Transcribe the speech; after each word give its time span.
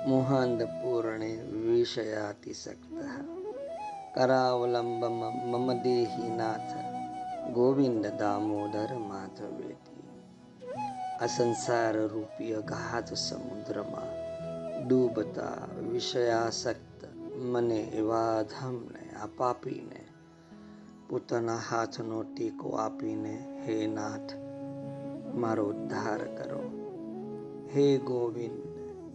મોહાંધ 0.00 0.62
પૂર્ણે 0.74 1.30
વિષયાતિસક્ત 1.64 2.84
કરાવલંબમ 4.14 5.18
મમ 5.46 5.68
દેહી 5.84 6.30
નાથ 6.32 6.72
ગોવિંદ 7.54 8.04
દામોદર 8.18 8.92
માધવેતી 9.00 10.06
આ 11.18 11.28
સંસાર 11.28 11.96
રૂપી 12.12 12.54
અગાધ 12.54 13.12
સમુદ્રમાં 13.16 14.14
ડૂબતા 14.80 15.68
વિષયાસક્ત 15.90 16.98
મને 17.44 17.80
એવા 17.94 18.38
ધમને 18.46 19.04
આ 19.16 19.30
પાપીને 19.36 20.00
પોતાના 21.08 21.60
હાથનો 21.68 22.24
ટેકો 22.24 22.76
આપીને 22.78 23.34
હે 23.64 23.76
નાથ 23.88 24.30
મારો 25.34 25.64
ઉદ્ધાર 25.66 26.22
કરો 26.36 26.64
હે 27.72 27.86
ગોવિંદ 28.00 28.70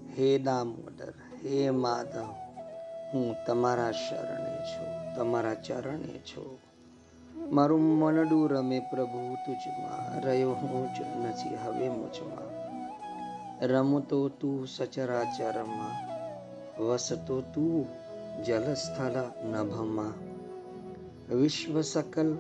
હે 0.10 0.28
દામોદર 0.40 0.85
હે 1.46 1.70
માધવ, 1.70 2.34
હું 3.14 3.36
તમારા 3.48 3.92
શરણે 3.92 4.56
છું, 4.56 5.16
તમારા 5.16 5.54
ચરણે 5.54 6.20
છું. 6.20 6.60
મારું 7.56 7.82
મનડું 7.82 8.50
રમે 8.50 8.80
પ્રભુ 8.80 9.36
તુજમાં, 9.36 10.22
રહ્યો 10.22 10.52
હું 10.52 10.88
જ 10.88 11.02
નથી 11.26 11.56
હવે 11.56 11.90
મુજમાં. 11.90 12.56
રમતો 13.68 14.30
તું 14.30 14.68
સચરાચરમાં, 14.68 16.16
વસતો 16.84 17.42
તું 17.42 17.88
જલસ્થલ 18.44 19.48
નભમાં. 19.48 20.14
વિશ્વ 21.36 21.82
સકલ 21.82 22.38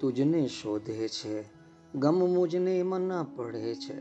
તુજને 0.00 0.46
શોધે 0.46 1.08
છે, 1.08 1.44
ગમ 1.94 2.14
મુજને 2.14 2.78
એમાં 2.78 3.00
ના 3.00 3.26
પડે 3.36 3.74
છે. 3.74 4.00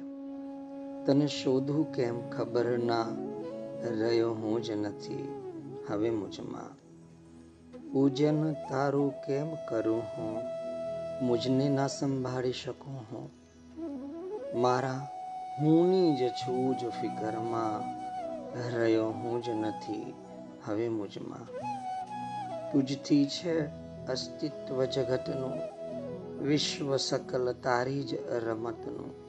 તને 1.06 1.28
શોધું 1.28 1.94
કેમ 1.94 2.30
ખબર 2.30 2.66
ના? 2.66 3.35
રહ્યો 3.90 4.34
હું 4.34 4.62
જ 4.62 4.72
નથી. 4.72 5.30
હવે 5.90 6.10
મુજમાં. 6.10 6.86
પૂજન 7.92 8.54
તારું 8.54 9.12
કેમ 9.12 9.56
કરું 9.70 10.02
હું? 10.02 10.42
મુજને 11.26 11.70
ના 11.70 11.88
સંભાળી 11.88 12.52
શકું 12.52 12.96
હું? 12.96 13.32
મારા 14.62 15.08
હુંની 15.60 16.16
જ 16.16 16.30
છું 16.30 16.78
જ 16.78 16.90
ફિકરમાં. 16.90 17.96
રહ્યો 18.76 19.10
હું 19.10 19.44
જ 19.44 19.50
નથી. 19.50 20.14
હવે 20.66 20.90
મુજમાં. 20.90 21.46
તુજથી 22.72 23.26
છે 23.26 23.66
અસ્તિત્વ 24.06 24.86
જગતનું. 24.86 25.76
વિશ્વ 26.44 26.98
સકલ 26.98 27.52
તારી 27.52 28.04
જ 28.04 28.14
રમતનું. 28.32 29.26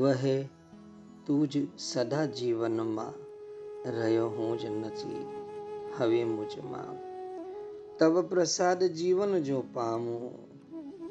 વહે 0.00 0.48
તું 1.26 1.48
જ 1.48 1.78
સદા 1.78 2.24
જીવનમાં 2.24 3.30
રહ્યો, 3.90 4.28
હું 4.28 4.58
જ 4.58 4.64
નથી. 4.64 5.26
હવે 5.96 6.24
મુજમાં 6.24 7.10
તવ 7.98 8.22
પ્રસાદ 8.22 8.84
જીવન 8.84 9.38
જો 9.38 9.64
પામું, 9.72 10.50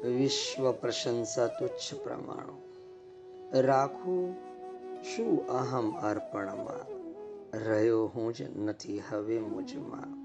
વિશ્વ 0.06 0.72
પ્રશંસા 0.72 1.46
તુચ્છ 1.46 1.94
પ્રમાણો. 1.94 2.62
રાખું 3.60 4.34
શું 5.02 5.48
અહમ 5.48 5.90
અર્પણમાં? 5.90 7.00
રહ્યો, 7.64 8.06
હું 8.06 8.34
જ 8.34 8.42
નથી. 8.58 9.02
હવે 9.08 9.40
મુજમાં 9.40 10.20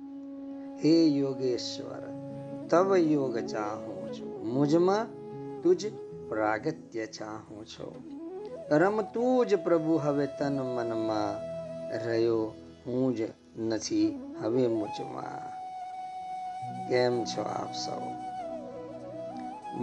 હે 0.77 1.05
યોગેશ્વર, 1.05 2.07
તવ 2.69 2.97
યોગ 2.97 3.37
ચાહું 3.39 4.13
છું. 4.13 4.53
મુજમાં 4.53 5.07
તુજ 5.61 5.85
પ્રાગત્ય 6.29 7.05
ચાહું 7.05 7.65
છું. 7.65 8.24
રમતું 8.69 9.45
જ 9.45 9.55
પ્રભુ, 9.55 9.93
હવે 9.93 10.27
તન 10.27 10.59
મનમાં 10.61 11.55
રહ્યો 12.05 12.53
હું 12.87 13.15
જ 13.15 13.21
નથી, 13.57 14.35
હવે 14.41 14.67
મુજમાં. 14.67 15.55
કેમ 16.87 17.23
છો 17.23 17.41
આપ 17.41 17.73
સૌ? 17.73 18.01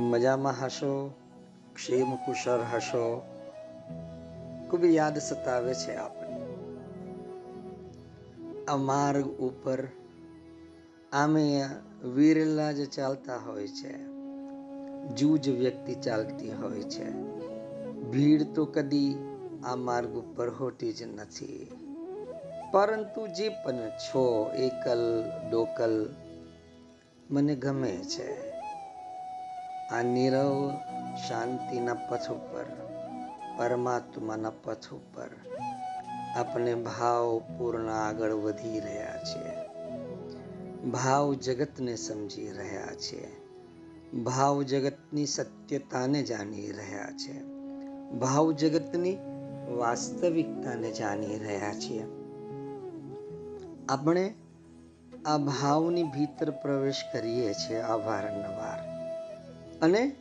મજામાં 0.00 0.54
હશો? 0.64 1.14
ક્ષેમ 1.74 2.16
કુશળ 2.16 2.60
હશો? 2.74 3.22
ખૂબ 4.70 4.84
યાદ 4.84 5.18
સતાવે 5.18 5.74
છે 5.74 5.96
આપણે 5.96 6.40
આ 8.64 8.76
માર્ગ 8.76 9.26
ઉપર 9.26 9.88
આમે 11.12 11.66
વીરલા 12.04 12.72
જ 12.72 12.90
ચાલતા 12.90 13.36
હોય 13.36 13.68
છે. 13.68 13.92
જૂજ 15.08 15.48
વ્યક્તિ 15.48 15.94
ચાલતી 15.94 16.50
હોય 16.50 16.82
છે. 16.82 17.41
ભીડ 18.10 18.54
તો 18.54 18.64
કદી 18.64 19.16
આ 19.64 19.76
માર્ગ 19.76 20.14
ઉપર 20.14 20.48
હોતી 20.48 20.92
જ 20.92 21.02
નથી. 21.02 21.70
પરંતુ 22.72 23.26
જે 23.26 23.48
પણ 23.48 23.88
છો, 23.88 24.50
એકલ, 24.54 25.24
ડોકલ, 25.50 26.14
મને 27.30 27.54
ગમે 27.54 27.96
છે. 27.96 28.50
આ 29.88 30.02
નીરવ 30.02 30.70
શાંતિના 31.28 31.94
પથ 31.94 32.30
ઉપર, 32.30 32.64
પરમાત્માના 33.58 34.50
પથ 34.50 34.92
ઉપર 34.92 35.28
આપણે 36.36 36.74
ભાવપૂર્ણ 36.74 37.88
આગળ 37.88 38.32
વધી 38.32 38.80
રહ્યા 38.80 39.18
છીએ. 39.18 39.56
ભાવ 40.90 41.34
જગતને 41.34 41.96
સમજી 41.96 42.50
રહ્યા 42.50 42.86
છીએ. 42.86 43.28
ભાવ 44.22 44.62
જગતની 44.62 45.26
સત્યતાને 45.26 46.22
જાણી 46.22 46.72
રહ્યા 46.72 47.10
છે 47.10 47.51
ભાવ 48.20 48.52
જગતની 48.52 49.18
વાસ્તવિકતાને 49.76 50.92
જાણી 50.92 51.38
રહ્યા 51.38 51.74
છીએ. 51.74 52.04
આપણે 53.88 54.34
આ 55.26 55.38
ભાવની 55.38 56.02
ભીતર 56.02 56.50
પ્રવેશ 56.50 57.02
કરીએ 57.12 57.52
છીએ 57.52 57.78
અવારનવાર 57.78 58.78
અને 59.82 60.12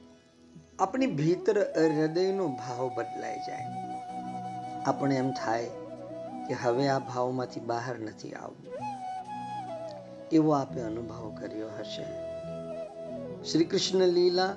આપણી 0.80 1.08
ભીતર 1.08 1.58
હૃદયનો 1.60 2.48
ભાવ 2.48 2.92
બદલાઈ 2.96 3.38
જાય. 3.38 3.66
આપણે 4.86 5.16
એમ 5.16 5.32
થાય 5.32 5.66
કે 6.48 6.54
હવે 6.54 6.88
આ 6.88 7.00
ભાવમાંથી 7.00 7.60
બહાર 7.60 8.00
નથી 8.00 8.34
આવવું. 8.34 8.74
એવો 10.32 10.52
આપે 10.52 10.82
અનુભવ 10.82 11.38
કર્યો 11.40 11.70
હશે. 11.80 12.06
શ્રી 13.44 13.64
કૃષ્ણ 13.64 14.00
લીલા 14.00 14.56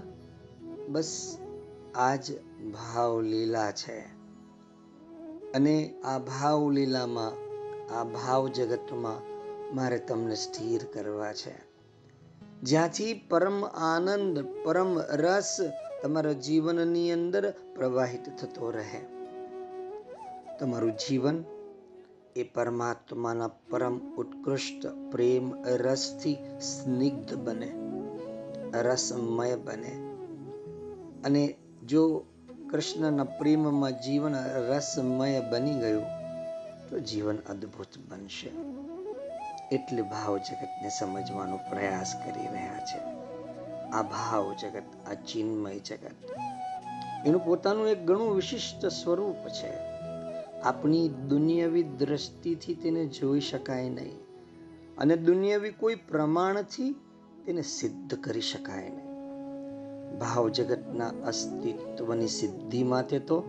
બસ 0.88 1.38
આ 1.94 2.16
જ 2.64 2.72
ભાવ 2.72 3.20
લીલા 3.20 3.70
છે. 3.70 3.98
અને 5.54 5.94
આ 6.04 6.18
ભાવ 6.18 6.70
લીલામાં, 6.70 7.30
આ 7.94 8.04
ભાવ 8.04 8.48
જગતમાં 8.48 9.34
મારે 9.76 9.98
તમને 9.98 10.34
સ્થિર 10.34 10.84
કરવા 10.84 11.32
છે. 11.32 11.74
જ્યાંથી 12.62 13.26
પરમ 13.28 13.64
આનંદ, 13.64 14.38
પરમ 14.64 14.98
રસ 14.98 15.58
તમારા 16.02 16.32
જીવનની 16.32 17.12
અંદર 17.12 17.54
પ્રવાહિત 17.76 18.24
થતો 18.38 18.70
રહે. 18.70 19.00
તમારું 20.58 20.92
જીવન 20.92 21.44
એ 22.36 22.42
પરમાત્માના 22.42 23.48
પરમ 23.48 23.98
ઉત્કૃષ્ટ 23.98 24.86
પ્રેમ 25.10 25.64
રસથી 25.64 26.34
સ્નિગ્ધ 26.60 27.34
બને, 27.34 27.74
રસમય 28.80 29.56
બને. 29.56 30.14
અને 31.24 31.56
જો 31.86 32.24
કૃષ્ણના 32.74 33.24
પ્રેમમાં 33.24 34.00
જીવન 34.00 34.34
રસમય 34.68 35.40
બની 35.40 35.74
ગયું, 35.74 36.06
તો 36.90 36.98
જીવન 37.00 37.36
અદ્ભુત 37.36 37.98
બનશે. 38.08 38.50
એટલે 39.76 40.02
ભાવ 40.02 40.38
જગતને 40.38 40.90
સમજવાનો 40.98 41.56
પ્રયાસ 41.56 42.14
કરી 42.24 42.46
રહ્યા 42.46 42.78
છે. 42.78 42.98
આ 43.90 44.02
ભાવ 44.02 44.52
જગત, 44.52 45.08
આ 45.10 45.14
ચિન્મય 45.14 45.78
જગત, 45.78 46.18
એનું 47.26 47.44
પોતાનું 47.44 47.88
એક 47.88 48.04
ઘણું 48.04 48.34
વિશિષ્ટ 48.34 48.86
સ્વરૂપ 48.86 49.48
છે. 49.48 49.72
આપણી 50.60 51.08
દુનિયાવી 51.08 51.82
દ્રષ્ટિથી 51.82 52.74
તેને 52.74 53.06
જોઈ 53.06 53.40
શકાય 53.40 53.88
નહીં, 53.90 54.20
અને 54.98 55.16
દુનિયાવી 55.16 55.70
કોઈ 55.70 55.94
પ્રમાણથી 55.94 56.92
તેને 57.46 57.62
સિદ્ધ 57.62 58.14
કરી 58.14 58.40
શકાય 58.40 58.88
નહીં. 58.88 59.03
ભાવ 60.20 60.48
જગતના 60.48 61.08
અસ્તિત્વની 61.26 62.28
સિદ્ધિ 62.28 62.82
માટે 62.82 63.18
તો 63.18 63.40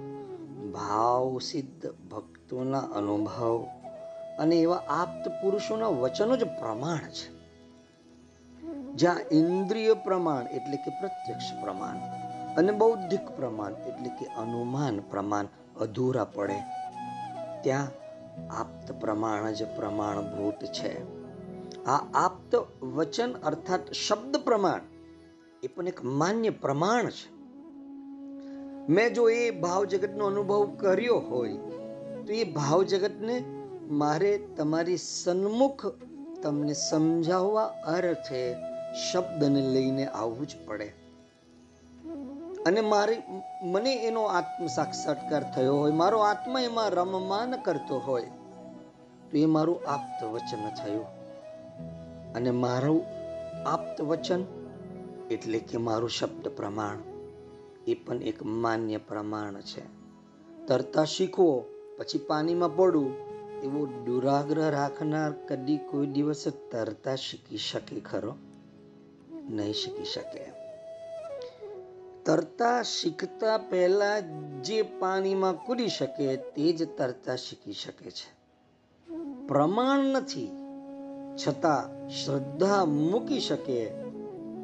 ભાવ 0.74 1.40
સિદ્ધ 1.40 1.92
ભક્તોના 2.12 2.80
અનુભવ 2.80 3.68
અને 4.40 4.56
એવા 4.56 4.76
આપ્ત 4.76 5.30
પુરુષોના 5.30 5.88
વચનો 5.88 6.38
જ 6.38 6.44
પ્રમાણ 6.44 6.98
છે. 6.98 7.36
જ્યાં 8.94 9.18
ઇન્દ્રિય 9.32 9.94
પ્રમાણ 9.94 10.48
એટલે 10.48 10.78
કે 10.78 10.90
પ્રત્યક્ષ 11.00 11.64
પ્રમાણ 11.64 11.98
અને 12.56 12.72
બૌદ્ધિક 12.72 13.30
પ્રમાણ 13.36 13.72
એટલે 13.72 14.10
કે 14.10 14.26
અનુમાન 14.26 15.00
પ્રમાણ 15.00 15.46
અધૂરા 15.82 16.24
પડે. 16.24 16.58
ત્યાં 17.62 17.88
આપ્ત 18.60 18.92
પ્રમાણ 18.92 19.52
જ 19.52 19.76
પ્રમાણભૂત 19.76 20.66
છે. 20.66 21.16
આ 21.84 22.26
આપ્ત 22.26 22.56
વચન 22.84 23.34
અર્થાત 23.34 23.92
શબ્દ 23.92 24.38
પ્રમાણ 24.38 24.82
એ 25.66 25.68
પણ 25.68 25.88
એક 25.88 26.04
માન્ય 26.04 26.50
પ્રમાણ 26.50 27.10
છે. 27.10 27.36
મેં 28.90 29.14
જો 29.14 29.30
એ 29.30 29.52
ભાવ 29.52 29.86
જગતનો 29.86 30.26
અનુભવ 30.26 30.76
કર્યો 30.80 31.16
હોય, 31.16 31.54
તો 32.28 32.34
એ 32.34 32.44
ભાવ 32.44 32.84
જગતને 32.84 33.44
મારે 33.90 34.38
તમારી 34.38 34.98
સન્મુખ 34.98 35.86
તમને 36.44 36.74
સમજાવવા 36.74 37.64
અર્થે 37.64 38.56
શબ્દને 39.12 39.62
લઈને 39.62 40.06
આવવું 40.06 40.48
જ 40.48 40.56
પડે. 40.66 40.94
અને 42.66 42.82
મારી, 42.82 43.18
મને 43.64 43.96
એનો 43.96 44.24
આત્મ 44.24 44.68
સાક્ષાત્કાર 44.68 45.54
થયો 45.54 45.76
હોય, 45.76 45.92
મારો 45.92 46.20
આત્મા 46.20 46.62
એમાં 46.62 46.90
રમમાન 46.90 47.52
કરતો 47.62 48.00
હોય, 48.00 48.24
તો 49.32 49.38
એ 49.38 49.46
મારું 49.46 49.88
આપ્ત 49.88 50.24
વચન 50.24 50.70
થયું. 50.70 51.06
અને 52.34 52.52
મારું 52.52 53.06
આપ્ત 53.68 54.02
વચન 54.02 54.44
એટલે 55.32 55.60
કે 55.60 55.78
મારું 55.78 56.10
શબ્દ 56.10 56.48
પ્રમાણ. 56.48 56.98
એ 57.88 57.94
પણ 57.94 58.24
એક 58.24 58.44
માન્ય 58.44 58.98
પ્રમાણ 58.98 59.62
છે. 59.62 59.84
તરતા 60.68 61.04
શીખવો 61.04 61.66
પછી 61.98 62.18
પાણીમાં 62.18 62.76
પડવું 62.76 63.14
એવો 63.64 63.86
દુરાગ્રહ 63.86 64.70
રાખનાર 64.70 65.32
કદી 65.32 65.78
કોઈ 65.78 66.08
દિવસ 66.08 66.48
તરતા 66.48 67.16
શીખી 67.16 67.58
શકે 67.58 68.00
ખરો? 68.00 68.36
નહીં 69.50 69.74
શીખી 69.74 70.06
શકે. 70.06 70.52
તરતા 72.26 72.82
શીખતા 72.82 73.58
પહેલા 73.58 74.20
જે 74.64 74.82
પાણીમાં 74.82 75.54
કૂદી 75.54 75.88
શકે 75.88 76.38
તે 76.38 76.74
જ 76.74 76.98
તરતા 76.98 77.36
શીખી 77.36 77.74
શકે 77.74 78.12
છે. 78.12 78.36
પ્રમાણ 79.48 80.00
નથી. 80.00 80.48
છતાં 81.48 82.10
શ્રદ્ધા 82.10 82.86
મૂકી 82.86 83.40
શકે 83.40 84.05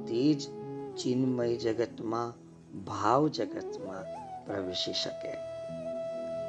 તે 0.07 0.33
જ 0.33 0.49
ચિન્મય 0.95 1.55
જગતમાં, 1.55 2.33
ભાવ 2.85 3.27
જગતમાં 3.27 4.03
પ્રવેશી 4.45 4.93
શકે. 4.93 5.37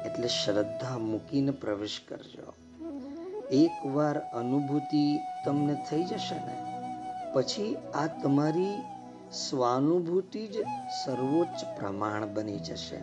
એટલે 0.05 0.27
શ્રદ્ધા 0.27 0.97
મૂકીને 0.97 1.51
પ્રવેશ 1.51 2.01
કરજો. 2.07 2.53
એકવાર 3.51 4.19
અનુભૂતિ 4.19 5.17
તમને 5.45 5.85
થઈ 5.89 6.03
જશે 6.03 6.35
ને, 6.35 6.57
પછી 7.33 7.75
આ 7.75 8.07
તમારી 8.07 8.81
સ્વાનુભૂતિ 9.31 10.47
જ 10.47 10.57
સર્વોચ્ચ 11.05 11.79
પ્રમાણ 11.79 12.25
બની 12.25 12.59
જશે. 12.59 12.97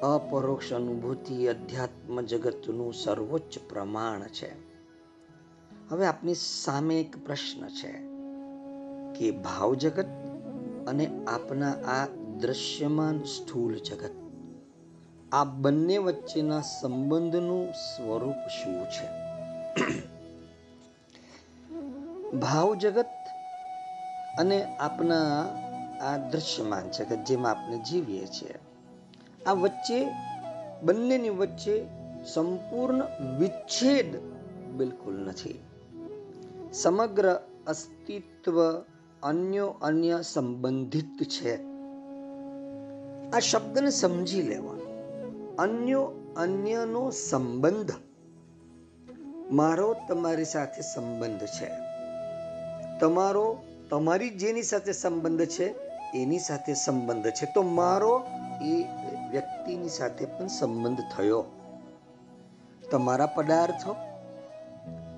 અપરોક્ષ 0.00 0.72
અનુભૂતિ 0.72 1.46
અધ્યાત્મ 1.46 2.20
જગતનું 2.20 2.94
સર્વોચ્ચ 2.94 3.58
પ્રમાણ 3.68 4.20
છે. 4.20 4.52
હવે 5.88 6.06
આપની 6.06 6.34
સામે 6.34 7.00
એક 7.00 7.26
પ્રશ્ન 7.26 7.68
છે. 7.68 8.13
કે 9.18 9.30
ભાવ 9.30 9.74
જગત 9.74 10.06
અને 10.86 11.24
આપના 11.26 11.72
આ 11.72 12.06
દ્રશ્યમાન 12.40 13.22
સ્થૂલ 13.22 13.78
જગત. 13.78 14.10
આ 15.32 15.44
બંને 15.44 15.98
વચ્ચેના 15.98 16.60
સંબંધનું 16.60 17.72
સ્વરૂપ 17.72 18.48
શું 18.48 18.84
છે? 18.84 19.24
ભાવ 22.30 22.74
જગત 22.74 23.06
અને 24.38 24.76
આપના 24.76 25.46
આ 26.00 26.16
દ્રશ્યમાન 26.16 26.90
જગત 26.90 27.18
જેમાં 27.26 27.50
આપણે 27.50 27.78
જીવીએ 27.78 28.26
છીએ. 28.26 28.54
આ 29.46 29.52
વચ્ચે, 29.52 30.08
બંનેની 30.82 31.28
વચ્ચે 31.28 31.86
સંપૂર્ણ 32.34 33.02
વિચ્છેદ 33.38 34.16
બિલકુલ 34.66 35.18
નથી. 35.18 35.60
સમગ્ર 36.72 37.34
અસ્તિત્વ 37.66 38.84
અન્યો 39.24 39.66
અન્ય 39.66 40.22
સંબંધિત 40.22 41.28
છે. 41.28 41.62
આ 43.30 43.38
શબ્દને 43.38 43.90
સમજી 43.90 44.42
લેવાનો. 44.42 44.80
અન્યો 45.58 46.10
અન્યનો 46.36 47.10
સંબંધ 47.10 47.92
મારો 49.50 49.96
તમારી 50.08 50.44
સાથે 50.44 50.82
સંબંધ 50.82 51.46
છે. 51.46 51.70
તમારો 52.98 53.58
તમારી 53.90 54.30
જેની 54.30 54.62
સાથે 54.62 54.92
સંબંધ 54.92 55.46
છે, 55.46 55.74
એની 56.14 56.38
સાથે 56.38 56.74
સંબંધ 56.74 57.26
છે. 57.26 57.46
તો 57.54 57.62
મારો 57.62 58.22
એ 58.62 58.82
વ્યક્તિની 59.30 59.88
સાથે 59.88 60.24
પણ 60.24 60.46
સંબંધ 60.46 60.98
થયો. 61.16 61.44
તમારા 62.90 63.26
પદાર્થો 63.26 63.96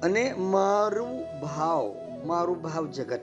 અને 0.02 0.32
મારું 0.32 1.40
ભાવ 1.40 1.94
મારું 2.24 2.62
ભાવ 2.62 2.86
જગત. 2.86 3.20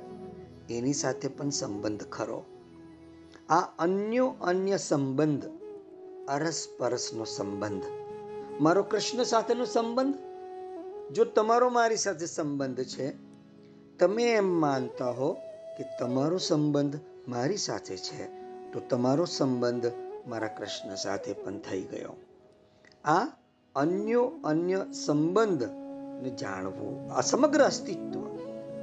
એની 0.69 0.93
સાથે 0.93 1.27
પણ 1.27 1.49
સંબંધ 1.49 2.03
ખરો. 2.03 2.43
આ 3.49 3.59
અન્યો 3.79 4.27
અન્ય 4.41 4.77
સંબંધ, 4.77 5.45
અરસપરસનો 6.27 7.23
સંબંધ. 7.23 7.83
મારો 8.61 8.83
કૃષ્ણ 8.83 9.23
સાથેનો 9.23 9.65
સંબંધ? 9.65 10.15
જો 11.13 11.25
તમારો 11.25 11.69
મારી 11.69 11.97
સાથે 11.97 12.25
સંબંધ 12.25 12.83
છે, 12.83 13.13
તમે 13.97 14.23
એમ 14.23 14.47
માનતા 14.47 15.09
હો 15.09 15.33
કે 15.77 15.83
તમારો 15.99 16.37
સંબંધ 16.37 16.99
મારી 17.27 17.57
સાથે 17.57 17.97
છે, 17.97 18.27
તો 18.71 18.79
તમારો 18.79 19.25
સંબંધ 19.25 19.85
મારા 20.27 20.47
કૃષ્ણ 20.47 20.95
સાથે 20.95 21.33
પણ 21.33 21.57
થઈ 21.57 21.81
ગયો. 21.81 22.15
આ 23.05 23.27
અન્યો 23.75 24.31
અન્ય 24.43 24.85
સંબંધને 25.05 26.29
જાણવું 26.29 27.11
આ 27.11 27.21
સમગ્ર 27.21 27.63
અસ્તિત્વ 27.63 28.32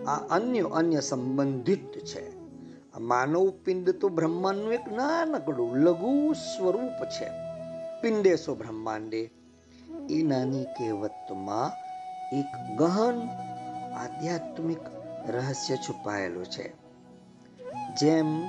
આ 0.06 0.14
અન્ય 0.14 0.60
અન્ય 0.60 1.00
સંબંધિત 1.00 1.98
છે. 2.04 2.40
માનવ 2.98 3.50
પિંડ 3.50 3.90
તો 3.90 4.08
બ્રહ્માંડનું 4.08 4.72
એક 4.72 4.92
નાનકડું 4.92 5.76
લઘુ 5.76 6.32
સ્વરૂપ 6.32 7.04
છે. 7.04 7.28
પિંડેસો 8.02 8.54
બ્રહ્માંડે. 8.54 9.30
એ 10.10 10.22
નાની 10.22 10.64
કહેવતમાં 10.64 11.70
એક 12.36 12.78
ગહન 12.78 13.28
આધ્યાત્મિક 13.96 14.80
રહસ્ય 15.28 15.76
છુપાયેલું 15.76 16.46
છે. 16.46 16.72
જેમ 18.00 18.46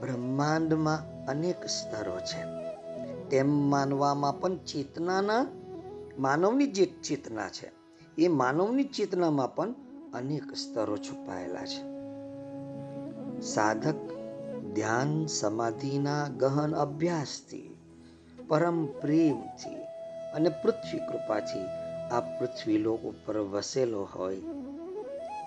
બ્રહ્માંડમાં 0.00 1.26
અનેક 1.26 1.66
સ્તરો 1.66 2.18
છે, 2.20 2.44
તેમ 3.28 3.50
માનવામાં 3.50 4.40
પણ 4.40 4.56
ચેતનાના, 4.56 5.46
માનવની 6.18 6.66
જે 6.66 6.86
ચેતના 6.86 7.48
છે, 7.48 7.72
એ 8.18 8.28
માનવની 8.28 8.84
ચેતનામાં 8.84 9.54
પણ 9.54 9.74
અનેક 10.14 10.54
સ્તરો 10.54 10.96
છુપાયેલા 10.96 11.66
છે. 11.66 11.82
સાધક 13.40 13.94
ધ્યાન 14.74 15.26
સમાધિના 15.26 16.28
ગહન 16.28 16.74
અભ્યાસથી, 16.74 17.76
પરમ 18.48 18.86
પ્રેમથી 18.86 19.74
અને 20.34 20.48
પૃથ્વી 20.48 20.98
કૃપાથી 20.98 21.66
આ 22.10 22.20
પૃથ્વી 22.20 22.78
લોક 22.78 23.02
ઉપર 23.02 23.38
વસેલો 23.38 24.08
હોય, 24.14 24.36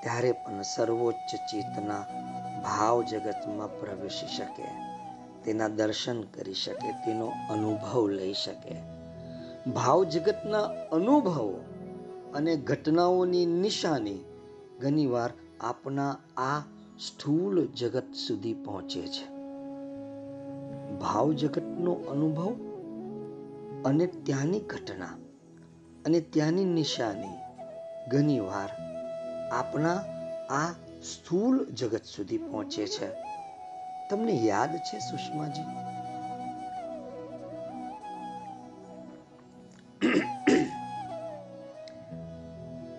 ત્યારે 0.03 0.31
પણ 0.31 0.61
સર્વોચ્ચ 0.61 1.35
ચેતના 1.35 2.01
ભાવ 2.63 3.03
જગતમાં 3.03 3.79
પ્રવેશી 3.79 4.27
શકે, 4.27 4.67
તેના 5.43 5.67
દર્શન 5.67 6.21
કરી 6.21 6.53
શકે, 6.53 6.91
તેનો 6.91 7.27
અનુભવ 7.49 8.07
લઈ 8.07 8.33
શકે. 8.33 8.75
ભાવ 9.71 10.03
જગતના 10.03 10.63
અનુભવો 10.91 11.65
અને 12.35 12.55
ઘટનાઓની 12.55 13.45
નિશાની 13.45 14.23
ઘણીવાર 14.79 15.29
આપના 15.61 16.11
આ 16.37 16.59
સ્થૂળ 16.99 17.65
જગત 17.65 18.13
સુધી 18.27 18.53
પહોંચે 18.53 19.01
છે. 19.01 19.37
ભાવ 20.99 21.31
જગતનો 21.31 21.91
અનુભવ 21.91 22.55
અને 23.85 24.07
ત્યાંની 24.07 24.59
ઘટના 24.59 25.17
અને 26.05 26.19
ત્યાંની 26.19 26.65
નિશાની 26.65 27.35
ઘણીવાર 28.09 28.69
આપણા 29.51 29.95
આ 30.49 30.71
સ્થૂળ 31.01 31.65
જગત 31.65 32.03
સુધી 32.03 32.37
પહોંચે 32.37 32.87
છે. 32.87 33.07
તમને 34.09 34.31
યાદ 34.31 34.75
છે 34.75 34.99
સુષ્માજી? 34.99 35.86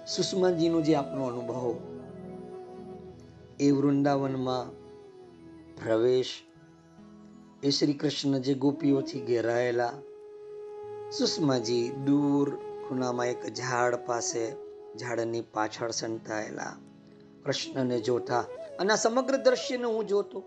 સુષ્માજીનો 0.08 0.80
જે 0.80 0.94
આપનો 0.94 1.24
અનુભવ, 1.24 1.76
એ 3.60 3.70
વૃંદાવનમાં 3.70 4.70
પ્રવેશ, 5.84 6.42
એ 7.62 7.70
શ્રી 7.70 7.92
કૃષ્ણ 7.92 8.38
જે 8.38 8.54
ગોપીઓથી 8.54 9.20
ઘેરાયેલા, 9.20 9.92
સુષ્માજી 11.18 11.88
દૂર 11.88 12.56
ખૂણામાં 12.56 13.26
એક 13.26 13.54
ઝાડ 13.54 13.94
પાસે, 13.94 14.52
ઝાડની 14.98 15.40
પાછળ 15.40 15.90
સંતાયેલા, 15.90 16.76
કૃષ્ણને 17.44 18.00
જોતા 18.00 18.40
અને 18.80 18.92
આ 18.92 18.96
સમગ્ર 18.96 19.36
દ્રશ્યને 19.36 19.84
હું 19.84 20.06
જોતો. 20.06 20.40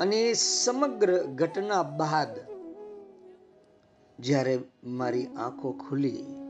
અને 0.00 0.16
એ 0.16 0.32
સમગ્ર 0.32 1.22
ઘટના 1.22 1.82
બાદ 1.82 2.38
જ્યારે 4.20 4.58
મારી 4.84 5.26
આંખો 5.26 5.72
ખુલી 5.72 6.45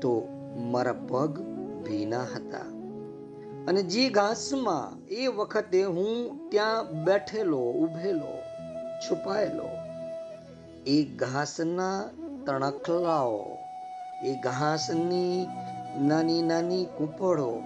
તો 0.00 0.28
મારા 0.56 0.92
પગ 0.92 1.40
ભીના 1.84 2.20
હતા. 2.20 2.58
અને 3.68 3.82
જે 3.82 4.08
ઘાસમાં 4.08 5.06
એ 5.06 5.26
વખતે 5.26 5.82
હું 5.82 6.38
ત્યાં 6.50 7.04
બેઠેલો, 7.04 7.58
ઉભેલો, 7.58 8.38
છુપાયેલો, 9.00 9.68
એ 10.86 11.04
ઘાસના 11.04 12.04
તણખલાઓ, 12.46 13.44
એ 14.24 14.34
ઘાસની 14.34 15.46
નાની 16.00 16.42
નાની 16.42 16.84
કૂંપળો 16.84 17.62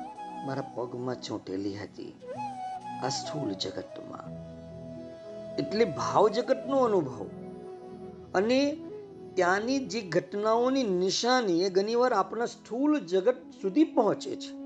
મારા 0.46 0.62
પગમાં 0.74 1.20
ચોંટેલી 1.20 1.74
હતી. 1.74 2.20
આ 3.04 3.08
સ્થૂળ 3.08 3.52
જગતમાં. 3.52 4.44
એટલે 5.56 5.84
ભાવ 5.84 6.28
જગતનો 6.28 6.78
અનુભવ. 6.78 7.26
અને 8.34 8.76
ત્યાંની 9.34 9.78
જે 9.78 10.00
ઘટનાઓની 10.00 10.82
નિશાની 10.82 11.62
એ 11.62 11.68
ઘણીવાર 11.68 12.12
આપણા 12.12 12.46
સ્થૂળ 12.46 12.98
જગત 12.98 13.36
સુધી 13.62 13.84
પહોંચે 13.84 14.36
છે. 14.36 14.64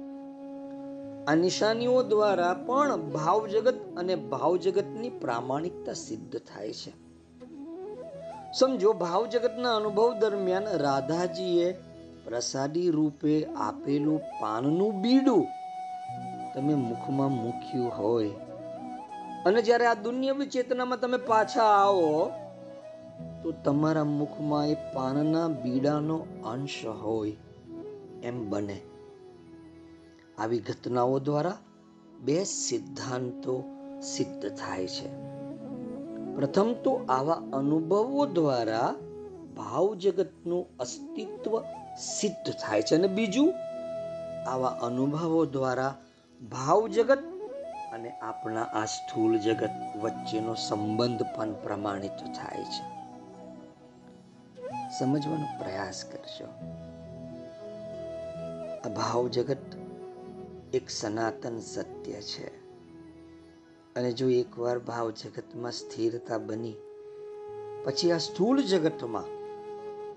આ 1.24 1.34
નિશાનીઓ 1.34 2.02
દ્વારા 2.02 2.54
પણ 2.54 2.96
ભાવ 2.96 3.46
જગત 3.46 3.74
અને 3.96 4.14
ભાવ 4.14 4.56
જગતની 4.56 5.08
પ્રામાણિકતા 5.08 5.92
સિદ્ધ 5.92 6.38
થાય 6.38 6.72
છે. 6.72 6.92
સમજો, 8.58 8.92
ભાવ 8.92 9.26
જગતના 9.26 9.76
અનુભવ 9.76 10.14
દરમિયાન 10.14 10.64
રાધાજીએ 10.64 11.72
પ્રસાદી 12.24 12.90
રૂપે 12.90 13.44
આપેલું 13.44 14.18
પાનનું 14.18 15.02
બીડું 15.02 15.46
તમે 16.54 16.74
મુખમાં 16.74 17.30
મૂક્યું 17.30 17.98
હોય. 17.98 18.30
અને 19.46 19.62
જ્યારે 19.62 19.86
આ 19.86 19.94
દુનિયાવી 19.94 20.46
ચેતનામાં 20.46 21.00
તમે 21.00 21.16
પાછા 21.16 21.62
આવો 21.62 22.30
તો 23.42 23.52
તમારા 23.52 24.04
મુખમાં 24.04 24.66
એ 24.66 24.74
પાનના 24.74 25.48
બીડાનો 25.48 26.26
અંશ 26.44 26.86
હોય 26.86 27.36
એમ 28.22 28.50
બને. 28.50 28.80
આવી 30.38 30.58
ઘટનાઓ 30.58 31.18
દ્વારા 31.18 31.56
બે 32.20 32.44
સિદ્ધાંતો 32.44 33.64
સિદ્ધ 34.02 34.48
થાય 34.48 34.86
છે. 34.86 35.08
પ્રથમ 36.34 36.72
તો 36.72 37.06
આવા 37.08 37.34
અનુભવો 37.34 38.26
દ્વારા 38.26 38.94
ભાવ 39.56 39.94
જગતનું 39.94 40.78
અસ્તિત્વ 40.80 41.60
સિદ્ધ 41.98 42.52
થાય 42.52 42.82
છે 42.82 42.94
અને 42.94 43.08
બીજું, 43.08 43.54
આવા 44.48 44.68
અનુભવો 44.68 45.44
દ્વારા 45.44 45.94
ભાવ 46.50 46.88
જગત 46.88 47.18
અને 47.92 48.10
આપણા 48.10 48.62
આ 48.62 48.84
સ્થૂળ 48.84 49.36
જગત 49.36 49.70
વચ્ચેનો 50.02 50.54
સંબંધ 50.54 51.22
પણ 51.22 51.52
પ્રમાણિત 51.52 52.16
થાય 52.16 52.64
છે. 52.64 52.97
સમજવાનો 54.96 55.46
પ્રયાસ 55.58 55.98
કરજો 56.10 56.46
આ 58.84 58.90
ભાવ 58.98 59.24
જગત 59.28 59.66
એક 60.72 60.86
સનાતન 60.90 61.56
સત્ય 61.60 62.20
છે. 62.22 62.48
અને 63.96 64.10
જો 64.12 64.28
એકવાર 64.30 64.78
ભાવ 64.78 65.10
જગતમાં 65.10 65.72
સ્થિરતા 65.72 66.38
બની, 66.38 66.76
પછી 67.84 68.12
આ 68.12 68.18
સ્થૂળ 68.18 68.60
જગતમાં 68.62 69.28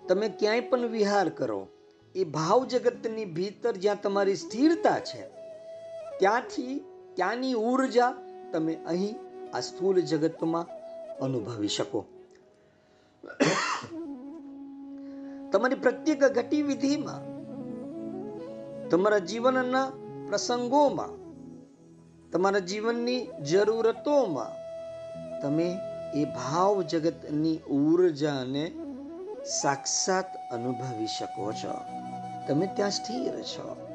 તમે 0.08 0.30
ક્યાંય 0.40 0.62
પણ 0.62 0.88
વિહાર 0.96 1.30
કરો, 1.30 1.60
એ 2.16 2.24
ભાવ 2.38 2.66
જગતની 2.66 3.26
ભીતર 3.26 3.74
જ્યાં 3.78 4.02
તમારી 4.02 4.36
સ્થિરતા 4.36 5.00
છે, 5.00 5.24
ત્યાંથી 6.20 6.76
ત્યાંની 7.16 7.56
ઊર્જા 7.56 8.12
તમે 8.54 8.74
અહીં 8.86 9.16
આ 9.54 9.62
સ્થૂળ 9.62 10.02
જગતમાં 10.12 10.68
અનુભવી 11.20 11.68
શકો. 11.68 12.06
તમારી 15.52 15.76
પ્રત્યેક 15.76 16.24
ગતિવિધિમાં, 16.24 17.22
તમારા 18.90 19.18
જીવનના 19.18 19.92
પ્રસંગોમાં, 20.30 21.22
તમારા 22.32 22.60
જીવનની 22.60 23.28
જરૂરતોમાં 23.52 24.62
તમે 25.42 25.78
એ 26.16 26.26
ભાવ 26.26 26.82
જગતની 26.82 27.58
ઊર્જાને 27.58 28.72
સાક્ષાત 29.46 30.26
અનુભવી 30.52 31.08
શકો 31.08 31.52
છો. 31.52 31.74
તમે 32.48 32.70
ત્યાં 32.76 32.92
સ્થિર 32.92 33.42
છો 33.42 33.88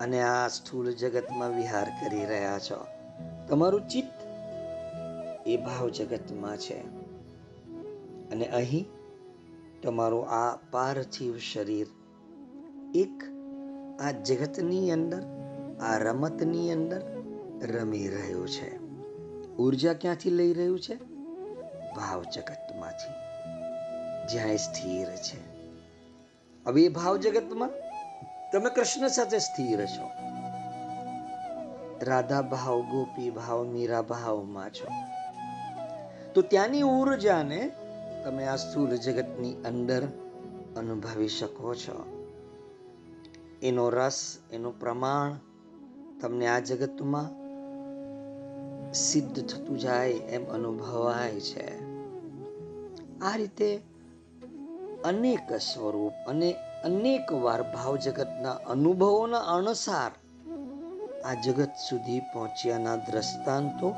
અને 0.00 0.22
આ 0.22 0.48
સ્થૂળ 0.48 0.86
જગતમાં 0.86 1.56
વિહાર 1.56 1.84
કરી 1.84 2.24
રહ્યા 2.24 2.58
છો. 2.58 2.86
તમારું 3.48 3.88
ચિત્ત 3.88 4.22
એ 5.46 5.56
ભાવ 5.56 5.88
જગતમાં 5.88 6.56
છે. 6.56 6.78
અને 8.30 8.44
અહીં 8.46 8.86
તમારું 9.82 10.28
આ 10.28 10.56
પાર્થિવ 10.70 11.38
શરીર 11.38 11.86
એક 12.94 13.22
આ 14.00 14.10
જગતની 14.10 14.90
અંદર, 14.90 15.22
આ 15.80 15.98
રમતની 15.98 16.72
અંદર 16.72 17.02
રમી 17.62 18.08
રહ્યું 18.08 18.48
છે. 18.48 18.78
ઊર્જા 19.56 19.94
ક્યાંથી 19.94 20.30
લઈ 20.30 20.52
રહ્યું 20.52 20.80
છે? 20.80 20.94
ભાવ 21.94 22.22
જગતમાંથી. 22.22 23.12
જ્યાં 24.26 24.56
સ્થિર 24.56 25.06
છે. 25.06 25.52
હવે 26.66 26.82
એ 26.82 26.88
ભાવ 26.88 27.16
જગતમાં 27.16 27.70
તમે 28.52 28.70
કૃષ્ણ 28.70 29.08
સાથે 29.08 29.38
સ્થિર 29.38 29.86
છો. 29.86 30.10
રાધા 32.02 32.42
ભાવ, 32.42 32.80
ગોપી 32.80 33.30
ભાવ, 33.30 33.64
મીરા 33.64 34.02
ભાવમાં 34.02 34.70
છો. 34.70 34.86
તો 36.34 36.42
ત્યાંની 36.42 36.82
ઉર્જાને 36.82 37.70
તમે 38.24 38.44
આ 38.44 38.56
સ્થૂલ 38.56 38.96
જગતની 38.96 39.54
અંદર 39.54 40.02
અનુભવી 40.76 41.28
શકો 41.28 41.74
છો. 41.74 42.18
એનો 43.62 43.90
રસ, 43.90 44.38
એનું 44.52 44.80
પ્રમાણ 44.80 45.36
તમને 46.20 46.46
આ 46.46 46.58
જગતમાં 46.58 47.42
સિદ્ધ 48.92 49.46
થતું 49.46 49.78
જાય 49.78 50.10
એમ 50.10 50.46
અનુભવાય 50.46 51.40
છે. 51.40 51.82
આ 53.20 53.36
રીતે 53.36 53.80
અનેક 55.04 55.52
સ્વરૂપ 55.52 56.12
અને 56.28 56.52
અનેક 56.84 57.32
વાર 57.32 57.62
ભાવ 57.62 57.96
જગતના 57.96 58.52
અનુભવોના 58.52 59.38
અનુસાર 59.38 60.10
આ 61.24 61.34
જગત 61.34 61.70
સુધી 61.88 62.20
પહોંચ્યાના 62.20 62.96
દ્રષ્ટાંતો 62.96 63.94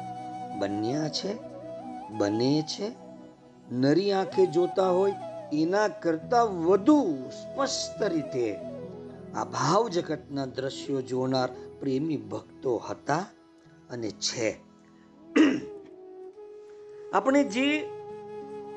બન્યા 0.59 1.09
છે, 1.09 1.37
બને 2.11 2.63
છે 2.63 3.04
નરી 3.73 4.13
આંખે 4.13 4.47
જોતા 4.47 4.91
હોય, 4.91 5.13
એના 5.53 5.89
કરતા 5.89 6.43
વધુ 6.43 7.15
સ્પષ્ટ 7.29 8.03
રીતે 8.03 8.57
આ 9.35 9.45
ભાવ 9.45 9.89
જગતના 9.89 10.47
દ્રશ્યો 10.47 11.03
જોનાર 11.03 11.49
પ્રેમી 11.81 12.17
ભક્તો 12.17 12.77
હતા 12.77 13.27
અને 13.91 14.11
છે. 14.11 14.57
આપણે 17.13 17.45
જે 17.45 17.91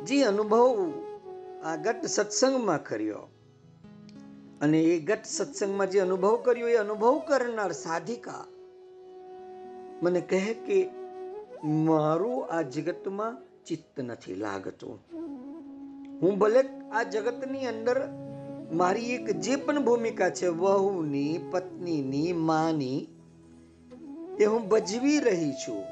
જે 0.03 0.23
અનુભવ 0.23 0.91
આ 1.63 1.75
ગત 1.75 2.05
સત્સંગમાં 2.05 2.83
કર્યો 2.83 3.29
અને 4.61 4.81
એ 4.81 4.99
ગત 4.99 5.25
સત્સંગમાં 5.25 5.89
જે 5.89 5.99
અનુભવ 5.99 6.35
કર્યો, 6.35 6.67
એ 6.67 6.75
અનુભવ 6.75 7.19
કરનાર 7.27 7.71
સાધિકા 7.71 8.45
મને 10.03 10.21
કહે 10.21 10.53
કે 10.53 10.89
મારું 11.63 12.45
આ 12.45 12.61
જગતમાં 12.61 13.46
ચિત્ત 13.67 13.99
નથી 13.99 14.35
લાગતું. 14.35 14.99
હું 16.21 16.37
ભલે 16.37 16.61
આ 16.91 17.03
જગતની 17.03 17.67
અંદર 17.67 18.09
મારી 18.71 19.13
એક 19.13 19.39
જે 19.39 19.55
પણ 19.55 19.83
ભૂમિકા 19.83 20.29
છે, 20.29 20.47
વહુની, 20.47 21.39
પત્નીની, 21.51 22.33
માની, 22.33 23.07
એ 24.39 24.45
હું 24.45 24.69
ભજવી 24.69 25.19
રહી 25.19 25.53
છું. 25.53 25.83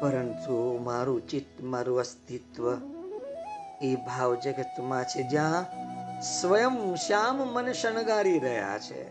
પરંતુ 0.00 0.80
મારું 0.82 1.28
ચિત્ત, 1.28 1.62
મારું 1.62 2.00
અસ્તિત્વ 2.00 2.72
એ 3.82 3.96
ભાવ 3.96 4.34
જગતમાં 4.34 5.04
છે, 5.04 5.22
જ્યાં 5.22 5.66
સ્વયં 6.20 6.94
શ્યામ 6.94 7.36
મને 7.36 7.72
શણગારી 7.72 8.38
રહ્યા 8.38 8.78
છે. 8.78 9.02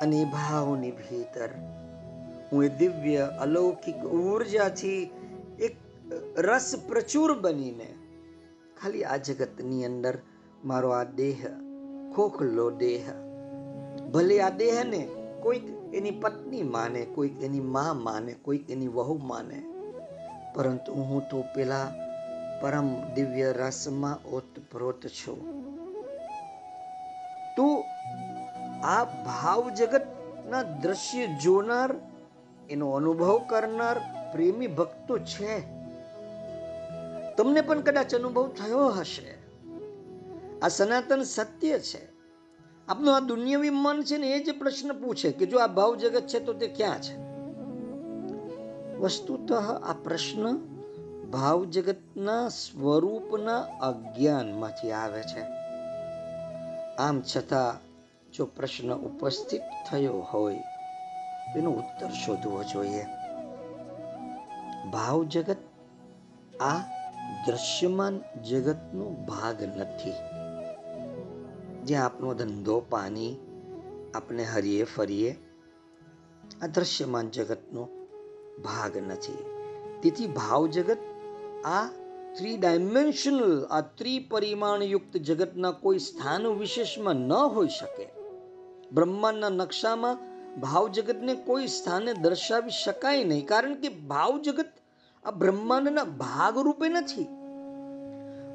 અને 0.00 0.24
ભાવની 0.24 0.90
ભીતર 0.90 1.48
હું 2.52 2.64
એ 2.64 2.68
દિવ્ય, 2.68 3.30
અલૌકિક 3.40 3.96
ઉર્જાથી 3.96 5.10
એક 5.58 5.76
રસ 6.38 6.74
પ્રચુર 6.88 7.40
બનીને. 7.40 7.94
ખાલી 8.82 9.04
આ 9.04 9.16
જગતની 9.16 9.84
અંદર 9.84 10.18
મારો 10.64 10.90
આ 10.90 11.04
દેહ, 11.04 11.38
ખોખલો 12.16 12.70
દેહ. 12.70 13.04
ભલે 14.12 14.40
આ 14.40 14.50
દેહને 14.50 15.08
કોઈક 15.42 15.94
એની 15.94 16.10
પત્ની 16.10 16.62
માને, 16.62 17.04
કોઈક 17.04 17.42
એની 17.42 17.60
મા 17.60 17.92
માને, 17.92 18.32
કોઈક 18.32 18.70
એની 18.70 18.88
વહુ 18.88 19.18
માને, 19.18 19.64
પરંતુ 20.54 20.92
હું 20.92 21.22
તો 21.30 21.44
પેલા 21.54 21.92
પરમ 22.60 23.14
દિવ્ય 23.14 23.52
રસમાં 23.52 24.28
ઓતપ્રોત 24.28 25.06
છું. 25.06 25.64
તો 27.56 27.84
આ 28.84 29.04
ભાવ 29.04 29.70
જગતના 29.70 30.62
દ્રશ્ય 30.62 31.26
જોનાર, 31.26 31.94
એનો 32.70 32.90
અનુભવ 32.90 33.38
કરનાર 33.46 33.96
પ્રેમી 34.34 34.66
ભક્તો 34.66 35.18
છે. 35.18 35.60
તમને 37.36 37.60
પણ 37.60 37.80
કદાચ 37.80 38.14
અનુભવ 38.14 38.48
થયો 38.48 38.88
હશે. 38.88 39.38
આ 40.62 40.68
સનાતન 40.68 41.22
સત્ય 41.22 41.78
છે. 41.78 42.14
આપનું 42.88 43.16
આ 43.16 43.20
દુનિયાવી 43.20 43.70
મન 43.70 44.02
છે 44.02 44.16
ને 44.16 44.30
એ 44.30 44.44
જ 44.44 44.58
પ્રશ્ન 44.58 44.92
પૂછે 44.92 45.32
કે 45.32 45.46
જો 45.46 45.58
આ 45.58 45.66
ભાવ 45.66 45.94
જગત 45.94 46.26
છે 46.26 46.40
તો 46.40 46.52
તે 46.52 46.66
ક્યાં 46.66 47.00
છે? 47.00 47.14
વસ્તુતઃ 48.96 49.52
આ 49.84 49.94
પ્રશ્ન 50.04 50.56
ભાવ 51.30 51.64
જગતના 51.64 52.48
સ્વરૂપના 52.48 53.58
અજ્ઞાનમાંથી 53.58 54.90
આવે 54.92 55.22
છે. 55.22 55.42
આમ 56.98 57.22
છતાં 57.36 57.80
જો 58.32 58.46
પ્રશ્ન 58.46 58.94
ઉપસ્થિત 58.94 59.62
થયો 59.90 60.12
હોય, 60.12 60.58
એનો 61.56 61.70
ઉત્તર 61.70 62.08
શોધવો 62.08 62.62
જોઈએ. 62.64 63.04
ભાવ 64.92 65.24
જગત 65.24 65.56
આ 66.60 66.78
દ્રશ્યમાન 67.46 68.42
જગતનો 68.42 69.10
ભાગ 69.10 69.62
નથી. 69.62 70.12
જ્યાં 71.84 72.04
આપનો 72.04 72.34
ધંધો, 72.34 72.80
પાણી, 72.80 73.36
આપણે 74.14 74.44
હરીએ 74.44 74.84
ફરીએ, 74.84 75.36
આ 76.62 76.66
દ્રશ્યમાન 76.66 77.30
જગતનો 77.30 77.88
ભાગ 78.64 78.96
નથી. 78.96 79.38
તેથી 80.02 80.26
ભાવ 80.26 80.66
જગત 80.66 80.98
આ 81.64 81.86
થ્રી 82.38 82.56
ડાયમેન્શનલ 82.56 83.64
આ 83.64 83.80
ત્રિપરિમાણયુક્ત 83.80 85.16
જગતના 85.16 85.70
કોઈ 85.70 85.98
સ્થાન 85.98 86.46
વિશેષમાં 86.46 87.14
ન 87.14 87.32
હોઈ 87.32 87.68
શકે. 87.68 88.08
બ્રહ્માંડના 88.92 89.48
નકશામાં 89.48 90.33
ભાવ 90.62 90.84
જગતને 90.96 91.34
કોઈ 91.46 91.68
સ્થાને 91.68 92.12
દર્શાવી 92.24 92.76
શકાય 92.80 93.24
નહીં, 93.24 93.46
કારણ 93.46 93.74
કે 93.74 93.88
ભાવ 94.12 94.34
જગત 94.40 94.70
આ 95.24 95.30
બ્રહ્માંડના 95.40 96.04
ભાગ 96.20 96.60
રૂપે 96.66 96.86
નથી. 96.88 97.26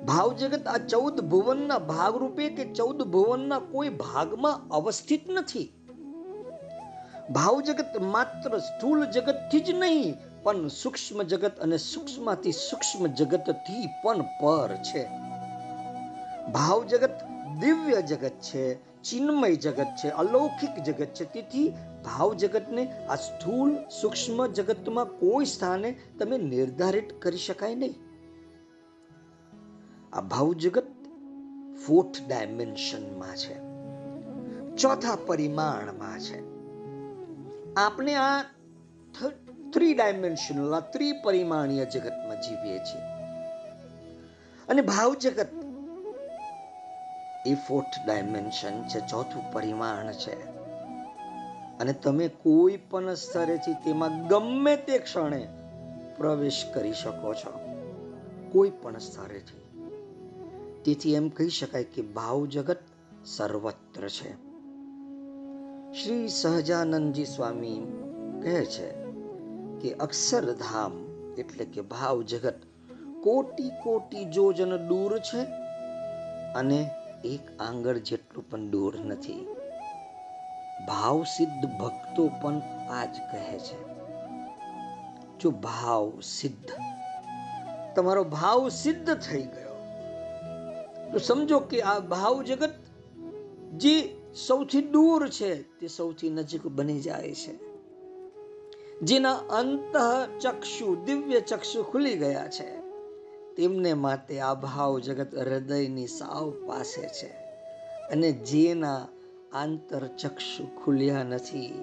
ભાવ 0.05 0.29
જગત 0.39 0.65
આ 0.67 0.79
ચૌદ 0.91 1.19
ભુવનના 1.31 1.79
ભાગ 1.91 2.21
રૂપે 2.23 2.45
કે 2.57 2.65
ચૌદ 2.73 3.03
ભુવનના 3.13 3.59
કોઈ 3.73 3.89
ભાગમાં 3.89 4.61
અવસ્થિત 4.71 5.27
નથી. 5.29 5.67
ભાવ 7.31 7.61
જગત 7.61 8.03
માત્ર 8.13 8.59
સ્થૂળ 8.59 9.01
જગતથી 9.15 9.61
જ 9.61 9.75
નહીં, 9.81 10.13
પણ 10.43 10.69
સૂક્ષ્મ 10.81 11.23
જગત 11.23 11.55
અને 11.59 11.77
સૂક્ષ્મથી 11.77 12.55
સૂક્ષ્મ 12.59 13.07
જગતથી 13.07 13.85
પણ 14.03 14.23
પર 14.39 14.71
છે. 14.83 15.03
ભાવ 16.53 16.79
જગત 16.85 17.17
દિવ્ય 17.59 18.01
જગત 18.01 18.29
છે, 18.29 18.89
ચિન્મય 19.01 19.55
જગત 19.55 19.85
છે, 19.85 20.09
અલૌકિક 20.09 20.83
જગત 20.83 21.05
છે. 21.05 21.33
તેથી 21.33 21.69
ભાવ 22.05 22.33
જગતને 22.33 22.91
આ 22.91 23.15
સ્થૂળ 23.15 23.73
સૂક્ષ્મ 24.01 24.47
જગતમાં 24.47 25.05
કોઈ 25.05 25.45
સ્થાને 25.45 25.99
તમે 26.19 26.37
નિર્ધારિત 26.37 27.21
કરી 27.21 27.37
શકાય 27.37 27.75
નહીં. 27.75 27.95
આ 30.13 30.21
ભાવ 30.21 30.53
જગત 30.53 30.87
ફોર્થ 31.87 32.27
ડાયમેન્શનમાં 32.27 33.35
છે. 33.35 33.69
ચોથા 34.75 35.17
પરિમાણમાં 35.25 36.19
છે. 36.19 36.39
આપણે 37.73 38.15
આ 38.15 38.41
થ્રી 39.73 39.93
ડાયમેન્શનલ 39.93 40.73
આ 40.73 40.79
ત્રિપરિમાણીય 40.79 41.85
જગતમાં 41.85 42.41
જીવીએ 42.41 42.77
છીએ. 42.77 43.01
અને 44.69 44.81
ભાવ 44.81 45.13
જગત 45.13 45.58
એ 47.45 47.55
ફોર્થ 47.55 48.05
ડાયમેન્શન 48.05 48.83
છે, 48.83 48.99
ચોથું 48.99 49.51
પરિમાણ 49.51 50.11
છે. 50.11 50.59
અને 51.79 51.93
તમે 51.93 52.27
કોઈ 52.27 52.77
પણ 52.77 53.13
સ્તરેથી 53.13 53.73
તેમાં 53.73 54.27
ગમે 54.27 54.75
તે 54.75 54.99
ક્ષણે 54.99 55.47
પ્રવેશ 56.17 56.65
કરી 56.73 56.93
શકો 56.93 57.33
છો. 57.33 57.59
કોઈ 58.51 58.69
પણ 58.69 58.97
સ્તરેથી 58.97 59.59
તેથી 60.85 61.13
એમ 61.13 61.29
કહી 61.29 61.49
શકાય 61.49 61.83
કે 61.83 62.01
ભાવ 62.01 62.45
જગત 62.45 62.77
સર્વત્ર 63.25 64.09
છે. 64.09 64.49
શ્રી 65.93 66.27
સહજાનંદજી 66.27 67.25
સ્વામી 67.25 67.81
કહે 68.43 68.65
છે 68.65 68.91
કે 69.81 69.93
અક્ષરધામ 69.93 71.05
એટલે 71.37 71.65
કે 71.65 71.81
ભાવ 71.81 72.21
જગત 72.21 72.55
કોટી 73.23 73.69
કોટી 73.69 74.25
જોજન 74.25 74.75
દૂર 74.75 75.19
છે 75.19 75.41
અને 76.53 76.89
એક 77.23 77.61
આંગળ 77.61 77.97
જેટલું 77.97 78.49
પણ 78.49 78.69
દૂર 78.69 78.99
નથી. 78.99 79.47
ભાવ 80.87 81.23
સિદ્ધ 81.23 81.65
ભક્તો 81.65 82.27
પણ 82.27 82.61
આ 82.89 83.05
જ 83.05 83.09
કહે 83.09 83.59
છે. 83.59 83.89
જો 85.39 85.51
ભાવ 85.51 86.19
સિદ્ધ, 86.19 86.71
તમારો 87.95 88.23
ભાવ 88.23 88.69
સિદ્ધ 88.69 89.13
થઈ 89.13 89.41
ગયો, 89.41 89.75
તો 91.11 91.19
સમજો 91.19 91.59
કે 91.59 91.81
આ 91.81 91.99
ભાવ 91.99 92.43
જગત 92.43 92.73
જે 93.77 94.15
સૌથી 94.47 94.81
દૂર 94.81 95.29
છે, 95.29 95.63
તે 95.79 95.87
સૌથી 95.87 96.29
નજીક 96.29 96.67
બની 96.67 97.01
જાય 97.01 97.33
છે. 97.33 97.69
જેના 99.01 99.33
અંત 99.33 99.97
ચક્ષુ, 100.41 100.95
દિવ્ય 101.05 101.41
ચક્ષુ 101.41 101.83
ખુલી 101.83 102.17
ગયા 102.17 102.47
છે. 102.47 102.78
તેમને 103.59 103.93
માટે 103.93 104.35
આ 104.39 104.53
ભાવ 104.53 104.99
જગત 104.99 105.31
હૃદયની 105.35 106.07
સાવ 106.07 106.51
પાસે 106.67 107.05
છે 107.07 107.29
અને 108.11 108.31
જેના 108.31 109.01
આંતર 109.51 110.03
ચક્ષુ 110.07 110.63
ખુલ્યા 110.83 111.23
નથી, 111.23 111.73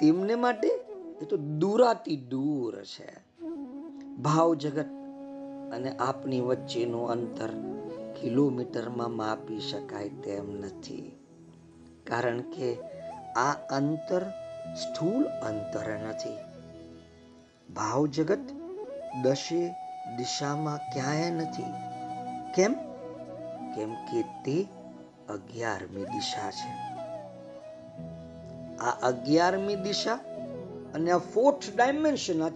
તેમને 0.00 0.34
માટે 0.34 0.70
એ 1.22 1.24
તો 1.24 1.36
દૂરાતી 1.36 2.16
દૂર 2.16 2.74
છે. 2.82 3.08
ભાવ 4.22 4.54
જગત 4.54 4.90
અને 5.72 5.90
આપની 5.98 6.40
વચ્ચેનું 6.40 7.10
અંતર 7.10 7.50
કિલોમીટરમાં 8.20 9.12
માપી 9.12 9.60
શકાય 9.60 10.08
તેમ 10.08 10.48
નથી, 10.56 11.08
કારણ 12.04 12.40
કે 12.40 12.78
આ 13.36 13.52
અંતર 13.52 14.22
સ્થૂળ 14.82 15.24
અંતર 15.24 15.86
નથી. 16.08 16.40
ભાવ 17.74 18.06
જગત 18.06 18.44
દશે 19.22 19.74
દિશામાં 20.16 20.76
ક્યાંય 20.76 21.30
નથી. 21.30 21.64
કેમ? 22.54 22.72
કેમ 23.74 23.94
કે 23.94 24.22
તે 24.22 24.68
અગિયારમી 25.28 26.04
દિશા 26.04 26.50
છે. 26.50 26.92
આ 28.76 28.90
અગિયારમી 29.08 29.74
દિશા 29.74 30.14
અને 30.94 31.10
આ 31.10 31.18
ફોર્થ 31.18 31.76
ડાયમેન્શન 31.76 32.42
આ 32.42 32.48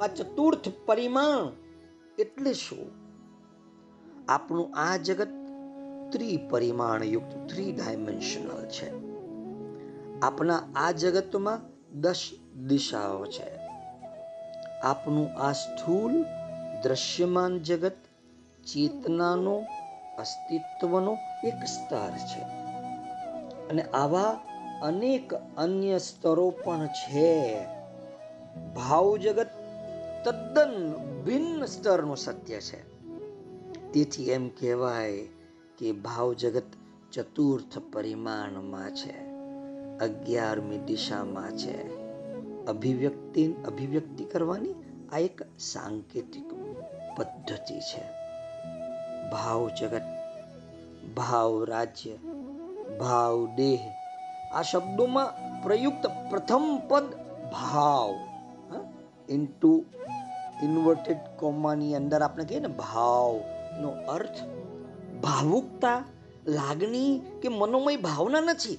આ 0.00 0.06
ચતુર્થ 0.06 0.68
પરિમાણ 0.86 1.52
એટલે 2.18 2.52
શું? 2.52 2.90
આપણું 4.28 4.74
આ 4.76 4.96
જગત 4.96 5.28
ત્રિપરિમાણયુક્ત 6.12 7.48
થ્રી 7.50 7.72
ડાયમેન્શનલ 7.72 8.66
છે. 8.66 8.92
આપણા 10.20 10.62
આ 10.76 10.90
જગતમાં 10.90 11.60
દસ 12.00 12.30
દિશાઓ 12.66 13.26
છે. 13.26 13.56
આપનું 14.82 15.38
આ 15.38 15.52
સ્થૂલ 15.52 16.24
દ્રશ્યમાન 16.82 17.62
જગત 17.62 17.96
ચેતનાનો 18.66 19.64
અસ્તિત્વનો 20.18 21.16
એક 21.44 21.54
સ્તર 21.54 22.10
છે. 22.10 22.42
અને 23.68 23.82
આવા 23.82 24.40
અનેક 24.82 25.34
અન્ય 25.34 25.98
સ્તરો 25.98 26.50
પણ 26.50 26.86
છે. 26.86 27.64
ભાવ 28.74 29.16
જગત 29.16 29.46
તદ્દન 30.24 30.92
ભિન્ન 31.24 31.64
સ્તરનું 31.64 32.16
સત્ય 32.16 32.60
છે. 32.60 33.06
તેથી 33.92 34.30
એમ 34.30 34.48
કહેવાય 34.48 35.26
કે 35.78 35.92
ભાવ 35.92 36.32
જગત 36.32 36.62
ચતુર્થ 37.12 37.78
પરિમાણમાં 37.92 38.90
છે. 38.90 39.30
અગિયારમી 39.98 40.78
દિશામાં 40.78 41.56
છે. 41.56 42.00
અભિવ્યક્તિ 42.66 43.52
અભિવ્યક્તિ 43.52 44.24
કરવાની 44.24 44.74
આ 45.12 45.18
એક 45.18 45.40
સાંકેતિક 45.58 46.59
પદ્ધતિ 47.20 47.80
છે. 47.80 48.02
ભાવ 49.30 49.68
જગત, 49.68 50.02
ભાવ 51.16 51.64
રાજ્ય, 51.64 52.16
ભાવ 53.00 53.46
દેહ, 53.56 53.80
આ 54.54 54.62
શબ્દોમાં 54.62 55.62
પ્રયુક્ત 55.62 56.06
પ્રથમ 56.30 56.78
પદ 56.88 57.04
ભાવ 57.52 58.10
ઇન્ટુ 59.28 59.84
ઇન્વર્ટેડ 60.62 61.16
કોમાની 61.38 61.94
અંદર 61.94 62.22
આપણે 62.22 62.44
કહીએ 62.44 62.60
ને 62.60 62.68
ભાવનો 62.68 63.90
અર્થ 64.08 64.40
ભાવુકતા, 65.22 66.04
લાગણી 66.46 67.20
કે 67.42 67.48
મનોમય 67.48 67.96
ભાવના 67.96 68.40
નથી. 68.40 68.78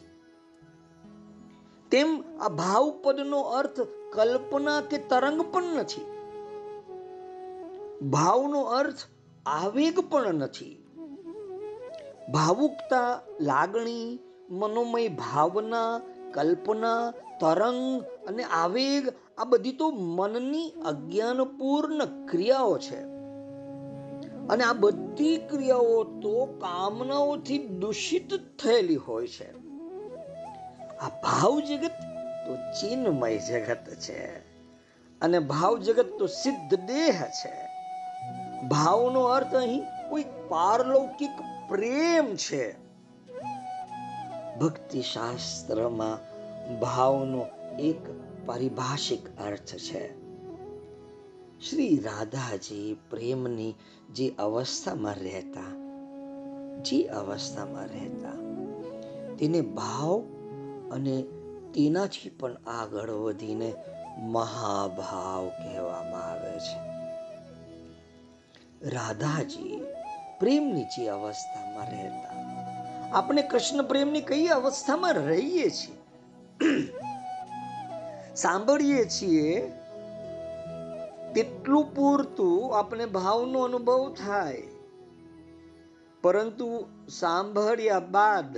તેમ 1.92 2.24
આ 2.42 2.50
ભાવ 2.50 2.94
પદનો 3.04 3.40
અર્થ 3.40 3.82
કલ્પના 4.14 4.82
કે 4.82 4.98
તરંગ 4.98 5.42
પણ 5.42 5.64
નથી. 5.64 6.11
ભાવનો 8.02 8.62
અર્થ 8.62 8.96
આવેગ 9.46 10.00
પણ 10.00 10.34
નથી. 10.34 10.88
ભાવુકતા, 12.32 13.22
લાગણી, 13.42 14.20
મનોમય 14.50 15.08
ભાવના, 15.08 16.02
કલ્પના, 16.34 17.12
તરંગ 17.12 18.04
અને 18.04 18.44
આવેગ 18.44 19.14
આ 19.38 19.44
બધી 19.44 19.72
તો 19.72 19.92
મનની 19.92 20.70
અજ્ઞાનપૂર્ણ 20.70 22.26
ક્રિયાઓ 22.26 22.78
છે. 22.78 23.00
અને 24.48 24.64
આ 24.64 24.74
બધી 24.74 25.38
ક્રિયાઓ 25.38 26.04
તો 26.04 26.46
કામનાઓથી 26.46 27.58
દૂષિત 27.58 28.60
થયેલી 28.60 28.96
હોય 28.96 29.28
છે. 29.28 29.52
આ 30.98 31.10
ભાવ 31.10 31.60
જગત 31.60 31.92
તો 32.48 32.56
ચિન્મય 32.56 33.38
જગત 33.38 33.94
છે. 34.00 34.40
અને 35.22 35.40
ભાવ 35.40 35.78
જગત 35.78 36.06
તો 36.20 36.28
સિદ્ધ 36.28 36.76
દેહ 36.76 37.26
છે. 37.26 37.71
ભાવનો 38.70 39.24
અર્થ 39.24 39.56
અહીં 39.56 39.84
કોઈ 40.10 40.26
પારલૌકિક 40.50 41.30
પ્રેમ 41.70 42.36
છે. 42.36 42.76
ભક્તિ 44.60 45.02
શાસ્ત્રમાં 45.02 46.18
ભાવનો 46.80 47.46
એક 47.80 47.98
પારિભાષિક 48.46 49.38
અર્થ 49.38 49.76
છે. 49.76 50.22
શ્રી 51.60 52.00
રાધાજી 52.00 52.98
પ્રેમની 53.10 53.76
જે 54.14 54.30
અવસ્થામાં 54.40 55.16
રહેતા, 55.16 55.72
જે 56.82 57.04
અવસ્થામાં 57.04 57.86
રહેતા, 57.86 58.34
તેને 59.36 59.62
ભાવ 59.62 60.22
અને 60.92 61.22
તેનાથી 61.74 62.30
પણ 62.30 62.56
આગળ 62.68 63.10
વધીને 63.10 63.74
મહાભાવ 64.18 65.48
કહેવામાં 65.48 66.32
આવે 66.32 66.60
છે. 66.60 67.01
રાધાજી 68.86 69.82
પ્રેમની 70.40 70.84
જે 70.84 71.08
અવસ્થામાં 71.08 71.92
રહેતા. 71.92 72.36
આપણે 73.14 73.42
કૃષ્ણ 73.42 73.82
પ્રેમની 73.82 74.22
કઈ 74.22 74.48
અવસ્થામાં 74.48 75.14
રહીએ 75.14 75.70
છીએ? 75.70 75.96
સાંભળીએ 78.36 79.06
છીએ, 79.06 79.72
તેટલું 81.34 81.96
પૂરતું 81.96 82.80
આપણે 82.80 83.06
ભાવનો 83.06 83.60
અનુભવ 83.60 84.14
થાય. 84.14 84.64
પરંતુ 86.22 86.86
સાંભળ્યા 87.10 88.00
બાદ 88.00 88.58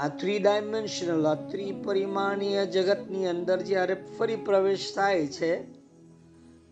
આ 0.00 0.08
થ્રી 0.08 0.38
ડાયમેન્શનલ 0.38 1.26
આ 1.26 1.34
ત્રિપરિમાણીય 1.34 2.66
જગતની 2.66 3.26
અંદર 3.26 3.62
જ્યારે 3.62 3.94
ફરી 3.94 4.36
પ્રવેશ 4.36 4.94
થાય 4.94 5.26
છે 5.26 5.77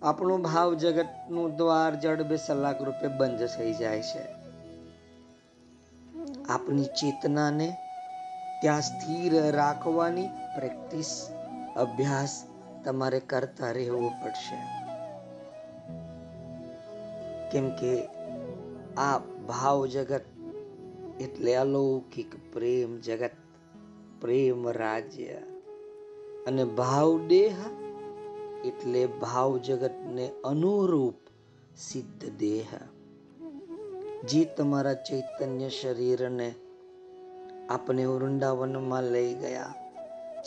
આપણું 0.02 0.42
ભાવ 0.42 0.74
જગતનું 0.74 1.56
દ્વાર 1.56 1.94
જડ 1.94 2.22
બે 2.22 2.36
સલાક 2.36 2.82
રૂપે 2.82 3.08
બંધ 3.08 3.46
થઈ 3.46 3.72
જાય 3.72 4.02
છે. 4.02 4.36
આપની 6.48 6.84
ચેતનાને 6.84 7.76
ત્યાં 8.62 8.80
સ્થિર 8.80 9.50
રાખવાની 9.50 10.26
પ્રેક્ટિસ, 10.26 11.30
અભ્યાસ 11.76 12.44
તમારે 12.84 13.20
કરતા 13.20 13.70
રહેવું 13.70 14.10
પડશે. 14.10 14.86
કેમ 17.50 17.70
કે 17.70 18.06
આ 18.96 19.18
ભાવ 19.18 19.86
જગત 19.86 20.20
એટલે 21.20 21.54
અલૌકિક 21.54 22.52
પ્રેમ 22.52 23.00
જગત, 23.00 23.30
પ્રેમ 24.20 24.68
રાજ્ય. 24.68 25.32
અને 26.46 26.64
ભાવ 26.64 27.26
દેહ 27.26 27.54
એટલે 28.64 29.06
ભાવ 29.06 29.58
જગતને 29.58 30.30
અનુરૂપ 30.44 31.14
સિદ્ધ 31.76 32.38
દેહ. 32.38 32.66
જે 34.24 34.44
તમારા 34.44 34.94
ચૈતન્ય 34.94 35.68
શરીરને 35.68 36.54
આપણે 37.70 38.04
વૃંદાવનમાં 38.04 39.02
લઈ 39.02 39.34
ગયા, 39.34 39.74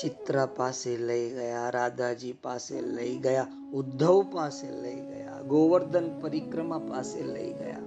ચિત્રા 0.02 0.45
પાસે 0.45 0.98
લઈ 0.98 1.30
ગયા, 1.30 1.69
રાધાજી 1.69 2.34
પાસે 2.34 2.82
લઈ 2.82 3.17
ગયા, 3.17 3.48
ઉદ્ધવ 3.74 4.26
પાસે 4.32 4.82
લઈ 4.82 5.00
ગયા, 5.02 5.41
ગોવર્ધન 5.41 6.19
પરિક્રમા 6.19 6.78
પાસે 6.78 7.24
લઈ 7.24 7.54
ગયા. 7.54 7.78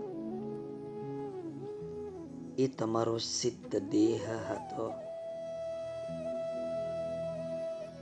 એ 2.59 2.67
તમારો 2.67 3.19
સિદ્ધ 3.19 3.77
દેહ 3.77 4.21
હતો. 4.51 4.93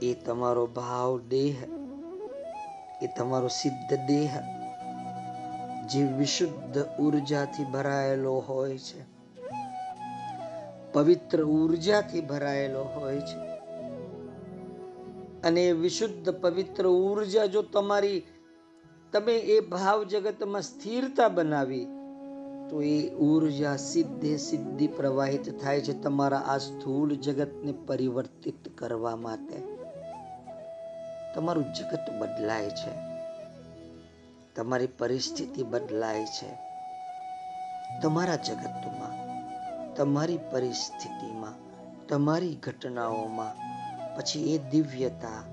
એ 0.01 0.13
તમારો 0.13 0.67
ભાવ 0.67 1.19
દેહ 1.19 1.55
એ 3.01 3.07
તમારો 3.07 3.47
સિદ્ધ 3.47 4.07
દેહ, 4.07 4.29
જે 5.87 6.03
વિશુદ્ધ 6.03 6.85
ઉર્જાથી 6.99 7.63
ભરાયેલો 7.63 8.33
હોય 8.33 8.77
છે. 8.77 9.11
પવિત્ર 10.93 11.43
ઉર્જાથી 11.43 12.21
ભરાયેલો 12.21 12.83
હોય 12.83 13.19
છે. 13.19 13.51
અને 15.41 15.71
વિશુદ્ધ 15.71 16.29
પવિત્ર 16.29 16.87
ઊર્જા 16.87 17.45
જો 17.45 17.61
તમારી, 17.61 18.23
તમે 19.13 19.37
એ 19.37 19.59
ભાવ 19.59 20.03
જગતમાં 20.03 20.61
સ્થિરતા 20.61 21.27
બનાવી, 21.27 21.87
તો 22.69 22.81
એ 22.81 23.09
ઊર્જા 23.09 23.75
સિદ્ધે 23.75 24.37
સિદ્ધિ 24.37 24.87
પ્રવાહિત 24.87 25.61
થાય 25.61 25.81
છે 25.81 26.01
તમારા 26.01 26.37
આ 26.37 26.57
સ્થૂળ 26.57 27.13
જગતને 27.13 27.71
પરિવર્તિત 27.71 28.77
કરવા 28.77 29.15
માટે. 29.15 29.70
તમારું 31.35 31.73
જગત 31.73 32.09
બદલાય 32.19 32.69
છે. 32.69 33.11
તમારી 34.55 34.87
પરિસ્થિતિ 34.87 35.63
બદલાય 35.63 36.25
છે. 36.25 36.71
તમારા 38.01 38.35
જગતમાં, 38.35 39.31
તમારી 39.95 40.39
પરિસ્થિતિમાં, 40.51 41.53
તમારી 42.07 42.55
ઘટનાઓમાં 42.55 43.71
પછી 44.15 44.55
એ 44.55 44.57
દિવ્યતા 44.57 45.43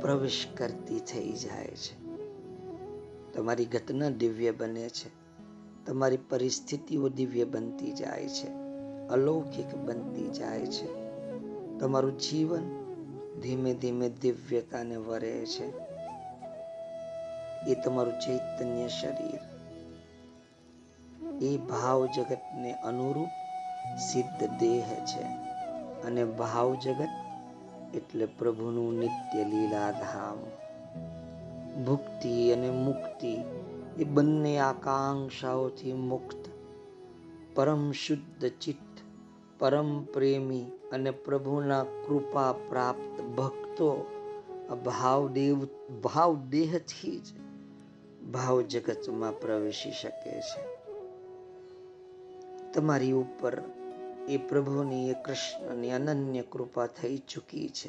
પ્રવેશ 0.00 0.46
કરતી 0.56 1.00
થઈ 1.00 1.32
જાય 1.32 1.66
છે. 1.66 2.04
તમારી 3.32 3.64
ઘટના 3.64 4.08
દિવ્ય 4.08 4.50
બને 4.50 4.88
છે. 4.88 5.10
તમારી 5.84 6.16
પરિસ્થિતિઓ 6.16 7.08
દિવ્ય 7.08 7.44
બનતી 7.44 7.92
જાય 7.92 8.28
છે. 8.28 8.48
અલૌકિક 9.08 9.74
બનતી 9.74 10.28
જાય 10.30 10.66
છે. 10.66 10.86
તમારું 11.78 12.18
જીવન 12.18 12.83
ધીમે 13.42 13.74
ધીમે 13.74 14.08
દિવ્યતાને 14.08 14.96
વરે 14.96 15.46
છે. 15.46 15.72
એ 17.66 17.74
તમારું 17.74 18.12
ચૈતન્ય 18.12 18.88
શરીર. 18.88 19.40
એ 21.44 21.56
ભાવ 21.56 22.06
જગતને 22.06 22.72
અનુરૂપ 22.72 23.28
સિદ્ધ 23.98 24.58
દેહ 24.58 24.84
છે 24.84 25.22
અને 26.02 26.24
ભાવ 26.24 26.74
જગત 26.74 27.08
એટલે 27.94 28.26
પ્રભુનું 28.26 28.98
નિત્ય 28.98 29.44
લીલાધામ. 29.44 30.38
ભુક્તિ 31.84 32.52
અને 32.52 32.70
મુક્તિ 32.70 33.36
એ 33.98 34.04
બંને 34.04 34.58
આકાંક્ષાઓથી 34.58 35.92
મુક્ત. 35.92 36.44
પરમ 37.54 37.92
શુદ્ધ 37.92 38.48
ચિત્ત, 38.48 39.00
પરમ 39.58 40.04
પ્રેમી 40.04 40.64
અને 40.94 41.10
પ્રભુના 41.10 41.84
કૃપા 41.84 42.52
પ્રાપ્ત 42.52 43.22
ભક્તો 43.22 44.10
ભાવ 44.84 45.28
ભાવદેહથી 46.02 46.50
દેહથી 46.50 47.18
જ 47.18 47.22
ભાવ 48.24 48.60
જગતમાં 48.60 49.40
પ્રવેશી 49.40 49.90
શકે 49.90 50.40
છે. 50.40 50.74
તમારી 52.72 53.12
ઉપર 53.12 53.62
એ 54.28 54.36
પ્રભુની, 54.36 55.10
એ 55.10 55.12
કૃષ્ણની 55.12 55.90
અનન્ય 55.90 56.42
કૃપા 56.42 56.86
થઈ 56.86 57.22
ચૂકી 57.28 57.68
છે. 57.68 57.88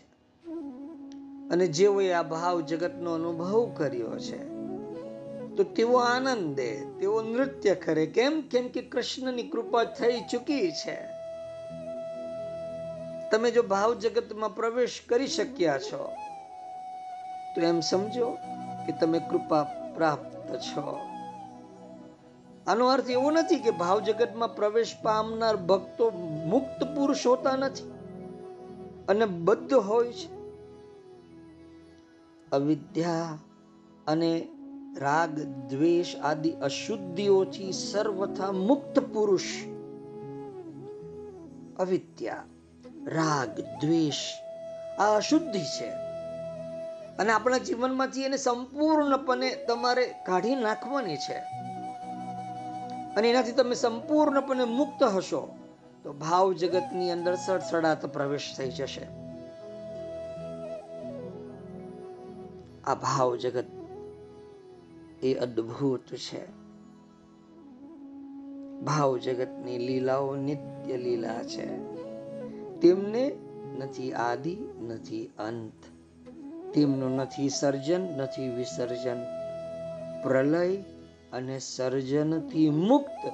અને 1.50 1.68
જેઓએ 1.68 2.12
આ 2.12 2.24
ભાવ 2.24 2.62
જગતનો 2.62 3.14
અનુભવ 3.14 3.74
કર્યો 3.78 4.20
છે, 4.20 4.48
તો 5.56 5.64
તેઓ 5.64 5.94
આનંદે, 5.94 6.86
તેઓ 7.00 7.22
નૃત્ય 7.22 7.76
કરે. 7.76 8.06
કેમ? 8.06 8.42
કેમ 8.42 8.68
કે 8.68 8.82
કૃષ્ણની 8.82 9.44
કૃપા 9.44 9.84
થઈ 9.84 10.20
ચૂકી 10.32 10.72
છે. 10.72 11.15
તમે 13.32 13.52
જો 13.52 13.64
ભાવ 13.64 13.94
જગતમાં 13.94 14.56
પ્રવેશ 14.56 15.02
કરી 15.10 15.28
શક્યા 15.28 15.80
છો, 15.80 16.02
તો 17.56 17.62
એમ 17.62 17.80
સમજો 17.80 18.28
કે 18.86 18.92
તમે 19.02 19.20
કૃપા 19.20 19.64
પ્રાપ્ત 19.96 20.56
છો. 20.68 21.00
આનો 22.68 22.88
અર્થ 22.88 23.10
એવો 23.10 23.32
નથી 23.32 23.60
કે 23.60 23.72
ભાવ 23.72 24.00
જગતમાં 24.00 24.56
પ્રવેશ 24.56 24.96
પામનાર 25.04 25.58
ભક્તો 25.58 26.10
મુક્ત 26.46 26.80
પુરુષ 26.96 27.28
હોતા 27.28 27.56
નથી 27.56 27.92
અને 29.08 29.26
બદ્ધ 29.26 29.74
હોય 29.74 30.14
છે. 30.14 30.30
અવિદ્યા 32.52 33.38
અને 34.08 34.32
રાગ, 34.98 35.40
દ્વેષ 35.70 36.16
આદિ 36.16 36.52
અશુદ્ધિઓથી 36.52 37.72
સર્વથા 37.72 38.52
મુક્ત 38.52 39.00
પુરુષ 39.14 39.48
અવિદ્યા. 41.80 42.44
રાગ, 43.08 43.62
દ્વેષ, 43.62 44.34
આ 45.00 45.18
અશુદ્ધિ 45.18 45.62
છે. 45.62 45.90
અને 47.18 47.32
આપણા 47.32 47.58
જીવનમાંથી 47.58 48.22
એને 48.22 48.38
સંપૂર્ણપણે 48.38 49.56
તમારે 49.56 50.14
કાઢી 50.26 50.56
નાખવાની 50.56 51.18
છે. 51.18 51.38
અને 53.18 53.30
એનાથી 53.30 53.52
તમે 53.52 53.76
સંપૂર્ણપણે 53.76 54.64
મુક્ત 54.64 55.04
હશો, 55.04 55.58
તો 56.04 56.14
ભાવ 56.14 56.54
જગતની 56.54 57.12
અંદર 57.12 57.36
સડસડાટ 57.36 58.06
પ્રવેશ 58.06 58.54
થઈ 58.58 58.70
જશે. 58.72 59.08
આ 62.84 62.96
ભાવ 62.96 63.36
જગત 63.36 63.66
એ 65.24 65.34
અદ્ભુત 65.34 66.06
છે. 66.16 66.52
ભાવ 68.82 69.18
જગતની 69.18 69.78
લીલાઓ 69.78 70.36
નિત્ય 70.36 70.98
લીલા 70.98 71.44
છે. 71.44 71.95
તેમને 72.82 73.38
નથી 73.78 74.14
આદિ, 74.14 74.58
નથી 74.82 75.32
અંત. 75.40 75.84
તેમનું 76.74 77.16
નથી 77.16 77.50
સર્જન, 77.50 78.02
નથી 78.02 78.50
વિસર્જન. 78.50 79.18
પ્રલય 80.24 80.76
અને 81.34 81.60
સર્જનથી 81.60 82.70
મુક્ત 82.70 83.34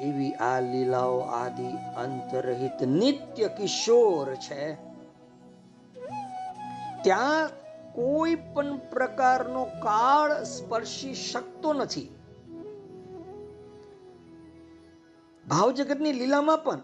એવી 0.00 0.32
આ 0.32 0.60
લીલાઓ 0.60 1.18
આદિ 1.18 1.68
અંતરહિત 1.96 2.82
નિત્ય 2.82 3.48
કિશોર 3.48 4.34
છે. 4.34 4.74
ત્યાં 7.02 7.50
કોઈ 7.92 8.34
પણ 8.34 8.76
પ્રકારનો 8.76 9.64
કાળ 9.64 10.44
સ્પર્શી 10.44 11.14
શકતો 11.14 11.72
નથી. 11.72 12.08
ભાવ 15.48 15.70
જગતની 15.70 16.12
લીલામાં 16.12 16.64
પણ 16.64 16.80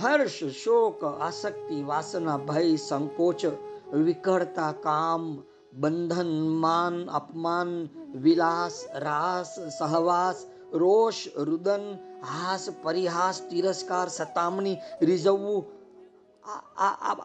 હર્ષ, 0.00 0.44
શોક, 0.44 1.04
આસક્તિ, 1.04 1.82
વાસના, 1.82 2.36
ભય, 2.36 2.76
સંકોચ, 2.76 3.46
વિકળતા, 3.92 4.72
કામ, 4.72 5.42
બંધન, 5.72 6.48
માન, 6.48 7.10
અપમાન, 7.10 7.88
વિલાસ, 8.14 8.84
રાસ, 8.94 9.60
સહવાસ, 9.78 10.46
રોષ, 10.72 11.14
રુદન, 11.36 11.96
હાસ, 12.24 12.68
પરિહાસ, 12.82 13.42
તિરસ્કાર, 13.50 14.08
સતામણી, 14.08 14.76
રીઝવવું. 15.02 15.64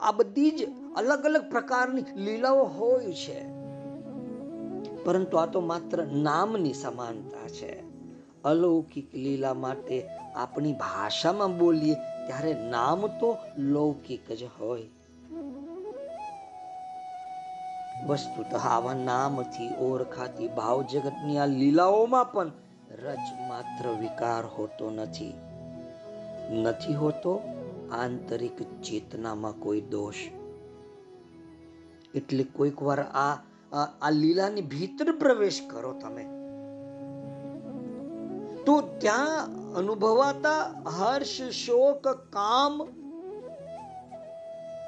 આ 0.02 0.12
બધી 0.12 0.52
જ 0.52 0.70
અલગ 0.96 1.24
અલગ 1.24 1.50
પ્રકારની 1.50 2.02
લીલાઓ 2.16 2.64
હોય 2.64 3.14
છે. 3.14 3.46
પરંતુ 5.04 5.38
આ 5.38 5.46
તો 5.46 5.60
માત્ર 5.60 6.06
નામની 6.06 6.74
સમાનતા 6.74 7.48
છે. 7.48 7.85
અલૌકિક 8.46 9.16
લીલા 9.16 9.54
માટે 9.54 10.08
આપણી 10.36 10.74
ભાષામાં 10.74 11.58
બોલીએ, 11.58 11.96
ત્યારે 12.28 12.54
નામ 12.54 13.08
તો 13.08 13.38
લૌકિક 13.58 14.32
જ 14.32 14.44
હોય. 14.60 14.84
વસ્તુત 18.08 18.54
આવા 18.54 18.94
નામથી 18.94 19.70
ઓળખાતી 19.80 20.48
ભાવ 20.48 20.82
જગતની 20.82 21.38
આ 21.38 21.46
લીલાઓમાં 21.46 22.32
પણ 22.32 22.52
રજ 23.04 23.48
માત્ર 23.48 23.90
વિકાર 23.90 24.46
હોતો 24.46 24.90
નથી. 24.90 25.34
નથી 26.52 26.94
હોતો 26.94 27.42
આંતરિક 27.92 28.82
ચેતનામાં 28.82 29.60
કોઈ 29.60 29.82
દોષ. 29.82 30.16
એટલે 32.16 32.44
કોઈક 32.44 32.82
વાર 32.82 33.00
આ 33.00 33.38
આ 34.02 34.10
લીલાની 34.10 34.62
ભીતર 34.62 35.12
પ્રવેશ 35.12 35.62
કરો 35.68 35.94
તમે. 35.94 36.45
તો 38.66 38.82
ત્યાં 38.82 39.46
અનુભવાતા 39.74 40.64
હર્ષ, 40.90 41.42
શોક, 41.42 42.08
કામ 42.08 42.82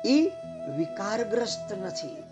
એ 0.06 0.32
વિકારગ્રસ્ત 0.78 1.74
નથી. 1.74 2.24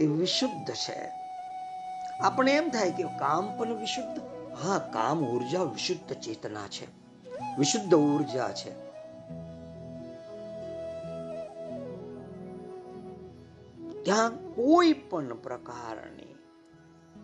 એ 0.00 0.06
વિશુદ્ધ 0.06 0.70
છે. 0.74 1.10
આપણે 2.20 2.52
એમ 2.52 2.68
થાય 2.68 2.90
કે 2.90 3.02
કામ 3.02 3.58
પણ 3.58 3.76
વિશુદ્ધ? 3.76 4.22
હા, 4.64 4.78
કામ, 4.78 5.26
ઊર્જા, 5.26 5.62
વિશુદ્ધ 5.62 6.12
ચેતના 6.12 6.66
છે. 6.68 6.86
વિશુદ્ધ 7.58 7.94
ઊર્જા 7.94 8.48
છે. 8.52 8.90
ત્યાં 14.04 14.54
કોઈ 14.54 14.92
પણ 14.92 15.34
પ્રકારની 15.34 16.29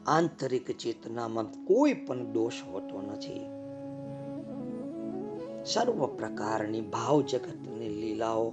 આંતરિક 0.07 0.79
ચેતનામાં 0.79 1.45
કોઈ 1.65 1.93
પણ 1.93 2.25
દોષ 2.25 2.53
હોતો 2.73 3.03
નથી. 3.03 3.47
સર્વ 5.65 6.07
પ્રકારની 6.07 6.81
ભાવ 6.81 7.23
જગતની 7.23 7.89
લીલાઓ 7.89 8.53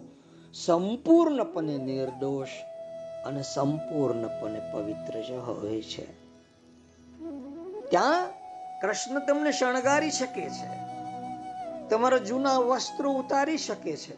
સંપૂર્ણપણે 0.53 1.77
નિર્દોષ 1.77 2.47
અને 3.25 3.41
સંપૂર્ણપણે 3.41 4.61
પવિત્ર 4.73 5.21
જ 5.21 5.31
હોય 5.31 5.81
છે. 5.81 6.23
ત્યાં 7.89 8.27
કૃષ્ણ 8.81 9.19
તમને 9.19 9.51
શણગારી 9.51 10.11
શકે 10.11 10.49
છે. 10.49 10.83
તમારા 11.89 12.17
જૂના 12.17 12.57
વસ્ત્રો 12.57 13.11
ઉતારી 13.11 13.57
શકે 13.57 13.97
છે. 13.97 14.15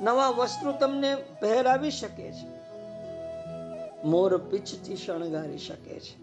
નવા 0.00 0.28
વસ્ત્રો 0.28 0.72
તમને 0.72 1.14
પહેરાવી 1.14 1.90
શકે 1.90 2.32
છે. 2.32 2.60
મોર 4.04 4.36
પીછથી 4.36 4.96
શણગારી 4.96 5.58
શકે 5.58 6.00
છે. 6.00 6.19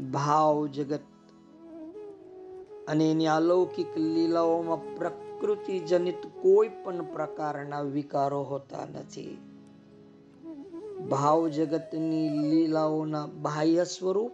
ભાવ 0.00 0.66
જગત. 0.66 1.00
અને 2.88 3.10
એની 3.10 3.26
અલૌકિક 3.26 3.98
લીલાઓમાં 3.98 4.96
પ્રકૃતિ 4.96 5.78
જનિત 5.78 6.26
કોઈ 6.42 6.68
પણ 6.68 7.04
પ્રકારના 7.04 7.80
વિકારો 7.80 8.42
હોતા 8.42 8.84
નથી. 8.84 9.38
ભાવ 11.10 11.48
જગતની 11.48 12.28
લીલાઓના 12.28 13.26
બાહ્ય 13.26 13.84
સ્વરૂપ 13.84 14.30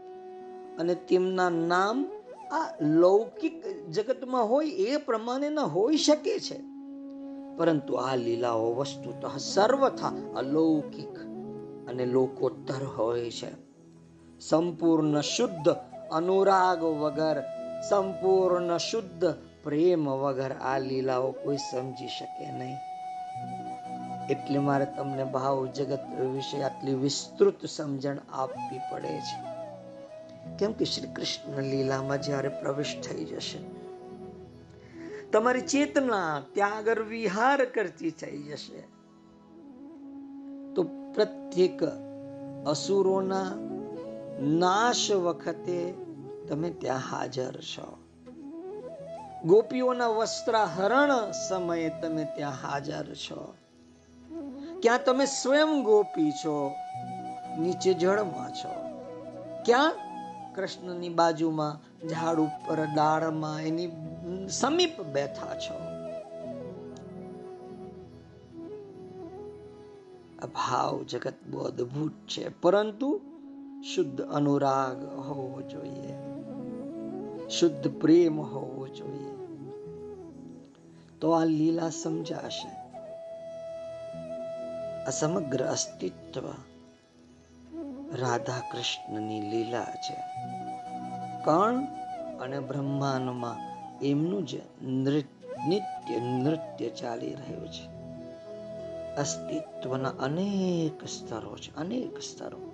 અને 0.78 0.94
તેમના 0.94 1.50
નામ 1.50 2.06
આ 2.50 2.78
લૌકિક 2.80 3.66
જગતમાં 3.90 4.44
હોય 4.44 4.70
એ 4.70 4.96
પ્રમાણેના 4.96 5.62
હોઈ 5.62 5.96
શકે 5.96 6.38
છે. 6.38 6.60
પરંતુ 7.56 7.94
આ 7.94 8.16
લીલાઓ 8.16 8.74
વસ્તુતઃ 8.74 9.36
સર્વથા 9.38 10.12
અલૌકિક 10.36 11.18
અને 11.88 12.06
લોકોત્તર 12.06 12.84
હોય 12.84 13.30
છે. 13.30 13.69
સંપૂર્ણ 14.40 15.20
શુદ્ધ 15.20 15.68
અનુરાગ 16.12 16.82
વગર, 17.02 17.38
સંપૂર્ણ 17.88 18.76
શુદ્ધ 18.78 19.26
પ્રેમ 19.64 20.08
વગર 20.08 20.52
આ 20.52 20.78
લીલાઓ 20.78 21.30
કોઈ 21.32 21.56
સમજી 21.56 22.08
શકે 22.08 22.46
નહીં. 22.52 22.78
એટલે 24.30 24.58
મારે 24.58 24.86
તમને 24.96 25.24
ભાવ 25.24 25.66
જગત 25.66 26.04
વિશે 26.34 26.62
આટલી 26.62 26.94
વિસ્તૃત 26.94 27.66
સમજણ 27.66 28.18
આપવી 28.32 28.80
પડે 28.90 29.14
છે. 29.20 29.38
કેમ 30.58 30.72
કે 30.72 30.84
શ્રી 30.84 31.12
કૃષ્ણ 31.12 31.62
લીલામાં 31.62 32.22
જ્યારે 32.22 32.48
પ્રવેશ 32.48 32.94
થઈ 33.02 33.24
જશે, 33.24 33.58
તમારી 35.32 35.60
ચેતના 35.60 36.42
ત્યાં 36.54 36.76
આગળ 36.76 37.02
વિહાર 37.02 37.64
કરતી 37.64 38.10
થઈ 38.10 38.38
જશે. 38.42 38.80
તો 40.74 40.82
પ્રત્યેક 41.14 41.80
અસુરોના 42.66 43.48
નાશ 44.40 45.10
વખતે 45.10 45.94
તમે 46.48 46.70
ત્યાં 46.70 46.98
હાજર 46.98 47.52
છો. 47.52 47.98
ગોપીઓના 49.44 50.06
વસ્ત્રાહરણ 50.06 51.30
સમયે 51.48 51.90
તમે 52.02 52.24
ત્યાં 52.24 52.52
હાજર 52.52 53.14
છો. 53.14 53.54
ક્યાં 54.82 55.04
તમે 55.04 55.26
સ્વયં 55.26 55.82
ગોપી 55.82 56.30
છો, 56.30 56.72
નીચે 57.58 57.94
જળમાં 57.94 58.50
છો. 58.50 59.00
ક્યાં? 59.64 59.94
કૃષ્ણની 60.54 61.08
બાજુમાં, 61.08 62.08
ઝાડ 62.08 62.34
ઉપર, 62.34 62.86
ડાળમાં, 62.94 63.60
એની 63.60 63.88
સમીપ 64.48 65.00
બેઠા 65.00 65.54
છો. 65.54 65.80
ભાવ 70.46 71.02
જગત 71.02 71.34
બહુ 71.50 71.60
અદભુત 71.60 72.12
છે. 72.12 72.60
પરંતુ 72.60 73.20
શુદ્ધ 73.82 74.20
અનુરાગ 74.20 75.18
હોવો 75.18 75.62
જોઈએ. 75.62 76.14
શુદ્ધ 77.48 78.00
પ્રેમ 78.00 78.40
હોવો 78.40 78.88
જોઈએ. 78.88 79.30
તો 81.20 81.30
આ 81.30 81.44
લીલા 81.44 81.90
સમજાશે. 81.90 82.68
આ 85.04 85.10
સમગ્ર 85.10 85.64
અસ્તિત્વ 85.64 86.48
રાધા 88.14 88.60
કૃષ્ણની 88.72 89.40
લીલા 89.40 89.84
છે. 89.84 90.16
કણ 91.44 91.84
અને 92.40 92.60
બ્રહ્માંડમાં 92.60 93.56
એમનું 93.98 94.46
જ 94.46 94.54
નિત્ય 95.68 96.20
નૃત્ય 96.20 96.88
ચાલી 96.88 97.34
રહ્યું 97.34 97.72
છે. 97.72 98.00
અસ્તિત્વના 99.14 100.08
અનેક 100.08 101.04
સ્તરો 101.04 101.58
છે, 101.58 101.76
અનેક 101.76 102.18
સ્તરો. 102.18 102.69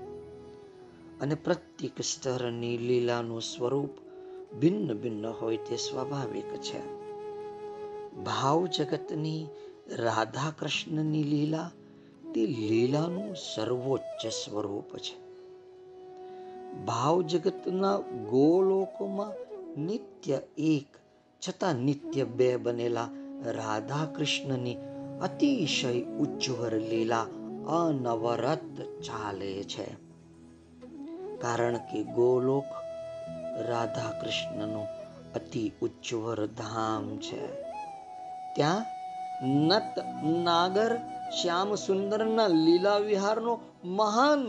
અને 1.21 1.35
પ્રત્યેક 1.35 2.01
સ્તરની 2.01 2.79
લીલાનું 2.79 3.43
સ્વરૂપ 3.43 3.91
ભિન્ન 4.55 4.95
ભિન્ન 4.95 5.27
હોય 5.27 5.57
તે 5.57 5.77
સ્વાભાવિક 5.77 6.57
છે. 6.57 6.97
ભાવ 8.17 8.67
જગતની 8.67 9.47
રાધા 9.91 10.53
કૃષ્ણની 10.59 11.23
લીલા 11.23 11.71
તે 12.35 12.47
લીલાનું 12.47 13.35
સર્વોચ્ચ 13.35 14.27
સ્વરૂપ 14.27 14.97
છે. 14.97 15.27
ભાવ 16.85 17.23
જગતના 17.23 17.99
ગોલોકોમાં 18.31 19.33
નિત્ય 19.85 20.41
એક 20.59 20.97
છતાં 21.49 21.75
નિત્ય 21.75 22.25
બે 22.25 22.57
બનેલા 22.57 23.09
રાધા 23.45 24.13
કૃષ્ણની 24.17 24.77
અતિશય 25.23 26.03
ઉજ્જવળ 26.03 26.73
લીલા 26.73 27.23
અનવરત 27.69 29.01
ચાલે 29.03 29.65
છે. 29.65 30.06
કારણ 31.41 31.77
કે 31.77 32.03
ગોલોક 32.03 32.65
રાધા 33.69 34.11
કૃષ્ણનું 34.21 34.87
અતિ 35.35 35.73
ઉચ્ચવર 35.83 36.47
ધામ 36.47 37.19
છે. 37.19 37.43
ત્યાં 38.55 38.85
નત 39.69 39.99
નાગર 40.45 40.97
શ્યામ 41.43 41.75
સુંદરના 41.75 42.47
લીલા 42.47 42.99
વિહારનો 42.99 43.61
મહાન, 43.85 44.43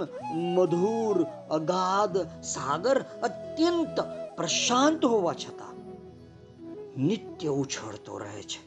મધુર, 0.56 1.26
અગાધ 1.52 2.18
સાગર 2.44 2.98
અત્યંત 3.24 4.00
પ્રશાંત 4.38 5.06
હોવા 5.06 5.34
છતાં 5.34 5.74
નિત્ય 6.98 7.48
ઉછળતો 7.48 8.18
રહે 8.18 8.44
છે, 8.44 8.62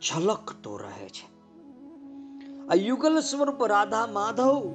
છલકતો 0.00 0.76
રહે 0.76 1.08
છે. 1.08 1.26
આ 2.68 2.74
યુગલ 2.74 3.20
સ્વરૂપ 3.20 3.64
રાધા 3.64 4.06
માધવ 4.06 4.74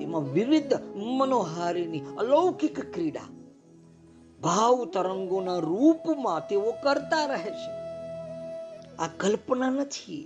તેમાં 0.00 0.30
વિવિધ 0.34 0.74
મનોહારીની 1.18 2.02
અલૌકિક 2.18 2.78
ક્રીડા 2.92 3.28
ભાવ 4.40 4.78
તરંગોના 4.88 5.60
રૂપમાં 5.62 6.46
તેઓ 6.48 6.72
કરતા 6.82 7.24
રહે 7.26 7.52
છે 7.54 7.72
આ 8.98 9.10
કલ્પના 9.18 9.72
નથી 9.76 10.24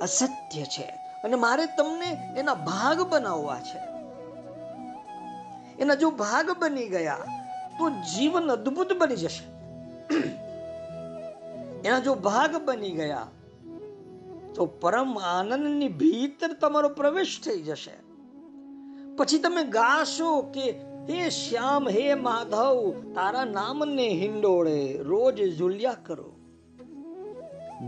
અસત્ય 0.00 0.66
છે 0.66 0.86
અને 1.22 1.36
મારે 1.36 1.66
તમને 1.76 2.10
એના 2.36 2.58
ભાગ 2.62 2.98
બનાવવા 3.06 3.60
છે 3.62 3.80
એના 5.78 5.96
જો 5.96 6.10
ભાગ 6.16 6.48
બની 6.60 6.88
ગયા 6.88 7.24
તો 7.78 7.90
જીવન 8.10 8.54
અદ્ભુત 8.56 8.90
બની 8.94 9.20
જશે 9.22 9.44
એના 11.84 12.00
જો 12.00 12.14
ભાગ 12.20 12.52
બની 12.66 12.94
ગયા 12.94 13.28
તો 14.54 14.66
પરમ 14.80 15.12
આનંદની 15.30 15.92
ભીતર 15.96 16.50
તમારો 16.56 16.90
પ્રવેશ 16.94 17.34
થઈ 17.40 17.60
જશે 17.62 17.94
પછી 19.16 19.38
તમે 19.38 19.64
ગાશો 19.64 20.42
કે, 20.42 20.70
હે 21.10 21.30
શ્યામ, 21.30 21.88
હે 21.88 22.14
માધવ, 22.14 22.92
તારા 23.14 23.44
નામને 23.44 24.08
હિંડોળે, 24.08 24.96
રોજ 24.96 25.58
ઝૂલ્યા 25.58 25.96
કરો. 26.06 26.32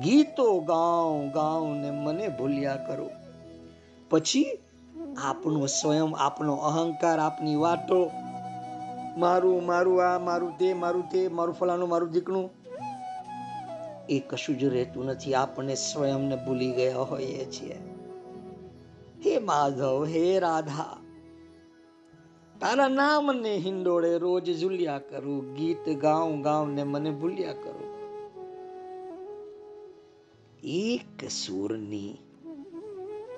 ગીતો 0.03 0.61
ગાઉં 0.61 1.31
ગાઉં 1.31 1.77
ને 1.77 1.91
મને 1.91 2.29
ભૂલ્યા 2.29 2.77
કરો. 2.77 3.11
પછી 4.11 4.59
આપણો 5.23 5.67
સ્વયં 5.67 6.15
આપણો 6.19 6.55
અહંકાર, 6.55 7.19
આપની 7.19 7.57
વાતો, 7.57 8.11
મારું 9.19 9.67
મારું 9.67 10.15
આ, 10.15 10.19
મારું 10.19 10.59
તે 10.59 10.75
મારું 10.75 11.09
તે, 11.09 11.29
મારું 11.29 11.55
ફલાનું 11.55 11.89
મારું 11.89 12.11
દીકણું. 12.11 12.51
એ 14.09 14.19
કશું 14.19 14.59
જ 14.59 14.65
રહેતું 14.65 15.05
નથી 15.05 15.35
આપણને 15.35 15.75
સ્વયંને 15.75 16.37
ભૂલી 16.37 16.71
ગયા 16.71 16.99
હોઈએ 16.99 17.45
છીએ. 17.45 17.79
હે 19.27 19.39
માધવ, 19.39 20.05
હે 20.05 20.39
રાધા 20.39 20.97
તારા 22.65 22.89
નામને 22.89 23.57
હિંડોળે 23.57 24.19
રોજ 24.19 24.59
ઝુલ્યા 24.61 24.99
કરું, 24.99 25.55
ગીત 25.55 25.89
ગાઉં 25.89 26.43
ગાઉં 26.43 26.75
ને 26.75 26.85
મને 26.85 27.11
ભૂલ્યા 27.11 27.53
કરું. 27.53 27.89
એક 30.63 31.29
સૂરની, 31.31 32.15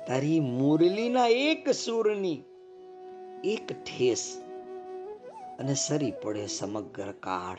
તારી 0.06 0.40
મુરલીના 0.40 1.26
એક 1.26 1.70
સૂરની, 1.70 2.42
એક 3.44 3.72
ઠેસ 3.72 4.42
અને 5.58 5.74
સરી 5.74 6.12
પડે 6.22 6.46
સમગ્ર 6.46 7.12
કાળ. 7.12 7.58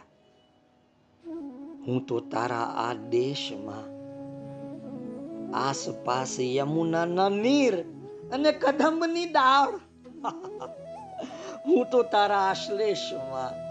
હું 1.87 2.05
તો 2.05 2.19
તારા 2.19 2.63
આ 2.63 2.93
દેશમાં 2.93 3.85
આસપાસ 5.53 6.39
યમુનાના 6.39 7.29
નીર 7.29 7.81
અને 8.31 8.51
કદંબની 8.51 9.25
દાળ. 9.25 9.79
હું 11.67 11.85
તો 11.89 12.03
તારા 12.03 12.39
આશ્લેષમાં 12.39 13.67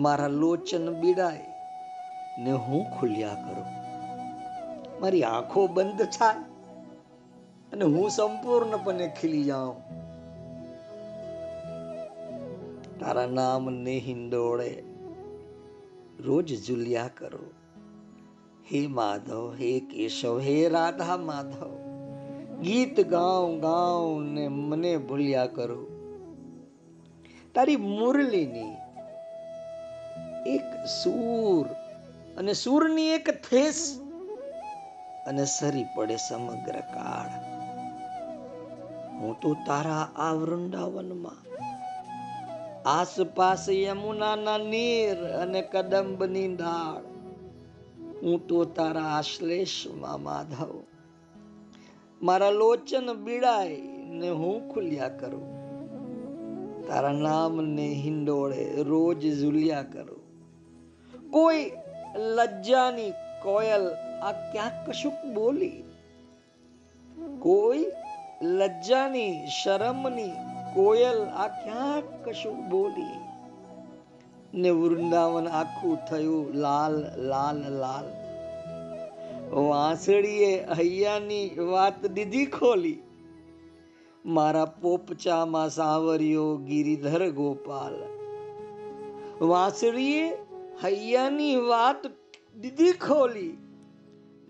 મારા 0.00 0.26
લોચન 0.26 1.00
બીડાય 1.00 1.46
ને 2.38 2.52
હું 2.52 2.84
ખુલ્યા 2.84 3.34
કરું. 3.34 3.66
મારી 5.00 5.22
આંખો 5.22 5.66
બંધ 5.66 6.02
થાય 6.02 6.36
અને 7.72 7.84
હું 7.84 8.10
સંપૂર્ણપણે 8.10 9.08
ખીલી 9.20 9.44
જાઉં. 9.44 9.76
તારા 12.98 13.26
નામ 13.26 13.70
ને 13.70 13.98
હિંડોળે 13.98 14.82
રોજ 16.18 16.66
ઝુલ્યા 16.66 17.10
કરો. 17.18 17.50
હે 18.72 18.86
માધવ, 18.86 19.54
હે 19.54 19.80
કેશવ, 19.80 20.40
હે 20.40 20.68
રાધા 20.68 21.16
માધવ 21.16 21.83
ગીત 22.62 23.00
ગાઉં 23.00 23.60
ગાઉં 23.60 24.24
ને 24.24 24.48
મને 24.48 24.96
ભૂલ્યા 24.96 25.46
કરો. 25.46 25.86
તારી 27.54 27.76
મુરલીની 27.76 28.76
એક 30.46 30.86
સૂર 31.02 31.66
અને 32.38 32.52
સૂરની 32.52 33.08
એક 33.08 33.50
થેસ 33.50 34.00
અને 35.26 35.44
સરી 35.44 35.84
પડે 35.96 36.16
સમગ્ર 36.16 36.80
કાળ. 36.80 37.54
હું 39.20 39.40
તો 39.40 39.56
તારા 39.66 40.08
આ 40.16 40.32
વૃંદાવનમાં 40.32 41.44
આસપાસ 42.86 43.68
યમુનાના 43.68 44.58
નીર 44.58 45.16
અને 45.42 45.62
કદંબની 45.62 46.56
દાળ 46.56 47.04
હું 48.22 48.46
તો 48.46 48.64
તારા 48.64 49.02
આશ્લેષમાં 49.02 50.22
માધવ 50.22 50.93
મારા 52.22 52.50
લોચન 52.50 53.12
બીડાય 53.12 53.76
ને 54.08 54.30
હું 54.30 54.74
ખુલ્યા 54.74 55.08
કરું. 55.08 55.54
તારા 56.86 57.12
નામને 57.12 57.88
હિંડોળે 57.88 58.82
રોજ 58.82 59.40
ઝૂલ્યા 59.40 59.82
કરું. 59.82 60.24
કોઈ 61.30 61.72
લજ્જાની 62.16 63.10
કોયલ 63.42 63.88
આ 64.22 64.32
ક્યાંક 64.32 64.88
કશુંક 64.88 65.34
બોલી. 65.34 65.84
કોઈ 67.38 67.86
લજ્જાની 68.42 69.46
શરમની 69.46 70.30
કોયલ 70.74 71.22
આ 71.22 71.48
ક્યાંક 71.48 72.28
કશું 72.28 72.68
બોલી. 72.68 73.24
ને 74.54 74.70
વૃંદાવન 74.70 75.48
આખું 75.48 75.96
થયું 75.96 76.54
લાલ 76.54 76.92
લાલ 77.16 77.72
લાલ. 77.72 78.23
વાંસળીએ 79.52 80.64
હૈયાની 80.64 81.50
વાત 81.58 82.06
દીધી 82.06 82.46
ખોલી. 82.46 83.02
મારા 84.26 84.64
પોપચામાં 84.64 85.70
સાવર્યો 85.70 86.56
ગિરિધર 86.56 87.30
ગોપાલ. 87.30 87.94
વાંસળીએ 89.46 90.32
હૈયાની 90.84 91.56
વાત 91.56 92.06
દીધી 92.56 92.92
ખોલી. 92.92 93.56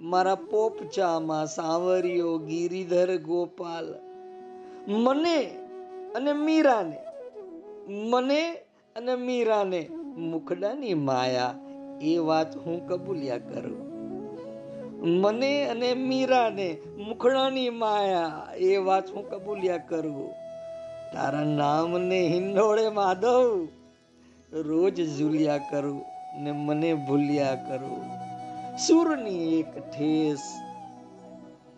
મારા 0.01 0.35
પોપચામાં 0.35 1.47
સાવર્યો 1.47 2.39
ગિરિધર 2.39 3.17
ગોપાલ. 3.17 3.95
મને 4.89 5.45
અને 6.15 6.33
મીરાને, 6.33 6.99
મને 7.89 8.53
અને 8.97 9.15
મીરાને 9.15 9.89
મુખડાની 10.17 10.95
માયા, 10.95 11.55
એ 12.03 12.19
વાત 12.19 12.57
હું 12.57 12.89
કબૂલ્યા 12.89 13.39
કરું. 13.39 13.94
મને 15.05 15.65
અને 15.65 15.95
મીરાને 15.95 16.77
મુખડાની 16.99 17.71
માયા, 17.71 18.49
એ 18.57 18.77
વાત 18.77 19.11
હું 19.11 19.31
કબૂલ્યા 19.31 19.79
કરું. 19.79 20.33
તારા 21.13 21.45
નામને 21.45 22.29
હિંડોળે 22.29 22.89
માધવ, 22.89 23.69
રોજ 24.53 25.19
ઝૂલ્યા 25.19 25.59
કરું 25.59 26.03
ને 26.43 26.53
મને 26.53 26.95
ભૂલ્યા 26.95 27.55
કરું. 27.55 28.05
સૂરની 28.77 29.61
એક 29.61 29.79
ઠેસ 29.79 30.39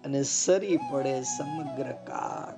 અને 0.05 0.23
સરી 0.23 0.77
પડે 0.77 1.23
સમગ્ર 1.23 1.93
કાળ. 1.93 2.57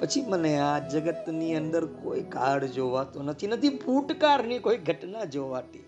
પછી 0.00 0.24
મને 0.28 0.58
આ 0.58 0.78
જગતની 0.78 1.56
અંદર 1.56 1.86
કોઈ 1.86 2.22
કાળ 2.22 2.66
જોવાતો 2.66 3.22
નથી 3.22 3.46
નથી 3.46 3.68
ફૂટકારની 3.68 4.58
કોઈ 4.58 4.76
ઘટના 4.76 5.24
જોવાતી. 5.24 5.84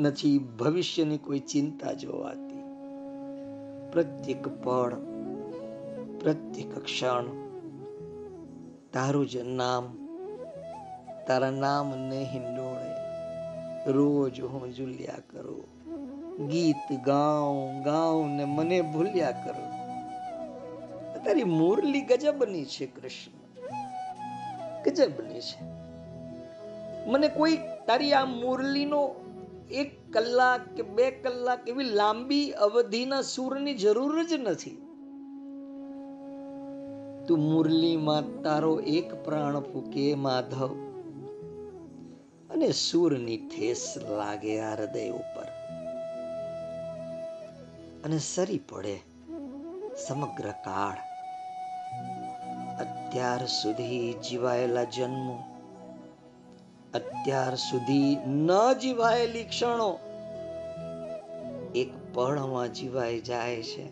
નથી, 0.00 0.38
ભવિષ્યની 0.38 1.18
કોઈ 1.18 1.38
ચિંતા 1.38 1.92
જોવાતી. 1.92 2.62
પ્રત્યેક 3.92 4.48
પળ, 4.64 4.94
પ્રત્યેક 6.20 6.78
ક્ષણ, 6.78 7.26
તારું 8.92 9.26
જ 9.28 9.36
નામ, 9.36 9.84
તારા 11.26 11.50
નામને 11.50 12.24
હિંડોળે 12.24 12.94
રોજ 13.92 14.40
હું 14.40 14.72
ઝૂલ્યા 14.72 15.18
કરું, 15.30 15.66
ગીત 16.48 16.86
ગાઉં 17.04 17.82
ગાઉં 17.82 18.30
ને 18.36 18.44
મને 18.44 18.82
ભૂલ્યા 18.82 19.30
કરો. 19.30 19.66
તારી 21.24 21.44
મુરલી 21.44 22.00
ગજબની 22.00 22.64
છે 22.64 22.86
કૃષ્ણ, 22.86 23.34
ગજબની 24.82 25.40
છે. 25.40 25.60
મને 27.10 27.28
કોઈ 27.28 27.58
તારી 27.86 28.12
આ 28.12 28.24
મુરલીનો 28.24 29.00
એક 29.72 30.12
કલાક 30.12 30.74
કે 30.74 30.82
બે 30.82 31.10
કલાક 31.10 31.68
એવી 31.68 31.84
લાંબી 31.84 32.50
અવધિના 32.50 33.22
સૂરની 33.22 33.74
જરૂર 33.74 34.24
જ 34.24 34.32
નથી. 34.32 34.70
તું 37.28 37.38
મુરલીમાં 37.38 38.42
તારો 38.42 38.80
એક 38.80 39.24
પ્રાણ 39.24 39.60
ફૂકે 39.60 40.14
માધવ. 40.14 40.74
અને 42.50 42.70
સૂરની 42.70 43.36
ઠેસ 43.36 43.94
લાગે 44.16 44.60
આ 44.60 44.74
હૃદય 44.74 45.10
ઉપર. 45.10 45.46
અને 48.04 48.18
સરી 48.18 48.58
પડે 48.58 49.00
સમગ્ર 50.06 50.50
કાળ. 50.50 51.10
અત્યાર 52.80 53.46
સુધી 53.46 54.14
જીવાયેલા 54.30 54.84
જન્મો 54.84 55.49
અત્યાર 56.94 57.54
સુધી 57.54 58.16
ન 58.26 58.50
જીવાયેલી 58.82 59.44
ક્ષણો 59.44 59.98
એક 61.74 62.14
પળમાં 62.14 62.72
જીવાઈ 62.72 63.20
જાય 63.20 63.62
છે. 63.62 63.84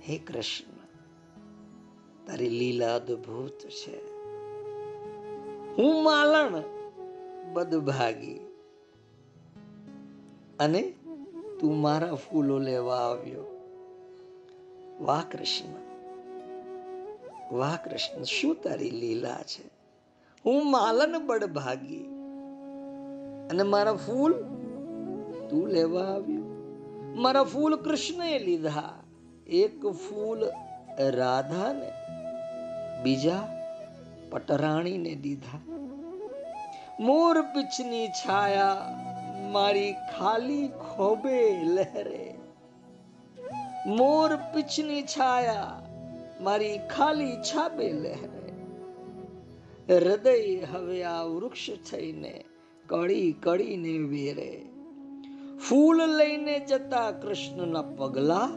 હે 0.00 0.18
કૃષ્ણ, 0.18 0.86
તારી 2.26 2.48
લીલા 2.48 2.94
અદ્ભુત 2.94 3.58
છે. 3.58 3.96
હું 5.76 6.04
માલણ 6.04 6.62
બદભાગી 7.52 8.40
અને 10.58 10.82
તું 11.60 11.80
મારા 11.80 12.14
ફૂલો 12.14 12.58
લેવા 12.58 12.96
આવ્યો. 12.96 13.44
વાહ 15.00 15.24
કૃષ્ણ 15.30 15.88
વાહ 17.56 17.76
કૃષ્ણ, 17.76 18.22
શું 18.22 18.56
તારી 18.62 18.90
લીલા 18.90 19.42
છે? 19.42 19.77
હું 20.44 20.70
માલન 20.70 21.14
બડભાગી 21.26 22.04
અને 23.50 23.62
મારા 23.62 23.94
ફૂલ 24.06 24.32
તું 25.50 25.68
લેવા 25.68 26.06
આવ્યો. 26.14 26.44
મારા 27.16 27.44
ફૂલ 27.44 27.76
કૃષ્ણએ 27.76 28.38
લીધા. 28.38 28.92
એક 29.46 29.86
ફૂલ 30.04 30.40
રાધાને, 31.16 31.90
બીજા 33.02 33.42
પટરાણીને 34.30 35.14
દીધા. 35.14 35.60
મોર 37.00 37.40
પીછની 37.54 38.06
છાયા 38.20 38.72
મારી 39.52 39.92
ખાલી 39.92 40.68
ખોબે 40.68 41.38
લહેરે. 41.66 42.26
મોર 43.86 44.30
પીછની 44.52 45.02
છાયા 45.02 45.70
મારી 46.40 46.78
ખાલી 46.96 47.36
છાબે 47.50 47.88
લહેરે. 48.02 48.37
હૃદય 49.88 50.66
હવે 50.72 51.02
આ 51.02 51.22
વૃક્ષ 51.22 51.70
થઈને 51.90 52.44
કળી 52.86 53.32
કળીને 53.32 53.98
વેરે. 53.98 54.66
ફૂલ 55.68 56.16
લઈને 56.16 56.58
જતા 56.58 57.10
કૃષ્ણના 57.10 57.82
પગલા, 57.82 58.48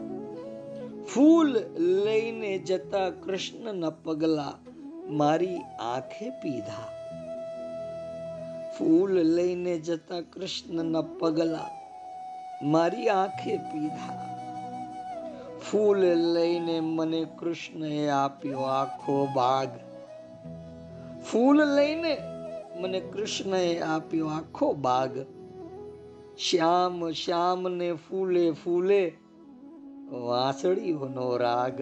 ફૂલ 1.14 1.58
લઈને 1.78 2.58
જતા 2.58 3.10
કૃષ્ણના 3.10 3.90
પગલા 3.90 4.58
મારી 5.08 5.56
આંખે 5.80 6.30
પીધા. 6.30 6.88
ફૂલ 8.78 9.22
લઈને 9.22 9.78
જતા 9.78 10.20
કૃષ્ણના 10.20 11.02
પગલા 11.02 11.70
મારી 12.62 13.08
આંખે 13.08 13.56
પીધા. 13.56 14.18
ફૂલ 15.70 15.98
લઈને 16.34 16.80
મને 16.80 17.26
કૃષ્ણએ 17.38 18.08
આપ્યો 18.08 18.58
આખો 18.58 19.28
બાગ 19.36 19.68
ફૂલ 21.30 21.74
લઈને 21.74 22.18
મને 22.80 23.00
કૃષ્ણએ 23.00 23.80
આપ્યો 23.80 24.26
આખો 24.26 24.72
બાગ. 24.72 25.18
શ્યામ 26.38 27.10
શ્યામ 27.10 27.68
ને 27.68 27.92
ફૂલે 27.92 28.50
ફૂલે 28.50 29.12
વાંસળીઓનો 30.10 31.36
રાગ. 31.36 31.80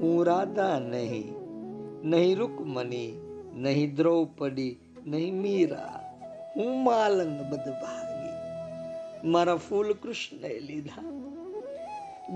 હું 0.00 0.26
રાધા 0.26 0.78
નહીં 0.78 1.34
નહીં 2.04 2.36
રૂકમણી 2.38 3.20
નહીં 3.54 3.94
દ્રૌપદી, 3.94 4.78
નહીં 5.06 5.34
મીરા. 5.34 6.16
હું 6.56 6.84
માલન 6.84 7.50
બદભાગી. 7.50 8.30
મારા 9.28 9.56
ફૂલ 9.56 9.92
કૃષ્ણએ 9.92 10.58
લીધા. 10.58 11.02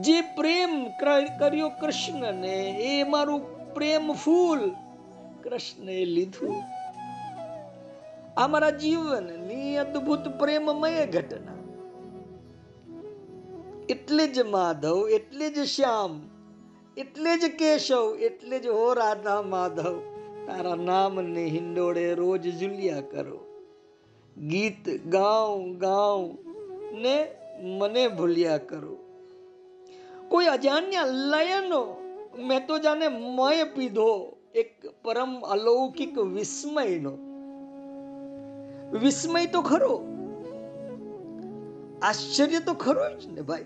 જે 0.00 0.20
પ્રેમ 0.20 0.84
કર્યો 1.40 1.68
કૃષ્ણને, 1.68 2.56
એ 2.84 3.02
મારું 3.02 3.74
પ્રેમ 3.74 4.12
ફૂલ. 4.12 4.60
કૃષ્ણએ 5.44 6.04
લીધું. 6.04 6.62
આ 8.36 8.46
મારા 8.46 8.70
જીવનની 8.70 9.76
અદ્ભુત 9.76 10.28
પ્રેમમય 10.28 11.06
ઘટના. 11.06 11.54
એટલે 13.88 14.26
જ 14.26 14.40
માધવ, 14.40 15.08
એટલે 15.08 15.50
જ 15.50 15.64
શ્યામ, 15.64 16.22
એટલે 16.96 17.38
જ 17.38 17.56
કેશવ, 17.58 18.16
એટલે 18.20 18.58
જ 18.58 18.66
હો 18.66 18.92
રાધા 18.92 19.42
માધવ, 19.42 20.00
તારા 20.46 20.74
નામને 20.74 21.44
હિંડોળે 21.44 22.14
રોજ 22.14 22.58
ઝુલિયા 22.58 23.00
કરો. 23.00 23.38
ગીત 24.48 25.06
ગાઉં 25.06 25.78
ગાઉં 25.78 26.38
ને 27.02 27.26
મને 27.78 28.08
ભૂલ્યા 28.08 28.58
કરો. 28.58 28.96
કોઈ 30.28 30.46
અજાણ્યા 30.46 31.04
લયનો 31.06 32.00
મેં 32.38 32.66
તો 32.66 32.78
જાને 32.78 33.08
મય 33.08 33.64
પીધો. 33.64 34.33
એક 34.54 34.86
પરમ 35.02 35.40
અલૌકિક 35.40 36.18
વિસ્મયનો. 36.18 37.10
વિસ્મય 38.98 39.46
તો 39.46 39.62
ખરો. 39.62 40.02
આશ્ચર્ય 42.02 42.60
તો 42.60 42.74
ખરો 42.74 43.20
જ 43.20 43.26
ને 43.26 43.40
ભાઈ. 43.40 43.64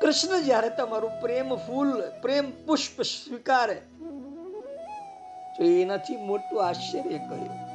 કૃષ્ણ 0.00 0.40
જ્યારે 0.40 0.68
તમારું 0.68 1.10
પ્રેમ 1.20 1.56
ફૂલ, 1.56 2.02
પ્રેમ 2.22 2.66
પુષ્પ 2.66 3.02
સ્વીકારે, 3.02 3.82
તો 5.58 5.64
એનાથી 5.64 6.16
મોટું 6.16 6.66
આશ્ચર્ય 6.66 7.18
કર્યું 7.18 7.66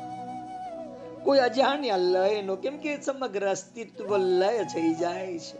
કોઈ 1.24 1.40
અજાણ્યા 1.40 1.98
લયનો, 1.98 2.56
કેમ 2.56 2.78
કે 2.78 3.02
સમગ્ર 3.02 3.50
અસ્તિત્વ 3.50 4.18
લય 4.18 4.64
થઈ 4.64 4.94
જાય 4.94 5.40
છે. 5.40 5.60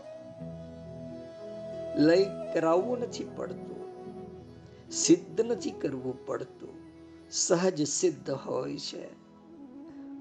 લય 1.96 2.24
કરાવવું 2.54 3.00
નથી 3.00 3.30
પડતું. 3.36 3.71
સિદ્ધ 4.92 5.40
નથી 5.40 5.70
કરવું 5.70 6.26
પડતું. 6.26 6.68
સહજ 7.30 7.86
સિદ્ધ 7.86 8.30
હોય 8.30 8.76
છે. 8.76 9.08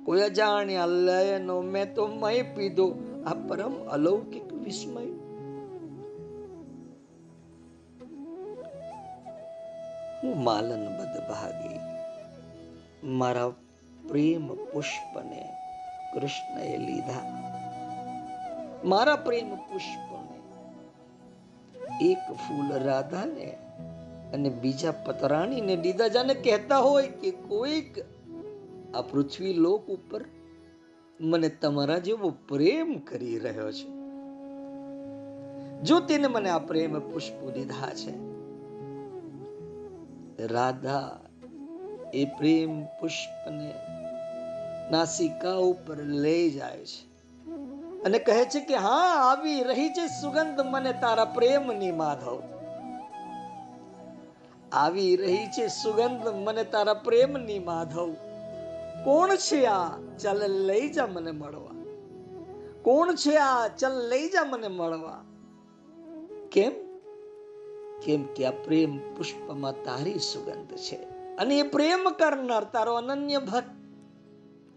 કોઈ 0.05 0.22
અજાણ્યા 0.22 0.86
લયનો 0.86 1.61
મેં 1.61 1.95
તો 1.95 2.07
મય 2.07 2.41
પીધો. 2.41 2.95
આ 3.26 3.34
પરમ 3.34 3.88
અલૌકિક 3.89 4.53
વિસ્મય. 4.53 5.05
હું 10.24 10.43
માલન 10.43 10.86
બદભાગી 10.86 11.80
મારા 13.03 13.49
પ્રેમ 14.09 14.47
પુષ્પને 14.47 15.49
કૃષ્ણએ 16.13 16.78
લીધા. 16.78 17.51
મારા 18.86 19.15
પ્રેમ 19.15 19.55
પુષ્પને 19.55 20.41
એક 22.11 22.32
ફૂલ 22.32 22.72
રાધાને 22.84 23.57
અને 24.34 24.50
બીજા 24.50 24.92
પતરાણીને 24.92 25.76
દીધા 25.76 26.08
કહેતા 26.44 26.78
હોય 26.78 27.08
કે 27.08 27.32
કોઈક 27.32 28.00
આ 28.96 29.02
પૃથ્વી 29.02 29.54
લોક 29.54 29.88
ઉપર 29.88 30.26
મને 31.22 31.50
તમારા 31.50 31.98
જેવો 31.98 32.30
પ્રેમ 32.30 33.00
કરી 33.00 33.40
રહ્યો 33.40 33.72
છે. 33.72 34.02
જો 35.82 36.00
તેને 36.00 36.28
મને 36.28 36.50
આ 36.50 36.58
પ્રેમ 36.58 37.00
પુષ્પો 37.00 37.52
દીધા 37.52 37.90
છે. 37.94 38.32
રાધા, 40.46 41.20
એ 42.14 42.26
પ્રેમ 42.26 42.86
પુષ્પને 42.86 43.74
નાસિકા 44.92 45.56
ઉપર 45.56 45.98
લઈ 45.98 46.50
જાય 46.50 46.78
છે 46.78 47.12
અને 48.04 48.20
કહે 48.20 48.46
છે 48.46 48.60
કે, 48.60 48.76
હા, 48.76 49.32
આવી 49.32 49.64
રહી 49.64 49.90
છે 49.90 50.08
સુગંધ. 50.08 50.60
મને 50.60 50.94
તારા 50.94 51.26
પ્રેમની 51.26 51.92
માધવ. 51.92 52.61
આવી 54.74 55.15
રહી 55.15 55.45
છે 55.45 55.67
સુગંધ. 55.67 56.28
મને 56.28 56.63
તારા 56.63 56.93
પ્રેમની 56.93 57.59
માધવ. 57.59 58.13
કોણ 59.03 59.36
છે 59.36 59.65
આ? 59.65 59.89
ચાલ 60.19 60.51
લઈ 60.51 60.89
જા 60.89 61.07
મને 61.07 61.32
મળવા. 61.32 61.84
કોણ 62.82 63.15
છે 63.15 63.36
આ? 63.36 63.67
ચાલ 63.67 64.07
લઈ 64.09 64.30
જા 64.30 64.43
મને 64.43 64.67
મળવા. 64.67 65.26
કેમ? 66.51 66.72
કેમ 68.05 68.24
કે 68.24 68.45
આ 68.45 68.51
પ્રેમ 68.51 69.15
પુષ્પમાં 69.15 69.84
તારી 69.84 70.19
સુગંધ 70.19 70.78
છે 70.78 70.95
અને 71.36 71.59
એ 71.59 71.63
પ્રેમ 71.63 72.09
કરનાર 72.09 72.63
તારો 72.63 72.93
અનન્ય 72.95 73.38
ભક્ત 73.38 73.72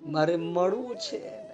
મારે 0.06 0.36
મળવું 0.36 0.96
છે 0.96 1.44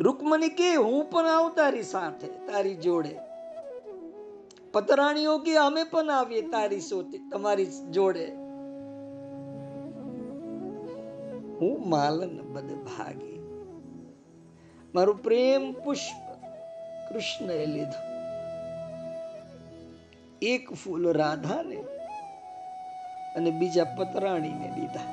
રૂકમણી 0.00 0.48
કે, 0.48 0.74
હું 0.74 1.10
પણ 1.10 1.26
આવું 1.26 1.54
તારી 1.54 1.82
સાથે, 1.82 2.26
તારી 2.26 2.74
જોડે. 2.74 3.18
પતરાણીઓ 4.72 5.38
કે 5.38 5.56
અમે 5.56 5.84
પણ 5.84 6.10
આવીએ 6.10 6.42
તારી 6.42 6.80
સોતી, 6.80 7.18
તમારી 7.18 7.66
જોડે? 7.90 8.26
હું 11.60 11.88
માલન 11.88 12.38
બદ 12.52 12.70
ભાગી 12.86 13.38
મારું 14.94 15.22
પ્રેમ 15.22 15.72
પુષ્પ 15.72 16.24
કૃષ્ણએ 17.08 17.66
લીધું. 17.66 18.10
એક 20.42 20.72
ફૂલ 20.72 21.12
રાધાને 21.12 21.80
અને 23.36 23.50
બીજા 23.50 23.84
પતરાણીને 23.84 24.68
દીધા. 24.76 25.10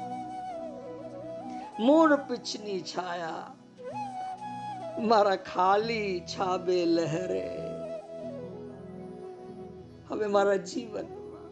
મોર 1.79 2.15
પીછની 2.15 2.81
છાયા, 2.81 3.47
મારા 4.99 5.35
ખાલી 5.35 6.19
છાબે 6.19 6.85
લહેરે. 6.85 7.68
હવે 10.09 10.27
મારા 10.27 10.59
જીવનમાં. 10.69 11.49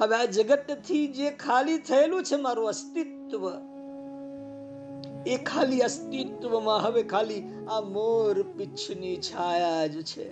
હવે 0.00 0.14
આ 0.16 0.24
જગતથી 0.24 1.06
જે 1.08 1.30
ખાલી 1.36 1.78
થયેલું 1.78 2.22
છે 2.24 2.36
મારું 2.36 2.68
અસ્તિત્વ, 2.68 3.42
એ 5.26 5.36
ખાલી 5.44 5.80
અસ્તિત્વમાં 5.80 6.80
હવે 6.84 7.02
ખાલી 7.02 7.42
આ 7.68 7.80
મોર 7.80 8.34
પીછની 8.56 9.16
છાયા 9.28 9.86
જ 9.86 9.96
છે. 10.02 10.28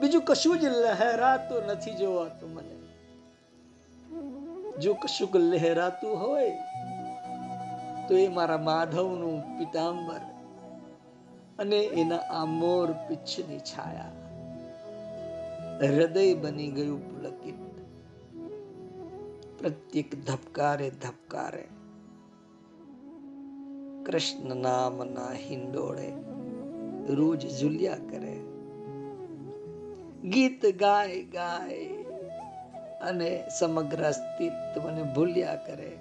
બીજું 0.00 0.22
કશું 0.22 0.56
જ 0.60 0.64
લહેરાતું 0.76 1.62
નથી 1.66 1.94
જોવાતું 1.94 2.50
મને. 2.54 2.76
જો 4.78 4.92
કશુંક 4.94 5.34
લહેરાતું 5.36 6.14
હોય, 6.20 6.52
તો 8.08 8.12
એ 8.16 8.28
મારા 8.28 8.62
માધવનું 8.68 9.38
પિતાંબર 9.58 10.22
અને 11.58 11.80
એના 12.00 12.24
આ 12.38 12.44
મોર 12.44 12.88
પીછની 13.08 13.62
છાયા. 13.72 14.12
હૃદય 15.82 16.34
બની 16.34 16.70
ગયું 16.70 17.00
પુલકિત. 17.10 17.54
પ્રત્યેક 19.58 20.24
ધબકારે 20.24 20.90
ધબકારે. 20.90 21.68
કૃષ્ણ 24.06 24.56
નામના 24.56 25.32
હિંડોળે 25.32 26.12
રોજ 27.14 27.60
ઝુલ્યા 27.60 27.96
કરે. 27.96 28.36
ગીત 30.28 30.78
ગાય 30.80 31.22
ગાય 31.22 31.84
અને 33.00 33.44
સમગ્ર 33.58 34.02
અસ્તિત્વને 34.04 35.02
ભૂલ્યા 35.02 35.56
કરે. 35.56 35.98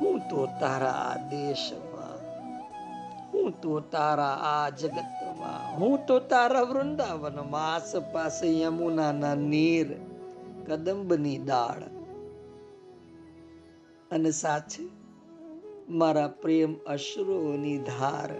હું 0.00 0.18
તો 0.28 0.48
તારા 0.60 0.90
આ 0.90 1.16
દેશમાં, 1.16 2.18
હું 3.32 3.60
તો 3.60 3.80
તારા 3.80 4.34
આ 4.34 4.70
જગતમાં 5.36 5.78
હું 5.78 5.98
તો 6.00 6.20
તારા 6.22 6.64
વૃંદાવનમાં 6.64 7.54
આસપાસે 7.54 8.48
યમુનાના 8.60 9.36
નીર 9.44 9.88
કદંબની 10.66 11.38
દાળ 11.40 11.82
અને 14.10 14.32
સાચે 14.32 14.84
મારા 15.90 16.28
પ્રેમ 16.36 16.76
અશ્રુઓની 16.86 17.78
ધાર 17.80 18.30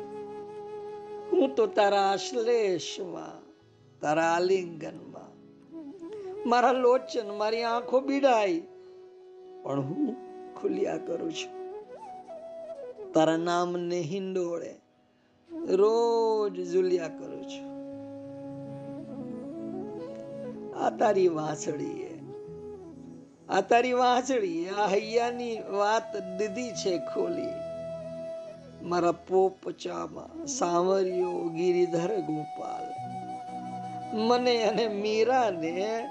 હું 1.31 1.55
તો 1.55 1.67
તારા 1.69 2.07
આશ્લેષમાં 2.11 3.43
તારા 4.03 4.31
આલિંગનમાં 4.31 5.33
મારા 6.47 6.73
લોચન 6.77 7.29
મારી 7.35 7.65
આંખો 7.65 8.01
બીડાઈ 8.01 8.59
પણ 9.63 9.83
હું 9.83 10.17
ખુલ્યા 10.55 10.99
કરું 10.99 11.33
છું 11.33 11.55
તારા 13.15 13.41
નામને 13.41 14.03
હિંડોળે 14.05 14.76
રોજ 15.65 16.61
ઝુલ્યા 16.73 17.09
કરું 17.09 17.45
છું. 17.49 17.67
આ 20.77 20.91
તારી 20.91 21.29
વાંસળી 21.29 22.07
આ 23.49 23.61
તારી 23.61 23.93
વાંસળી 23.93 24.69
આ 24.69 24.87
હૈયાની 24.87 25.59
વાત 25.59 26.17
દીધી 26.39 26.71
છે 26.71 26.99
ખોલી. 26.99 27.55
મારા 28.83 29.13
પોપચામાં 29.13 30.47
સાંવર્યો 30.47 31.49
ગિરિધર 31.49 32.21
ગોપાલ. 32.21 32.87
મને 34.15 34.65
અને 34.65 34.89
મીરાને 34.89 36.09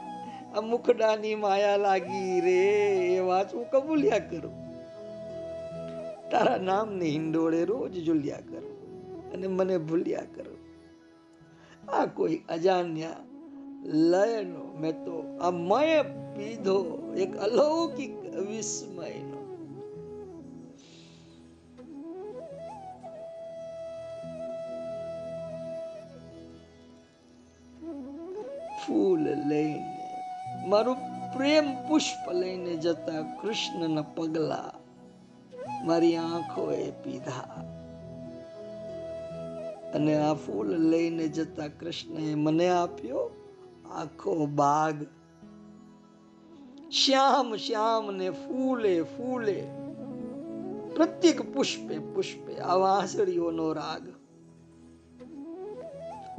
આ 0.56 0.62
મુખડાની 0.62 1.36
માયા 1.36 1.78
લાગી 1.78 2.42
રે 2.42 2.60
એ 3.16 3.20
વાત 3.20 3.56
હું 3.56 3.70
કબૂલ્યા 3.70 4.20
કરું. 4.20 4.56
તારા 6.32 6.58
નામની 6.58 7.10
હિંડોળે 7.10 7.66
રોજ 7.66 8.06
ઝુલ્યા 8.06 8.38
કરું. 8.38 8.75
અને 9.36 9.48
મને 9.48 9.78
ભૂલ્યા 9.78 10.34
કરો. 10.36 10.56
આ 11.94 12.06
કોઈ 12.06 12.42
અજાણ્યા 12.50 13.24
લયનો 14.12 14.66
મેં 14.82 15.04
તો 15.06 15.16
આ 15.42 15.52
મય 15.52 16.04
પીધો, 16.36 16.78
એક 17.18 17.38
અલૌકિક 17.38 18.14
વિસ્મયનો. 18.50 19.42
ફૂલ 28.82 29.24
લઈને, 29.48 30.10
મારું 30.68 30.98
પ્રેમ 31.36 31.68
પુષ્પ 31.88 32.32
લઈને 32.32 32.74
જતા 32.76 33.22
કૃષ્ણના 33.42 34.02
પગલા 34.02 34.74
મારી 35.86 36.16
આંખોએ 36.16 36.92
પીધા. 37.04 37.75
અને 39.96 40.18
આ 40.18 40.34
ફૂલ 40.34 40.78
લઈને 40.78 41.28
જતા 41.28 41.68
કૃષ્ણએ 41.68 42.36
મને 42.36 42.70
આપ્યો. 42.70 43.32
આખો 43.92 44.46
બાગ. 44.46 45.04
શ્યામ 46.92 47.56
શ્યામ 47.56 48.12
ને 48.12 48.30
ફૂલે 48.30 49.02
ફૂલે. 49.02 49.68
પ્રત્યેક 50.96 51.54
પુષ્પે 51.54 52.00
પુષ્પે 52.00 52.58
આ 52.58 52.76
વાંસળીઓનો 52.76 53.74
રાગ. 53.74 54.14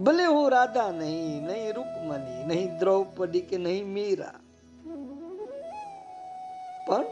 ભલે 0.02 0.26
હું 0.26 0.50
રાધા 0.50 0.90
નહીં 0.90 1.44
નહીં 1.44 1.74
રૂકમણી, 1.74 2.46
નહીં 2.46 2.78
દ્રૌપદી 2.78 3.40
કે 3.40 3.56
નહીં 3.56 3.86
મીરા. 3.86 4.34
પણ 6.86 7.04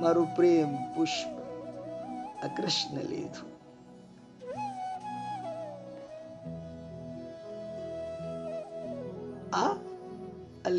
મારું 0.00 0.36
પ્રેમ 0.36 0.74
પુષ્પ 0.74 1.40
આ 2.44 2.46
કૃષ્ણ 2.46 2.98
લીધું. 3.08 3.51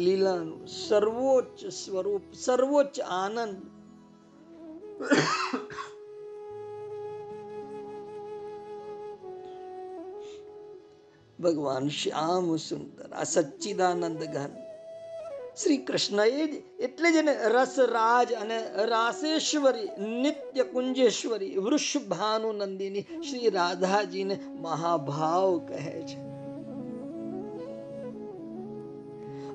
લીલાનું 0.05 0.63
સર્વોચ્ચ 0.87 1.59
સ્વરૂપ, 1.81 2.25
સર્વોચ્ચ 2.45 2.95
આનંદ. 3.21 3.57
ભગવાન 11.39 11.87
શ્યામ 11.99 12.45
સુંદર, 12.67 13.09
આ 13.11 13.25
સચ્ચિદાનંદ 13.33 14.21
ઘન 14.35 14.53
શ્રી 15.61 15.81
કૃષ્ણ 15.87 16.19
એ 16.25 16.45
જ 16.51 16.53
એટલે 16.85 17.09
જ 17.13 17.15
એને 17.21 17.33
રસરાજ 17.55 18.29
અને 18.41 18.57
રાસેશ્વરી, 18.91 19.89
નિત્ય 20.23 20.63
કુંજેશ્વરી 20.73 21.57
વૃષભાનુ 21.65 22.49
નંદિની 22.59 23.07
શ્રી 23.27 23.55
રાધાજીને 23.57 24.35
મહાભાવ 24.65 25.51
કહે 25.69 25.97
છે. 26.09 26.32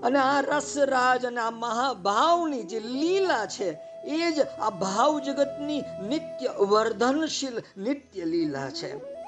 અને 0.09 0.19
આ 0.19 0.41
રસરાજ 0.41 1.27
અને 1.27 1.41
આ 1.41 1.51
મહાભાવની 1.51 2.63
જે 2.63 2.81
લીલા 2.81 3.47
છે, 3.47 3.79
એ 4.05 4.33
જ 4.33 4.41
આ 4.61 4.71
ભાવ 4.71 5.19
જગતની 5.19 5.85
નિત્ય 6.09 6.49
વર્ધનશીલ 6.59 7.83
નિત્ય 7.83 8.25
લીલા 8.25 8.71
છે. 8.71 9.19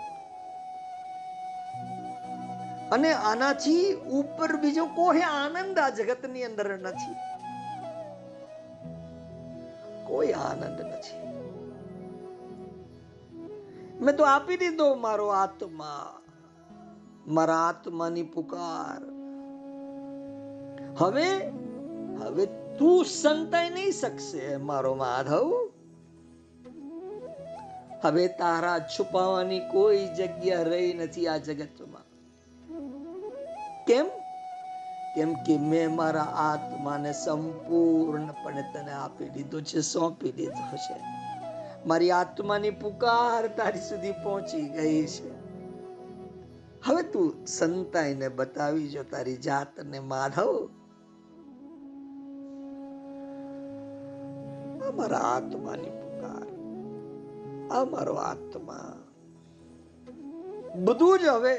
અને 2.91 3.13
આનાથી 3.13 3.95
ઉપર 3.95 4.57
બીજો 4.57 4.87
કોઈ 4.87 5.21
આનંદ 5.21 5.79
આ 5.79 5.89
જગતની 5.89 6.45
અંદર 6.45 6.79
નથી. 6.79 7.15
કોઈ 10.07 10.33
આનંદ 10.33 10.81
નથી. 10.81 11.21
મેં 14.01 14.17
તો 14.17 14.25
આપી 14.25 14.57
દીધો 14.57 14.95
મારો 14.95 15.29
આત્મા. 15.29 16.21
મારા 17.27 17.57
આત્માની 17.57 18.23
પુકાર. 18.23 19.20
હવે 20.99 21.49
હવે 22.19 22.47
તું 22.79 23.05
સંતાઈ 23.05 23.71
નહીં 23.71 23.93
શકશે, 23.93 24.57
મારો 24.57 24.95
માધવ. 24.95 25.71
હવે 28.03 28.29
તારા 28.29 28.79
છુપાવાની 28.79 29.61
કોઈ 29.61 30.07
જગ્યા 30.07 30.63
રહી 30.63 30.93
નથી 30.93 31.27
આ 31.27 31.37
જગતમાં. 31.37 32.03
કેમ? 33.85 34.07
કેમ 35.15 35.35
કે 35.35 35.59
મેં 35.59 35.95
મારા 35.95 36.23
આત્માને 36.23 37.13
સંપૂર્ણપણે 37.13 38.63
તને 38.63 38.93
આપી 38.93 39.29
દીધો 39.29 39.61
છે, 39.61 39.81
સોંપી 39.81 40.33
દીધો 40.33 40.77
છે. 40.77 41.01
મારી 41.87 42.11
આત્માની 42.11 42.71
પુકાર 42.71 43.47
તારી 43.47 43.81
સુધી 43.81 44.13
પહોંચી 44.13 44.69
ગઈ 44.69 45.07
છે. 45.07 45.31
હવે 46.85 47.03
તું 47.03 47.47
સંતાઈને 47.47 48.29
બતાવી 48.29 48.89
જો 48.89 49.03
તારી 49.03 49.37
જાતને, 49.37 49.99
માધવ. 49.99 50.69
આ 54.91 55.37
આત્માની 55.37 55.91
પુકાર. 55.91 56.47
આ 57.73 57.85
આત્મા. 58.31 58.97
બધું 60.77 61.19
જ 61.19 61.25
હવે 61.25 61.59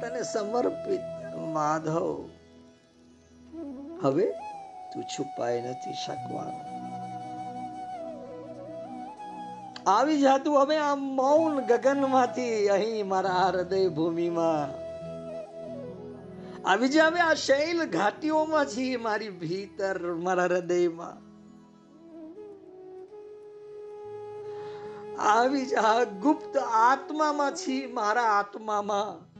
તને 0.00 0.22
સમર્પિત 0.22 1.00
માધવ. 1.38 2.28
હવે 4.02 4.26
તું 4.94 5.04
છુપાઈ 5.04 5.60
નથી 5.60 5.92
શકવાનો. 5.92 6.60
આવી 9.86 10.20
જાતું 10.20 10.60
હવે 10.60 10.76
આ 10.76 10.94
મૌન 10.94 11.60
ગગનમાંથી 11.60 12.68
અહીં 12.68 13.08
મારા 13.08 13.30
હૃદય 13.30 13.88
ભૂમિમાં 13.88 14.82
આવી 16.70 16.88
જા 16.88 17.04
આ 17.04 17.34
શૈલ 17.34 17.84
ઘાટીઓમાં 17.84 18.66
છે 18.66 18.96
મારી 18.96 19.28
ભીતર, 19.28 20.14
મારા 20.14 20.44
હૃદયમાં. 20.44 21.31
આવી 25.18 25.66
જા 25.66 26.04
ગુપ્ત 26.04 26.56
આત્મામાં 26.56 27.54
છી 27.54 27.86
મારા 27.86 28.22
આત્મામાં. 28.22 29.32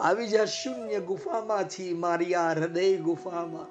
આવી 0.00 0.28
જા 0.28 0.44
શૂન્ય 0.44 1.00
ગુફામાંથી 1.00 1.94
મારી 1.94 2.34
આ 2.34 2.52
હૃદય 2.52 2.96
ગુફામાં. 2.96 3.66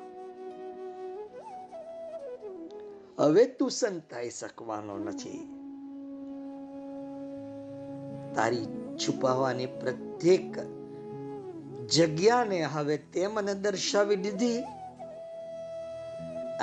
હવે 3.23 3.45
તું 3.45 3.71
સંતાઈ 3.71 4.29
શકવાનો 4.29 4.97
નથી. 4.97 5.49
તારી 8.35 8.65
છુપાવાની 8.97 9.65
પ્રત્યેક 9.65 10.59
જગ્યાને 11.87 12.63
હવે 12.63 12.97
તે 12.97 13.27
મને 13.27 13.53
દર્શાવી 13.53 14.15
દીધી. 14.15 14.63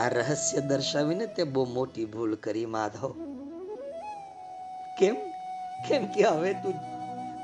આ 0.01 0.09
રહસ્ય 0.09 0.61
દર્શાવીને 0.61 1.27
તે 1.27 1.45
બહુ 1.45 1.65
મોટી 1.65 2.05
ભૂલ 2.05 2.35
કરી, 2.35 2.67
માધવ. 2.67 3.13
કેમ? 4.99 5.17
કેમ 5.89 6.07
કે 6.07 6.23
હવે 6.23 6.53
તું 6.53 6.75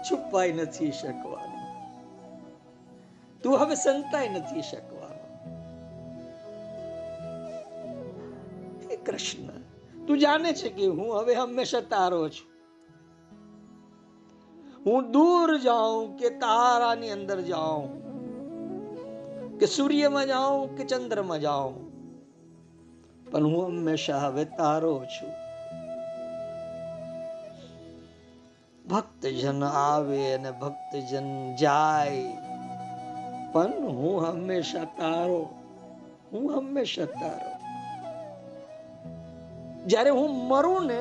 છુપાઈ 0.03 0.53
નથી 0.53 0.93
શકવાનો. 0.93 1.57
તું 3.43 3.59
હવે 3.59 3.75
સંતાઈ 3.75 4.29
નથી 4.29 4.63
શકવાનો. 4.63 5.25
હે 8.91 8.97
કૃષ્ણ, 8.97 9.47
તું 10.07 10.19
જાણે 10.19 10.53
છે 10.53 10.69
કે 10.69 10.87
હું 10.87 11.19
હવે 11.19 11.35
હંમેશા 11.35 11.81
તારો 11.81 12.29
છું. 12.29 12.51
હું 14.87 15.13
દૂર 15.13 15.59
જાઉં 15.59 16.17
કે 16.17 16.31
તારાની 16.31 17.11
અંદર 17.11 17.41
જાઉં, 17.41 17.89
કે 19.59 19.67
સૂર્યમાં 19.67 20.27
જાઉં 20.27 20.77
કે 20.77 20.85
ચંદ્રમાં 20.85 21.41
જાઉં. 21.41 21.86
પણ 23.31 23.45
હું 23.45 23.67
હંમેશા 23.67 24.19
હવે 24.19 24.45
તારો 24.45 25.05
છું. 25.05 25.33
ભક્તજન 28.89 29.65
આવે 29.65 30.33
અને 30.33 30.51
ભક્તજન 30.51 31.57
જાય, 31.57 32.37
પણ 33.53 33.71
હું 33.71 34.27
હંમેશા 34.27 34.85
તારો, 34.85 35.43
હું 36.33 36.57
હંમેશા 36.57 37.05
તારો. 37.05 37.53
જ્યારે 39.87 40.11
હું 40.11 40.31
મરું 40.49 40.87
ને, 40.87 41.01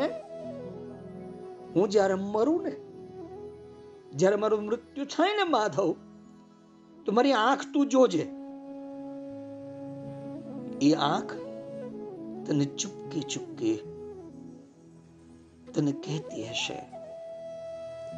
હું 1.75 1.89
જ્યારે 1.89 2.13
મરું 2.13 2.63
ને, 2.63 2.75
જ્યારે 4.11 4.35
મારું 4.35 4.65
મૃત્યુ 4.65 5.05
થાય 5.05 5.37
ને 5.37 5.43
માધવ, 5.43 5.95
તો 7.05 7.11
મારી 7.11 7.33
આંખ 7.33 7.65
તું 7.73 7.89
જોજે. 7.89 8.27
એ 10.81 10.93
આંખ 10.93 11.44
તને 12.45 12.65
ચૂપકે 12.65 13.19
ચૂપકે 13.19 13.77
તને 15.71 15.91
કહેતી 15.91 16.49
હશે 16.49 16.75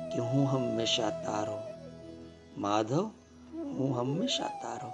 કે 0.10 0.20
હું 0.20 0.46
હંમેશા 0.46 1.10
તારો 1.10 1.62
માધવ, 2.58 3.06
હું 3.54 4.00
હંમેશા 4.00 4.48
તારો. 4.48 4.92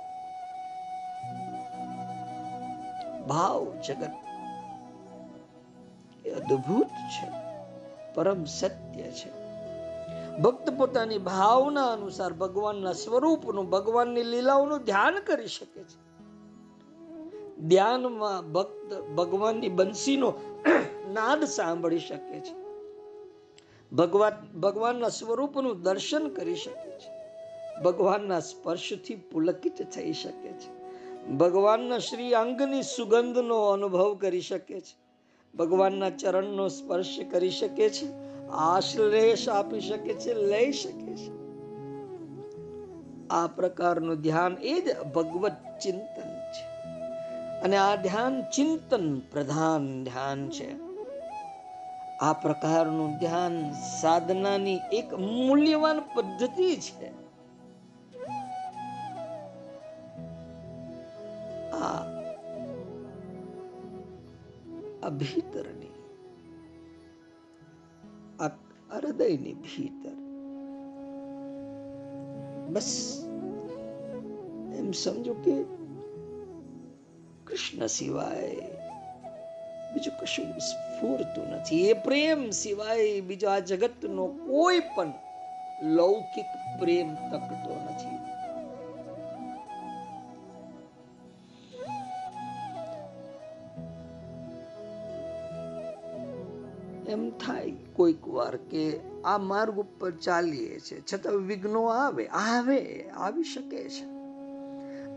ભાવ 3.28 3.74
જગત 3.88 4.12
એ 6.26 6.30
અદ્ભુત 6.30 6.88
છે, 6.88 7.28
પરમ 8.14 8.44
સત્ય 8.44 9.04
છે. 9.04 9.44
ભક્ત 10.38 10.70
પોતાની 10.70 11.18
ભાવના 11.18 11.92
અનુસાર 11.92 12.34
ભગવાનના 12.34 12.94
સ્વરૂપનું, 12.94 13.70
ભગવાનની 13.70 14.24
લીલાઓનું 14.24 14.80
ધ્યાન 14.80 15.16
કરી 15.28 15.48
શકે 15.48 15.84
છે. 15.84 16.13
ધ્યાનમાં 17.60 18.52
ભક્ત 18.52 19.02
ભગવાનની 19.02 19.70
બંસીનો 19.70 20.34
નાદ 21.14 21.44
સાંભળી 21.44 22.00
શકે 22.00 22.40
છે. 22.40 22.64
ભગવાન 23.96 24.60
ભગવાનના 24.60 25.10
સ્વરૂપનું 25.10 25.82
દર્શન 25.82 26.28
કરી 26.28 26.56
શકે 26.56 26.92
છે. 26.92 27.24
ભગવાનના 27.84 28.40
સ્પર્શથી 28.40 29.16
પુલકિત 29.16 29.92
થઈ 29.92 30.14
શકે 30.14 30.50
છે. 30.50 30.84
ભગવાનના 31.28 31.98
શ્રી 31.98 32.34
અંગની 32.34 32.82
સુગંધનો 32.82 33.66
અનુભવ 33.68 34.16
કરી 34.16 34.42
શકે 34.42 34.82
છે. 34.82 34.98
ભગવાનના 35.58 36.10
ચરણનો 36.10 36.68
સ્પર્શ 36.68 37.20
કરી 37.32 37.50
શકે 37.50 37.90
છે. 37.90 38.08
આશ્લેષ 38.50 39.50
આપી 39.50 39.80
શકે 39.82 40.14
છે, 40.14 40.34
લઈ 40.34 40.72
શકે 40.72 41.16
છે. 41.16 41.32
આ 43.30 43.48
પ્રકારનું 43.48 44.22
ધ્યાન 44.22 44.58
એ 44.62 44.82
જ 44.82 45.00
ભગવત 45.00 45.52
ચિંતન 45.84 46.33
અને 47.64 47.78
આ 47.78 47.96
ધ્યાન 47.96 48.42
ચિંતન 48.42 49.20
પ્રધાન 49.20 50.04
ધ્યાન 50.04 50.50
છે. 50.50 50.94
આ 52.22 52.34
પ્રકારનું 52.34 53.18
ધ્યાન 53.18 53.72
સાધનાની 54.02 54.80
એક 54.94 55.14
મૂલ્યવાન 55.14 56.00
પદ્ધતિ 56.00 56.76
છે. 56.76 57.08
આ 61.72 62.04
આ 65.04 65.10
ભીતરની 65.10 65.94
આ 68.40 68.48
હૃદયની 68.98 69.54
ભીતર. 69.54 70.16
બસ, 72.70 73.24
એમ 74.80 74.92
સમજો 74.92 75.34
કે 75.34 75.73
કૃષ્ણ 77.48 77.88
સિવાય 77.88 78.56
બીજું 79.94 80.14
કશું 80.20 80.60
સ્ફૂરતું 80.60 81.48
નથી. 81.50 81.90
એ 81.90 81.94
પ્રેમ 81.94 82.50
સિવાય 82.50 83.22
બીજો 83.22 83.50
આ 83.50 83.60
જગતનો 83.60 84.28
કોઈ 84.28 84.80
પણ 84.80 85.14
લૌકિક 85.84 86.46
પ્રેમ 86.80 87.16
તકતો 87.16 87.74
નથી. 87.86 88.18
એમ 97.12 97.30
થાય 97.30 97.72
કોઈક 97.96 98.28
વાર 98.28 98.56
કે 98.56 99.00
આ 99.26 99.38
માર્ગ 99.38 99.80
ઉપર 99.80 100.12
ચાલીએ 100.12 100.80
છે 100.80 101.02
છતાં 101.14 101.34
વિઘ્નો 101.34 101.86
આવે 101.86 102.26
આવે, 102.26 103.04
આવી 103.04 103.44
શકે 103.44 103.90
છે. 103.90 104.13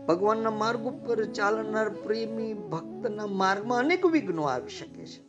ભગવાનના 0.07 0.51
માર્ગ 0.51 0.81
ઉપર 0.81 1.25
ચાલનાર 1.25 1.89
પ્રેમી 1.89 2.53
ભક્તના 2.53 3.25
માર્ગમાં 3.25 3.79
અનેક 3.79 4.05
વિઘ્નો 4.05 4.43
આવી 4.43 4.69
શકે 4.69 5.05
છે. 5.05 5.27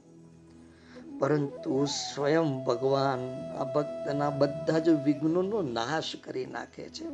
પરંતુ 1.18 1.84
સ્વયં 1.84 2.64
ભગવાન 2.64 3.50
આ 3.56 3.64
ભક્તના 3.64 4.30
બધા 4.30 4.78
જ 4.78 4.88
વિઘ્નોનો 4.88 5.62
નાશ 5.62 6.16
કરી 6.24 6.46
નાખે 6.46 6.88
છે. 6.88 7.08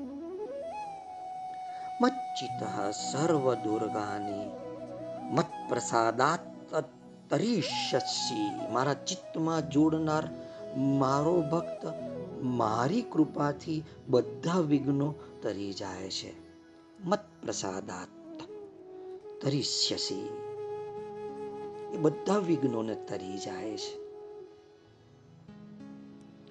મચ્ચિત 2.00 2.62
સર્વ 2.90 3.54
દુર્ગાની 3.54 4.50
મત 5.34 5.46
પ્રસાદાત 5.68 6.74
તરીષ્યસી. 7.30 8.72
મારા 8.72 8.94
ચિત્તમાં 8.94 9.70
જોડનાર 9.70 10.28
મારો 10.76 11.40
ભક્ત 11.40 11.86
મારી 12.42 13.02
કૃપાથી 13.02 13.84
બધા 14.08 14.60
વિઘ્નો 14.60 15.14
તરી 15.42 15.72
જાય 15.72 16.10
છે. 16.10 16.44
મત 17.04 17.18
પ્રસાદાત 17.44 18.08
તરીષ્યસી. 19.44 20.28
એ 21.94 21.96
બધા 21.96 22.38
વિઘ્નોને 22.38 22.94
તરી 22.94 23.38
જાય 23.38 23.76
છે. 23.76 24.04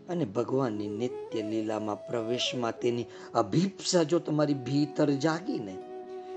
અને 0.08 0.26
ભગવાનની 0.26 0.88
નિત્ય 0.88 1.42
લીલામાં 1.42 2.08
પ્રવેશમાં 2.08 2.80
તેની 2.80 3.06
અભિપ્સા 3.34 4.04
જો 4.04 4.20
તમારી 4.20 4.54
ભીતર 4.54 5.10
જાગીને, 5.10 5.78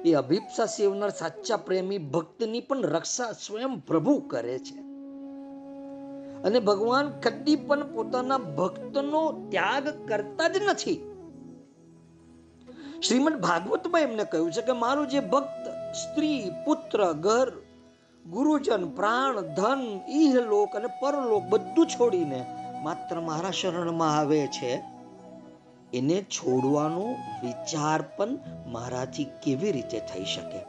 એ 0.05 0.15
અભિપ્સા 0.15 0.67
સેવનાર 0.67 1.11
સાચા 1.11 1.57
પ્રેમી 1.57 1.99
ભક્તની 1.99 2.61
પણ 2.61 2.83
રક્ષા 2.83 3.33
સ્વયં 3.33 3.87
પ્રભુ 3.87 4.19
કરે 4.19 4.59
છે. 4.59 4.79
અને 6.43 6.59
ભગવાન 6.59 7.11
કદી 7.11 7.57
પણ 7.57 7.93
પોતાના 7.93 8.39
ભક્તનો 8.39 9.49
ત્યાગ 9.51 10.09
કરતા 10.09 10.49
જ 10.49 10.63
નથી. 10.63 11.16
શ્રીમદ 13.03 13.41
ભાગવતમાં 13.41 14.01
એમને 14.01 14.25
કહ્યું 14.25 14.53
છે 14.53 14.63
કે 14.63 14.73
મારું 14.73 15.09
જે 15.09 15.21
ભક્ત, 15.21 15.65
સ્ત્રી, 15.95 16.51
પુત્ર, 16.65 17.13
ઘર, 17.13 17.53
ગુરુજન, 18.25 18.89
પ્રાણ, 18.89 19.41
ધન 19.55 20.01
ઇહલોક 20.09 20.77
અને 20.77 20.87
પરલોક 20.87 21.45
બધું 21.45 21.87
છોડીને 21.87 22.41
માત્ર 22.85 23.21
મારા 23.21 23.51
શરણમાં 23.51 24.19
આવે 24.19 24.47
છે, 24.47 24.73
એને 25.93 26.23
છોડવાનો 26.23 27.05
વિચાર 27.43 28.03
પણ 28.17 28.39
મારાથી 28.73 29.29
કેવી 29.45 29.73
રીતે 29.73 30.01
થઈ 30.01 30.25
શકે? 30.25 30.61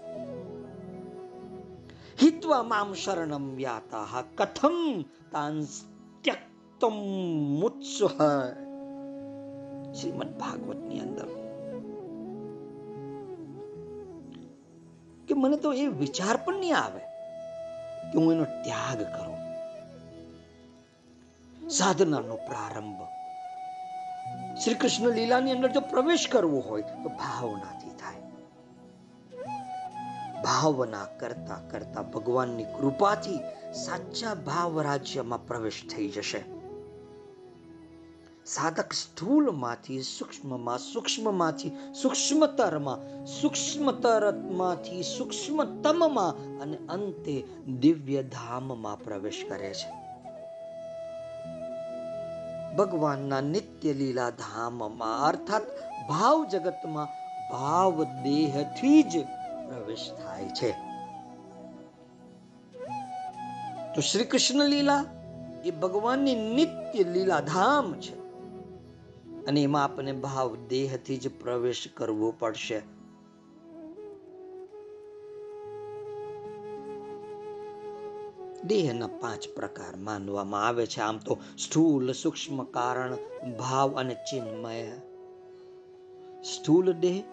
હિત્વા 2.21 2.63
મામ 2.63 2.93
શરણમ 2.93 3.55
વ્યાતા 3.55 4.23
કથમ 4.36 5.01
તાન 5.32 5.65
ત્યક્તમ 6.21 6.95
મુત્સહ. 7.59 8.01
શ્રીમદ 9.93 10.38
ભાગવતની 10.39 10.99
અંદર 10.99 11.36
કે 15.28 15.34
મને 15.34 15.57
તો 15.57 15.73
એ 15.73 15.88
વિચાર 15.88 16.38
પણ 16.38 16.59
નહીં 16.59 16.78
આવે 16.78 16.99
કે 18.11 18.19
હું 18.19 18.34
એનો 18.34 18.43
ત્યાગ 18.43 19.01
કરું. 19.01 19.38
સાધનાનો 21.69 22.36
પ્રારંભ. 22.36 23.01
શ્રી 24.63 24.73
કૃષ્ણ 24.73 25.09
લીલાની 25.09 25.51
અંદર 25.51 25.71
જો 25.71 25.80
પ્રવેશ 25.80 26.28
કરવો 26.32 26.59
હોય 26.59 26.82
તો 26.82 27.09
ભાવનાથી 27.09 27.89
થાય. 27.89 28.21
ભાવના 30.43 31.05
કરતા 31.05 31.61
કરતા 31.69 32.01
ભગવાનની 32.01 32.63
કૃપાથી 32.63 33.39
સાચા 33.73 34.34
ભાવ 34.34 34.82
રાજ્યમાં 34.82 35.47
પ્રવેશ 35.47 35.84
થઈ 35.95 36.09
જશે. 36.09 36.56
સાધક 38.47 38.93
સ્થૂલમાંથી 38.93 40.03
સૂક્ષ્મમાં 40.03 40.79
સૂક્ષ્મમાંથી 40.79 41.71
સૂક્ષ્મતરમાં 42.01 43.25
સૂક્ષ્મતરમાંથી 43.25 45.03
સૂક્ષ્મતમમાં 45.03 46.59
અને 46.59 46.77
અંતે 46.89 47.43
દિવ્ય 47.79 48.23
ધામમાં 48.23 49.03
પ્રવેશ 49.03 49.45
કરે 49.49 49.73
છે. 49.73 49.89
ભગવાનના 52.75 53.41
નિત્ય 53.41 53.93
લીલા 53.93 54.29
ધામમાં 54.29 55.21
અર્થાત 55.21 55.63
ભાવ 56.09 56.45
જગતમાં 56.45 57.07
ભાવ 57.51 58.03
દેહથી 58.03 59.03
જ 59.03 59.23
પ્રવેશ 59.67 60.11
થાય 60.23 60.45
છે. 60.45 60.71
તો 63.95 64.01
શ્રી 64.01 64.23
કૃષ્ણ 64.23 64.65
લીલા 64.65 65.05
એ 65.65 65.71
ભગવાનની 65.71 66.35
નિત્ય 66.35 67.03
લીલા 67.03 67.39
ધામ 67.39 67.93
છે. 67.93 68.16
અને 69.47 69.63
એમાં 69.63 69.83
આપણે 69.83 70.11
ભાવ, 70.11 70.55
દેહથી 70.55 71.17
જ 71.17 71.39
પ્રવેશ 71.39 71.87
કરવો 71.93 72.33
પડશે. 72.39 72.81
દેહના 78.63 79.07
પાંચ 79.07 79.47
પ્રકાર 79.55 79.95
માનવામાં 79.95 80.67
આવે 80.67 80.85
છે. 80.85 80.99
આમ 80.99 81.17
તો 81.17 81.37
સ્થૂલ, 81.57 82.11
સૂક્ષ્મ 82.11 82.63
કારણ, 82.63 83.15
ભાવ 83.57 83.95
અને 83.95 84.13
ચિન્મય. 84.13 84.91
સ્થૂલ 86.41 86.91
દેહ 86.93 87.23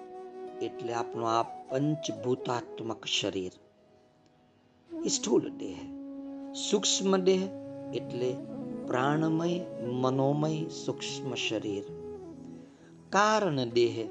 એટલે 0.62 0.92
આપણું 0.92 1.30
આ 1.30 1.42
પંચભૂતાત્મક 1.42 3.04
શરીર. 3.04 3.52
સ્થૂલ 5.08 5.48
દેહ. 5.48 5.78
સૂક્ષ્મ 6.70 7.16
દેહ 7.16 7.48
એટલે 7.94 8.36
પ્રાણમય, 8.86 9.60
મનોમય, 9.80 10.68
સૂક્ષ્મ 10.68 11.34
શરીર. 11.34 11.84
કારણ 13.14 13.64
દેહ 13.64 14.08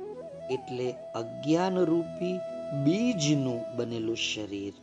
એટલે 0.52 0.92
અજ્ઞાન 0.92 1.78
રૂપી 1.78 2.40
બીજનું 2.84 3.62
બનેલું 3.76 4.16
શરીર. 4.16 4.74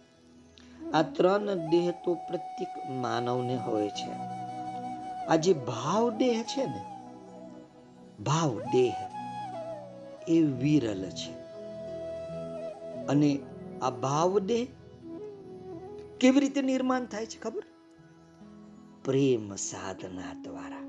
આ 0.94 1.02
ત્રણ 1.02 1.54
દેહ 1.54 1.90
તો 2.04 2.14
પ્રત્યેક 2.14 2.90
માનવને 2.90 3.56
હોય 3.56 3.88
છે. 3.88 4.10
આ 5.26 5.36
જે 5.36 5.52
ભાવ 5.52 6.10
દેહ 6.10 6.42
છે 6.42 6.66
ને, 6.66 6.84
ભાવ 8.24 8.60
દેહ, 8.60 8.94
એ 10.28 10.40
વિરલ 10.40 11.02
છે. 11.02 11.32
અને 13.06 13.38
આ 13.82 13.90
ભાવ 13.90 14.38
દેહ 14.38 14.66
કેવી 16.20 16.40
રીતે 16.40 16.62
નિર્માણ 16.62 17.04
થાય 17.04 17.26
છે 17.26 17.40
ખબર? 17.40 17.62
પ્રેમ 19.04 19.54
સાધના 19.54 20.42
દ્વારા. 20.42 20.80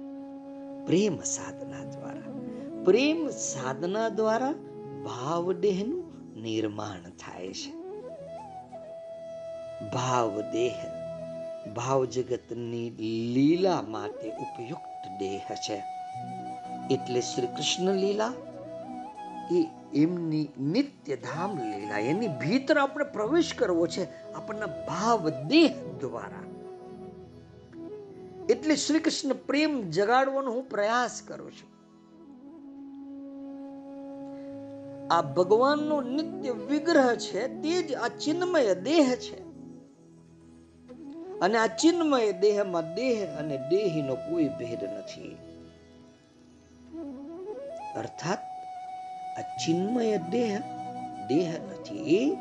પ્રેમ 0.86 1.21
સાધના 1.21 1.84
દ્વારા. 1.84 2.40
પ્રેમ 2.86 3.29
સાધના 3.29 4.09
દ્વારા 4.09 4.51
ભાવ 5.05 5.53
દેહનું 5.53 6.03
નિર્માણ 6.41 7.09
થાય 7.09 7.53
છે. 7.53 7.71
ભાવ 9.89 10.41
દેહ 10.41 10.75
ભાવ 11.75 12.05
જગતની 12.05 12.89
લીલા 13.34 13.82
માટે 13.82 14.32
ઉપયુક્ત 14.32 15.19
દેહ 15.19 15.41
છે. 15.55 15.84
એટલે 16.93 17.21
શ્રી 17.21 17.47
કૃષ્ણ 17.47 17.93
લીલા, 17.93 18.34
એ 19.51 19.67
એમની 19.93 20.47
નિત્ય 20.59 21.15
ધામ 21.15 21.57
લીલા, 21.57 21.97
એની 21.97 22.27
ભીતર 22.27 22.77
આપણે 22.77 23.03
પ્રવેશ 23.03 23.53
કરવો 23.53 23.88
છે 23.88 24.34
આપણના 24.34 24.65
ભાવ 24.65 25.29
દેહ 25.29 25.73
દ્વારા. 25.99 26.45
એટલે 28.49 28.75
શ્રી 28.75 28.99
કૃષ્ણ 28.99 29.34
પ્રેમ 29.34 29.89
જગાડવાનો 29.89 30.51
હું 30.51 30.69
પ્રયાસ 30.69 31.21
કરું 31.27 31.51
છું. 31.51 31.80
આ 35.12 35.22
ભગવાનનો 35.22 36.01
નિત્ય 36.01 36.51
વિગ્રહ 36.51 37.16
છે, 37.16 37.62
તે 37.62 37.84
જ 37.84 37.95
આ 37.95 38.07
ચિન્મય 38.07 38.76
દેહ 38.76 39.16
છે. 39.16 39.39
અને 41.39 41.57
આ 41.57 41.68
ચિન્મય 41.68 42.32
દેહમાં 42.32 42.95
દેહ 42.95 43.28
અને 43.39 43.57
દેહીનો 43.57 44.16
કોઈ 44.16 44.47
ભેદ 44.47 44.84
નથી. 44.84 45.38
અર્થાત, 47.95 48.39
આ 49.39 49.41
ચિન્મય 49.41 50.18
દેહ 50.18 50.59
દેહ 51.28 51.51
નથી 51.51 52.38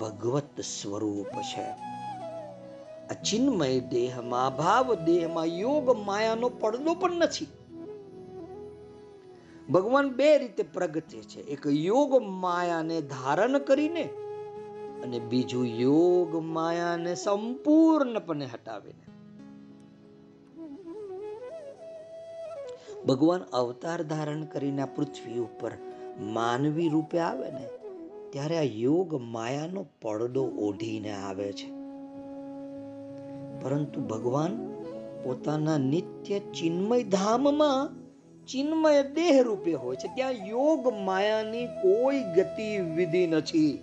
ભગવત 0.00 0.60
સ્વરૂપ 0.60 1.40
છે. 1.40 1.66
આ 3.10 3.22
ચિન્મય 3.24 3.80
દેહમાં, 3.80 4.56
ભાવ 4.56 4.94
દેહમાં 4.94 5.44
યોગ 5.44 5.90
માયાનો 5.90 6.48
પડદો 6.48 6.94
પણ 6.94 7.12
નથી. 7.12 7.46
ભગવાન 9.70 10.08
બે 10.08 10.38
રીતે 10.38 10.62
પ્રગટે 10.62 11.18
છે. 11.22 11.40
એક 11.40 11.66
યોગ 11.66 12.22
માયાને 12.22 13.00
ધારણ 13.00 13.58
કરીને 13.58 14.02
અને 15.02 15.18
બીજું 15.18 15.66
યોગ 15.66 16.36
માયાને 16.36 17.14
સંપૂર્ણપણે 17.14 18.44
હટાવીને. 18.44 19.06
ભગવાન 23.06 23.40
અવતાર 23.52 24.02
ધારણ 24.02 24.44
કરીને 24.44 24.82
આ 24.82 24.86
પૃથ્વી 24.86 25.38
ઉપર 25.38 25.72
માનવી 26.20 26.88
રૂપે 26.88 27.18
આવે 27.18 27.50
ને, 27.50 27.66
ત્યારે 28.30 28.58
આ 28.58 28.62
યોગ 28.62 29.14
માયાનો 29.14 29.86
પડદો 30.02 30.44
ઓઢીને 30.44 31.12
આવે 31.12 31.52
છે. 31.52 31.70
પરંતુ 33.60 34.00
ભગવાન 34.00 34.72
પોતાના 35.24 35.78
નિત્ય 35.78 36.38
ચિન્મય 36.38 37.02
ધામમાં 37.02 38.05
ચિન્મય 38.46 39.02
દેહ 39.02 39.42
રૂપે 39.42 39.74
હોય 39.74 39.96
છે. 39.96 40.14
ત્યાં 40.14 40.30
યોગ 40.30 40.88
માયાની 40.88 41.66
કોઈ 41.66 42.20
ગતિવિધિ 42.20 43.26
નથી. 43.26 43.82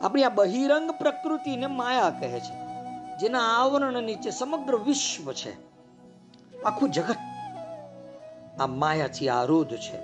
આપણી 0.00 0.24
આ 0.24 0.28
બહિરંગ 0.28 0.90
પ્રકૃતિને 0.90 1.66
માયા 1.66 2.10
કહે 2.10 2.40
છે. 2.40 2.70
જેના 3.20 3.40
આવરણ 3.40 4.02
નીચે 4.02 4.30
સમગ્ર 4.30 4.76
વિશ્વ 4.76 5.32
છે. 5.32 5.52
આખું 6.62 6.90
જગત 6.90 7.16
આ 8.60 8.66
માયાથી 8.66 9.28
આરોધ 9.28 9.76
છે. 9.76 9.96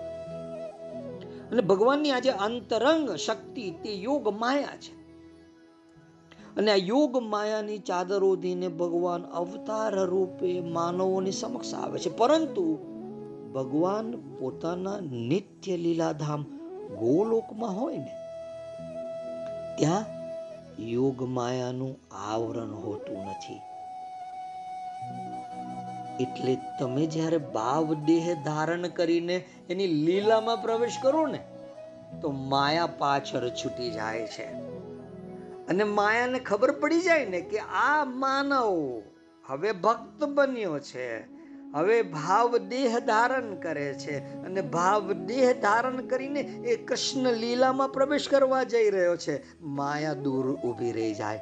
અને 1.50 1.60
ભગવાનની 1.60 2.10
આજે 2.10 2.30
અંતરંગ 2.30 3.10
શક્તિ 3.10 3.70
તે 3.70 3.94
યોગ 3.94 4.28
માયા 4.28 4.76
છે. 4.76 5.05
અને 6.56 6.72
આ 6.72 6.74
યોગ 6.74 7.16
માયાની 7.16 7.78
ચાદર 7.78 8.24
ઓઢીને 8.24 8.68
ભગવાન 8.68 9.22
અવતાર 9.22 9.94
રૂપે 10.04 10.60
માનવોની 10.60 11.32
સમક્ષ 11.32 11.74
આવે 11.74 11.98
છે. 11.98 12.16
પરંતુ 12.16 12.78
ભગવાન 13.54 14.10
પોતાના 14.10 15.00
નિત્ય 15.00 15.76
લીલાધામ 15.76 16.42
ગોલોકમાં 16.98 17.80
હોય 17.80 17.96
ને, 17.96 18.14
ત્યાં 19.78 20.04
યોગ 20.82 21.22
માયાનું 21.22 21.96
આવરણ 22.28 22.74
હોતું 22.74 23.18
નથી. 23.18 23.60
એટલે 26.20 26.56
તમે 26.78 27.06
જ્યારે 27.06 27.38
ભાવ 27.38 27.94
દેહ 27.94 28.34
ધારણ 28.44 28.88
કરીને 28.88 29.44
એની 29.70 29.86
લીલામાં 29.86 30.62
પ્રવેશ 30.62 30.98
કરો 31.02 31.26
ને, 31.26 31.40
તો 32.20 32.30
માયા 32.30 32.86
પાછળ 32.86 33.48
છૂટી 33.48 33.90
જાય 33.90 34.26
છે. 34.26 34.65
અને 35.68 35.84
માયાને 35.84 36.38
ખબર 36.38 36.70
પડી 36.70 37.00
જાય 37.00 37.24
ને 37.26 37.40
કે 37.40 37.58
આ 37.58 38.04
માનવ 38.04 39.02
હવે 39.46 39.72
ભક્ત 39.72 40.24
બન્યો 40.24 40.78
છે. 40.78 41.36
હવે 41.74 42.02
ભાવ 42.02 42.56
દેહ 42.56 42.98
ધારણ 42.98 43.54
કરે 43.54 43.94
છે 43.94 44.18
અને 44.18 44.60
ભાવ 44.60 45.12
દેહ 45.12 45.52
ધારણ 45.52 45.96
કરીને 45.96 46.40
એ 46.40 46.76
કૃષ્ણ 46.84 47.32
લીલામાં 47.32 47.88
પ્રવેશ 47.88 48.28
કરવા 48.28 48.62
જઈ 48.62 48.90
રહ્યો 48.90 49.16
છે. 49.16 49.62
માયા 49.62 50.12
દૂર 50.12 50.54
ઊભી 50.54 50.92
રહી 50.92 51.14
જાય. 51.14 51.40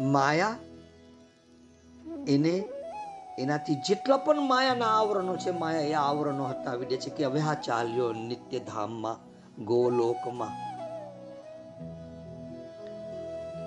માયા 0.00 0.56
એને 2.28 2.64
એનાથી 3.38 3.74
જેટલા 3.74 4.16
પણ 4.16 4.42
માયાના 4.42 4.86
આવરણો 4.86 5.36
છે, 5.36 5.50
માયા 5.50 5.80
એ 5.80 5.92
આવરણો 5.92 6.44
હટાવી 6.44 6.86
દે 6.86 6.96
છે 6.96 7.10
કે 7.10 7.24
હવે 7.24 7.40
આ 7.40 7.54
ચાલ્યો 7.54 8.12
નિત્ય 8.12 8.58
ધામમાં 8.58 9.16
ગોલોકમાં 9.64 10.71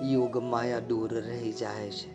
યોગ 0.02 0.36
માયા 0.36 0.78
દૂર 0.78 1.10
રહી 1.12 1.52
જાય 1.52 1.90
છે. 1.90 2.10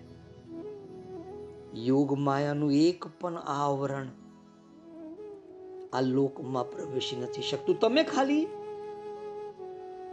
યોગ 1.75 2.11
માયાનું 2.17 2.73
એક 2.73 3.05
પણ 3.19 3.37
આવરણ 3.37 4.07
આ 5.93 6.01
લોકમાં 6.01 6.71
પ્રવેશી 6.71 7.15
નથી 7.15 7.41
શકતું. 7.41 7.79
તમે 7.79 8.03
ખાલી 8.03 8.47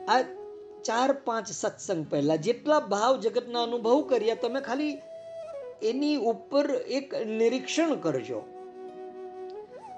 આ 0.09 0.23
ચાર 0.85 1.13
પાંચ 1.13 1.47
સત્સંગ 1.47 2.07
પહેલા 2.11 2.37
જેટલા 2.37 2.81
ભાવ 2.81 3.21
જગતના 3.21 3.63
અનુભવ 3.63 4.01
કર્યા, 4.01 4.35
તમે 4.35 4.61
ખાલી 4.61 4.99
એની 5.83 6.17
ઉપર 6.17 6.71
એક 6.71 7.15
નિરીક્ષણ 7.15 7.95
કરજો. 7.95 8.41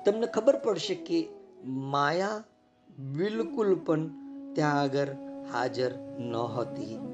તમને 0.04 0.26
ખબર 0.26 0.56
પડશે 0.56 0.94
કે 0.94 1.28
માયા 1.66 2.44
બિલકુલ 2.98 3.74
પણ 3.74 4.08
ત્યાં 4.54 4.80
આગળ 4.80 5.08
હાજર 5.52 5.92
ન 6.18 6.36
હતી 6.36 7.09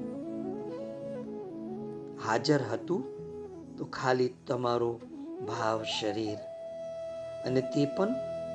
હાજર 2.27 2.61
હતું, 2.61 3.03
તો 3.77 3.85
ખાલી 3.85 4.29
તમારું 4.47 5.01
ભાવ 5.45 5.83
શરીર 5.83 6.37
અને 7.45 7.61
તે 7.61 7.85
પણ 7.85 8.07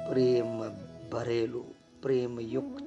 પ્રેમ 0.08 0.62
ભરેલું, 1.10 1.74
પ્રેમયુક્ત. 2.02 2.82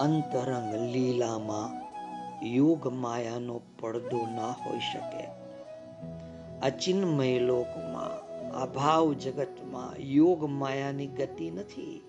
અંતરંગ 0.00 0.74
લીલામાં 0.74 1.90
યોગ 2.46 2.86
માયાનો 2.86 3.60
પડદો 3.80 4.26
ના 4.36 4.50
હોઈ 4.50 4.78
શકે. 4.78 5.24
આ 6.62 6.68
ચિન્મય 6.68 7.38
લોકમાં, 7.38 8.14
આ 8.56 8.66
ભાવ 8.66 9.12
જગતમાં 9.12 10.00
યોગ 10.00 10.44
માયાની 10.44 11.06
ગતિ 11.06 11.50
નથી, 11.50 12.02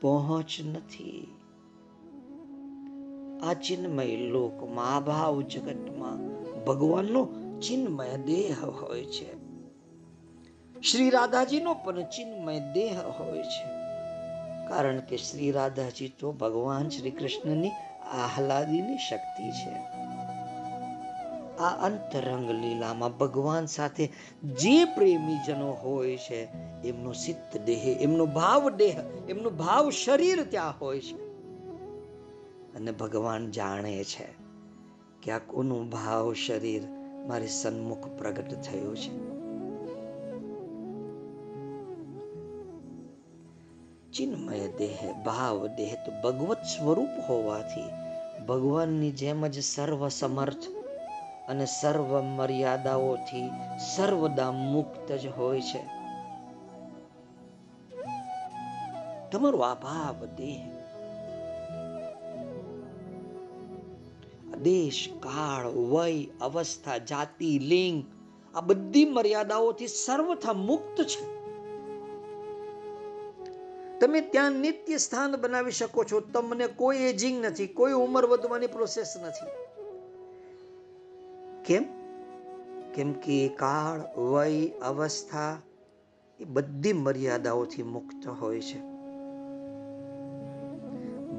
પહોંચ 0.00 0.50
નથી. 0.64 1.34
આ 3.42 3.52
ચિન્મય 3.52 4.16
લોકમાં 4.16 4.96
આ 4.96 5.00
ભાવ 5.00 5.42
જગતમાં 5.42 6.18
ભગવાનનો 6.64 7.28
ચિન્મય 7.60 8.16
દેહ 8.16 8.56
હોય 8.64 9.04
છે. 9.04 9.42
શ્રી 10.80 11.10
રાધાજીનો 11.10 11.74
પણ 11.74 12.02
ચિન્મય 12.02 12.60
દેહ 12.60 13.00
હોય 13.18 13.42
છે. 13.42 13.64
કારણ 14.68 15.00
કે 15.00 15.16
શ્રી 15.16 15.50
રાધાજી 15.50 16.12
તો 16.18 16.32
ભગવાન 16.32 16.88
શ્રી 16.88 17.10
કૃષ્ણની 17.10 17.70
આહલાદીની 18.12 18.98
શક્તિ 18.98 19.50
છે. 19.50 19.74
આ 21.52 21.86
અંતરંગ 21.86 22.50
લીલામાં 22.50 23.18
ભગવાન 23.18 23.66
સાથે 23.66 24.06
જે 24.42 24.84
પ્રેમીજનો 24.84 25.72
હોય 25.72 26.16
છે, 26.16 26.48
એમનો 26.88 27.12
સિદ્ધ 27.12 27.64
દેહ, 27.64 27.96
એમનો 28.00 28.26
ભાવ 28.26 28.70
દેહ, 28.70 28.96
એમનું 29.28 29.56
ભાવ 29.56 29.90
શરીર 29.90 30.44
ત્યાં 30.44 30.74
હોય 30.80 31.00
છે. 31.00 31.21
અને 32.76 32.92
ભગવાન 32.92 33.50
જાણે 33.50 34.04
છે 34.04 34.26
કે 35.22 35.32
આ 35.32 35.38
કોનું 35.38 35.90
ભાવ 35.90 36.34
શરીર 36.34 36.82
મારી 37.26 37.48
સન્મુખ 37.48 38.08
પ્રગટ 38.18 38.62
થયું 38.62 38.96
છે. 38.96 39.32
ચિન્મય 44.12 44.68
દેહ, 44.68 45.12
ભાવ 45.24 45.66
દેહ 45.66 45.94
તો 45.94 46.12
ભગવત 46.22 46.58
સ્વરૂપ 46.62 47.08
હોવાથી 47.28 47.90
ભગવાનની 48.44 49.10
જેમ 49.10 49.46
જ 49.46 49.62
સર્વ 49.62 50.08
સમર્થ 50.08 50.64
અને 51.48 51.66
સર્વ 51.66 52.20
મર્યાદાઓથી 52.20 53.50
સર્વદા 53.96 54.50
મુક્ત 54.50 55.12
જ 55.12 55.26
હોય 55.26 55.60
છે. 55.60 56.02
તમારો 59.30 59.58
આ 59.58 59.74
ભાવ 59.74 60.26
દેહ 60.26 60.81
દેશ 64.62 65.08
કાળ 65.20 65.66
વય, 65.66 66.26
અવસ્થા, 66.40 66.98
જાતિ, 66.98 67.58
લિંગ 67.58 68.04
આ 68.54 68.60
બધી 68.60 69.04
મર્યાદાઓથી 69.04 69.86
સર્વથા 69.86 70.52
મુક્ત 70.52 71.02
છે. 71.02 71.42
તમે 74.00 74.20
ત્યાં 74.20 74.52
નિત્ય 74.52 74.96
સ્થાન 74.96 75.36
બનાવી 75.36 75.72
શકો 75.72 76.04
છો. 76.04 76.20
તમને 76.20 76.66
કોઈ 76.66 76.98
એજિંગ 76.98 77.44
નથી, 77.44 77.66
કોઈ 77.66 77.92
ઉંમર 77.92 78.26
વધવાની 78.26 78.66
પ્રોસેસ 78.66 79.16
નથી. 79.16 79.46
કેમ? 81.64 81.84
કેમ 82.94 83.12
કે 83.12 83.48
કાળ 83.48 84.20
વય, 84.20 84.68
અવસ્થા 84.68 85.58
એ 86.40 86.44
બધી 86.44 86.92
મર્યાદાઓથી 86.92 87.82
મુક્ત 87.82 88.26
હોય 88.26 88.60
છે. 88.60 88.91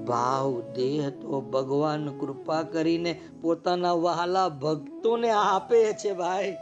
ભાવ, 0.05 0.61
દેહ 0.61 1.09
તો 1.09 1.41
ભગવાન 1.41 2.17
કૃપા 2.17 2.63
કરીને 2.63 3.21
પોતાના 3.41 3.91
વહાલા 3.91 4.49
ભક્તોને 4.49 5.29
આપે 5.29 5.93
છે 5.93 6.13
ભાઈ. 6.13 6.57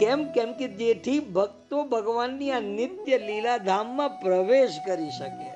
કેમ 0.00 0.24
કેમ 0.24 0.52
કે 0.52 0.68
જેથી 0.68 1.20
ભક્તો 1.20 1.84
ભગવાનની 1.84 2.50
આ 2.50 2.60
નિત્ય 2.60 3.18
લીલા 3.18 3.58
ધામમાં 3.58 4.20
પ્રવેશ 4.20 4.78
કરી 4.86 5.10
શકે. 5.10 5.48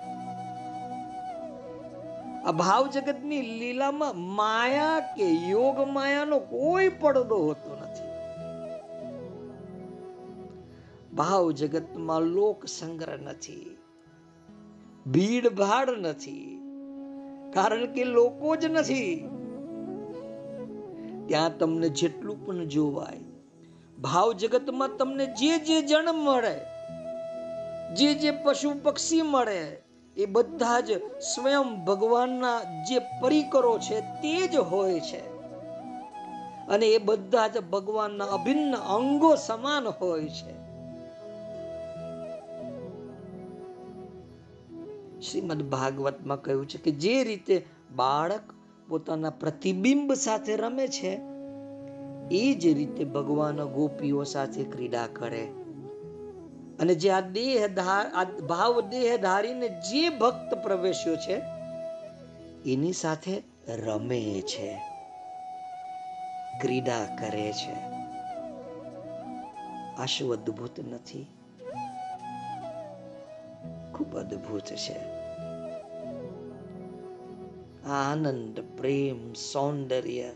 આ 2.44 2.52
ભાવ 2.52 2.86
જગતની 2.86 3.40
લીલામાં 3.40 4.16
માયા 4.16 5.00
કે 5.00 5.30
યોગ 5.30 5.80
માયાનો 5.80 6.38
કોઈ 6.38 6.88
પડદો 6.88 7.36
હોતો 7.36 7.76
નથી. 7.80 8.12
ભાવ 11.16 11.50
જગતમાં 11.50 12.20
લોક 12.20 12.66
સંગ્રહ 12.66 13.16
નથી. 13.16 13.76
ભીડ 15.07 15.48
ભાડ 15.48 15.90
નથી. 15.90 16.59
કારણ 17.55 17.86
કે 17.86 18.05
લોકો 18.05 18.57
જ 18.57 18.64
નથી. 18.64 19.28
ત્યાં 21.28 21.59
તમને 21.59 21.88
જેટલું 21.88 22.46
પણ 22.46 22.64
જોવાય, 22.64 23.20
ભાવ 23.98 24.32
જગતમાં 24.32 24.96
તમને 24.96 25.26
જે 25.26 25.59
જે 25.59 25.82
જણ 25.82 26.12
મળે, 26.12 26.61
જે 27.94 28.14
જે 28.14 28.30
પશુ 28.30 28.72
પક્ષી 28.82 29.22
મળે, 29.22 29.82
એ 30.16 30.26
બધા 30.26 30.80
જ 30.80 30.92
સ્વયં 31.20 31.84
ભગવાનના 31.84 32.82
જે 32.88 32.98
પરિકરો 32.98 33.78
છે 33.78 34.00
તે 34.00 34.48
જ 34.48 34.57
હોય 34.57 35.00
છે. 35.00 35.32
અને 36.66 36.86
એ 36.86 36.98
બધા 36.98 37.48
જ 37.48 37.59
ભગવાનના 37.59 38.24
અભિન્ન 38.24 38.76
અંગો 38.76 39.34
સમાન 39.34 39.86
હોય 39.86 40.28
છે. 40.28 40.61
શ્રીમદ 45.30 45.62
ભાગવતમાં 45.62 46.42
કહ્યું 46.42 46.68
છે 46.68 46.78
કે 46.78 46.90
જે 46.90 47.24
રીતે 47.24 47.64
બાળક 47.96 48.40
પોતાના 48.88 49.30
પ્રતિબિંબ 49.30 50.12
સાથે 50.12 50.56
રમે 50.56 50.86
છે, 50.88 51.20
એ 52.30 52.54
જ 52.54 52.66
રીતે 52.66 53.04
ભગવાન 53.04 53.64
ગોપીઓ 53.64 54.22
સાથે 54.24 54.64
ક્રીડા 54.64 55.06
કરે. 55.06 55.44
અને 56.80 56.94
જે 56.94 57.10
આ 57.10 57.20
દેહ 57.20 57.66
આ 58.14 58.24
ભાવ 58.24 58.80
દેહ 58.80 59.16
ધારીને 59.16 59.68
જે 59.68 60.08
ભક્ત 60.08 60.54
પ્રવેશ્યો 60.54 61.16
છે, 61.16 61.36
એની 62.72 62.92
સાથે 62.92 63.42
રમે 63.68 64.42
છે, 64.46 64.70
ક્રીડા 66.60 67.04
કરે 67.20 67.52
છે. 67.52 67.76
આ 69.92 70.06
અદ્ભુત 70.32 70.80
નથી? 70.92 71.26
ખૂબ 74.03 74.16
અદ્ભુત 74.16 74.64
છે. 74.64 74.98
આનંદ, 77.84 78.61
પ્રેમ, 78.61 79.32
સૌંદર્ય. 79.32 80.30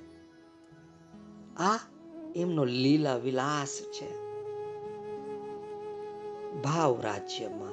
આ 1.56 1.78
એમનો 2.36 2.64
લીલા 2.64 3.16
વિલાસ 3.16 3.80
છે. 3.82 4.18
ભાવ 6.62 7.00
રાજ્યમાં 7.00 7.72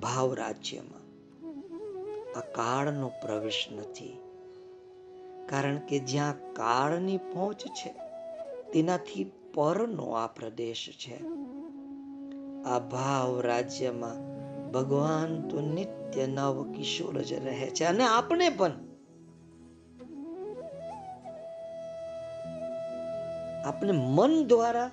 ભાવ 0.00 0.34
રાજ્યમાં 0.34 1.02
આ 2.38 2.40
કાળનો 2.40 3.08
પ્રવેશ 3.08 3.68
નથી. 3.76 4.18
કારણ 5.48 5.76
કે 5.76 5.98
જ્યાં 5.98 6.52
કાળની 6.52 7.16
પહોંચ 7.16 7.66
છે, 7.66 7.94
તેનાથી 8.72 9.32
પરનો 9.54 10.12
આ 10.12 10.26
પ્રદેશ 10.26 10.88
છે. 10.98 11.42
આ 12.66 12.78
ભાવ 12.78 13.40
રાજ્યમાં 13.40 14.18
ભગવાન 14.70 15.48
તો 15.48 15.60
નિત્ય 15.60 16.26
નવ 16.26 16.72
કિશોર 16.72 17.22
જ 17.22 17.32
રહે 17.32 17.70
છે 17.70 17.84
અને 17.84 18.04
આપણે 18.04 18.48
પણ. 18.48 18.72
આપણે 23.64 23.92
મન 23.92 24.44
દ્વારા 24.46 24.90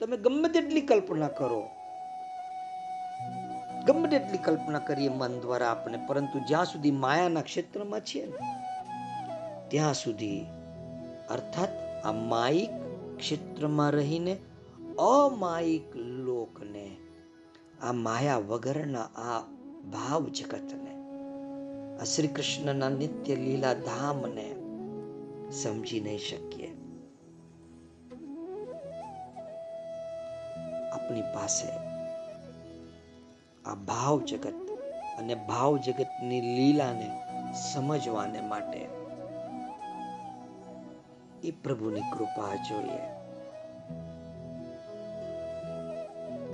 તમે 0.00 0.16
ગમે 0.16 0.48
તેટલી 0.48 0.80
કલ્પના 0.80 1.28
કરો. 1.28 1.62
ગમે 3.86 4.08
તેટલી 4.08 4.38
કલ્પના 4.38 4.78
કરીએ 4.78 5.08
મન 5.08 5.40
દ્વારા 5.40 5.66
આપણે, 5.66 5.98
પરંતુ 6.06 6.38
જ્યાં 6.38 6.64
સુધી 6.64 6.90
માયાના 6.90 7.40
ક્ષેત્રમાં 7.40 8.00
છીએ 8.00 8.32
ત્યાં 9.68 9.94
સુધી, 9.94 10.46
અર્થાત 11.30 11.68
આ 12.04 12.12
માયિક 12.12 12.70
ક્ષેત્રમાં 13.18 13.90
રહીને, 13.90 14.36
અમાયિક 14.98 15.96
આ 17.84 17.92
માયા 17.92 18.36
વગરના 18.36 19.08
આ 19.16 19.40
ભાવ 19.92 20.28
જગતને, 20.28 20.92
આ 22.00 22.04
શ્રી 22.04 22.28
કૃષ્ણના 22.28 22.88
નિત્ય 22.88 23.34
લીલા 23.34 23.74
ધામને 23.74 24.46
સમજી 25.50 26.00
નહીં 26.00 26.18
શકીએ. 26.18 26.70
આપણી 30.92 31.22
પાસે 31.22 31.68
આ 33.64 33.74
ભાવ 33.74 34.20
જગત 34.20 34.54
અને 35.18 35.34
ભાવ 35.34 35.76
જગતની 35.76 36.40
લીલાને 36.40 37.10
સમજવાને 37.72 38.40
માટે 38.40 38.88
એ 41.44 41.50
પ્રભુની 41.50 42.00
કૃપા 42.00 42.54
જોઈએ. 42.54 43.13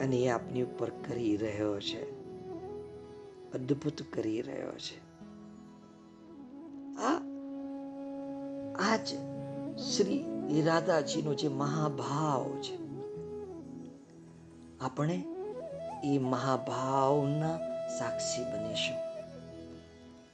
અને 0.01 0.17
એ 0.17 0.29
આપની 0.29 0.63
ઉપર 0.63 0.91
કરી 0.91 1.37
રહ્યો 1.37 1.81
છે. 1.81 2.21
અદ્ભુત 3.53 4.03
કરી 4.13 4.43
રહ્યો 4.43 4.73
છે. 4.73 5.11
આ 6.97 7.21
આજ 8.93 9.07
શ્રી 9.81 10.25
રાધાજીનો 10.67 11.35
જે 11.35 11.49
મહાભાવ 11.49 12.61
છે. 12.61 12.79
આપણે 14.81 15.25
એ 16.05 16.19
મહાભાવના 16.19 17.59
સાક્ષી 17.99 18.45
બનીશું. 18.45 18.97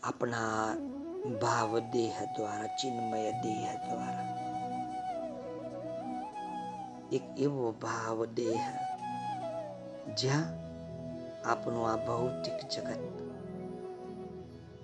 આપણા 0.02 0.74
ભાવ 1.40 1.78
દેહ 1.78 2.24
દ્વારા, 2.36 2.66
ચિન્મય 2.66 3.32
દેહ 3.32 3.88
દ્વારા. 3.88 4.46
એક 7.12 7.22
એવો 7.38 7.72
ભાવ 7.72 8.24
દેહ 8.24 8.85
જ્યાં 10.14 10.66
આપણું 11.48 11.90
આ 11.90 11.96
ભૌતિક 11.96 12.68
જગત 12.68 13.26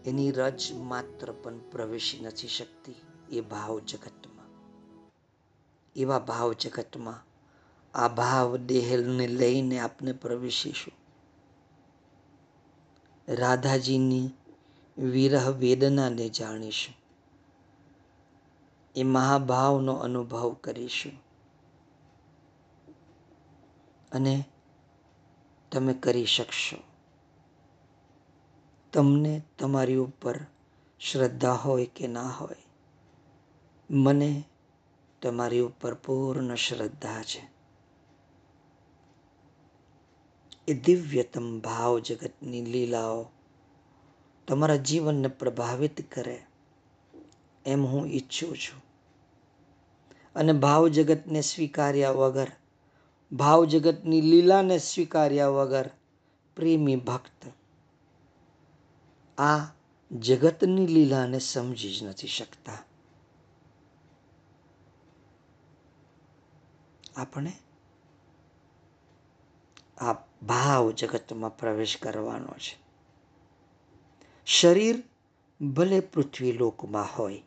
એની 0.07 0.33
રજ 0.33 0.73
માત્ર 0.73 1.33
પણ 1.33 1.59
પ્રવેશી 1.59 2.21
નથી 2.21 2.49
શકતી 2.49 2.95
એ 3.31 3.41
ભાવ 3.41 3.79
જગતમાં. 3.79 4.47
એવા 5.97 6.19
ભાવ 6.19 6.53
જગતમાં 6.53 7.27
આ 7.99 8.09
ભાવ 8.09 8.57
દેહને 8.57 9.27
લઈને 9.27 9.79
આપણે 9.79 10.13
પ્રવેશીશું. 10.13 10.93
રાધાજીની 13.35 14.31
વિરહ 14.99 15.51
વેદનાને 15.51 16.29
જાણીશું. 16.29 16.95
એ 18.97 19.03
મહાભાવનો 19.03 19.95
અનુભવ 19.95 20.55
કરીશું. 20.55 21.13
અને 24.13 24.45
તમે 25.73 25.95
કરી 25.95 26.27
શકશો. 26.27 26.77
તમને 28.93 29.43
તમારી 29.59 29.97
ઉપર 29.97 30.39
શ્રદ્ધા 31.01 31.53
હોય 31.53 31.87
કે 31.87 32.07
ના 32.07 32.29
હોય, 32.29 32.63
મને 33.91 34.45
તમારી 35.23 35.61
ઉપર 35.61 35.95
પૂર્ણ 35.95 36.55
શ્રદ્ધા 36.55 37.23
છે. 37.23 37.53
એ 40.69 40.75
દિવ્યતમ 40.75 41.61
ભાવ 41.61 41.99
જગતની 41.99 42.65
લીલાઓ 42.65 43.27
તમારા 44.49 44.77
જીવનને 44.77 45.29
પ્રભાવિત 45.29 46.13
કરે 46.13 46.43
એમ 47.67 47.87
હું 47.87 48.07
ઈચ્છું 48.07 48.57
છું. 48.57 48.83
અને 50.35 50.53
ભાવ 50.53 50.89
જગતને 50.89 51.41
સ્વીકાર્યા 51.41 52.11
વગર 52.11 52.51
ભાવ 53.33 53.65
જગતની 53.65 54.21
લીલાને 54.21 54.79
સ્વીકાર્યા 54.79 55.49
વગર 55.49 55.91
પ્રેમી 56.57 56.97
ભક્ત 56.97 57.53
આ 59.39 59.75
જગતની 60.13 60.87
લીલાને 60.87 61.39
સમજી 61.39 61.95
જ 61.95 62.03
નથી 62.03 62.29
શકતા. 62.29 62.79
આપણે 67.17 67.53
આ 69.99 70.13
ભાવ 70.43 70.91
જગતમાં 70.91 71.57
પ્રવેશ 71.57 71.97
કરવાનો 71.97 72.53
છે. 72.53 72.77
શરીર 74.47 75.03
ભલે 75.67 76.01
પૃથ્વી 76.01 76.53
લોકમાં 76.53 77.19
હોય, 77.19 77.43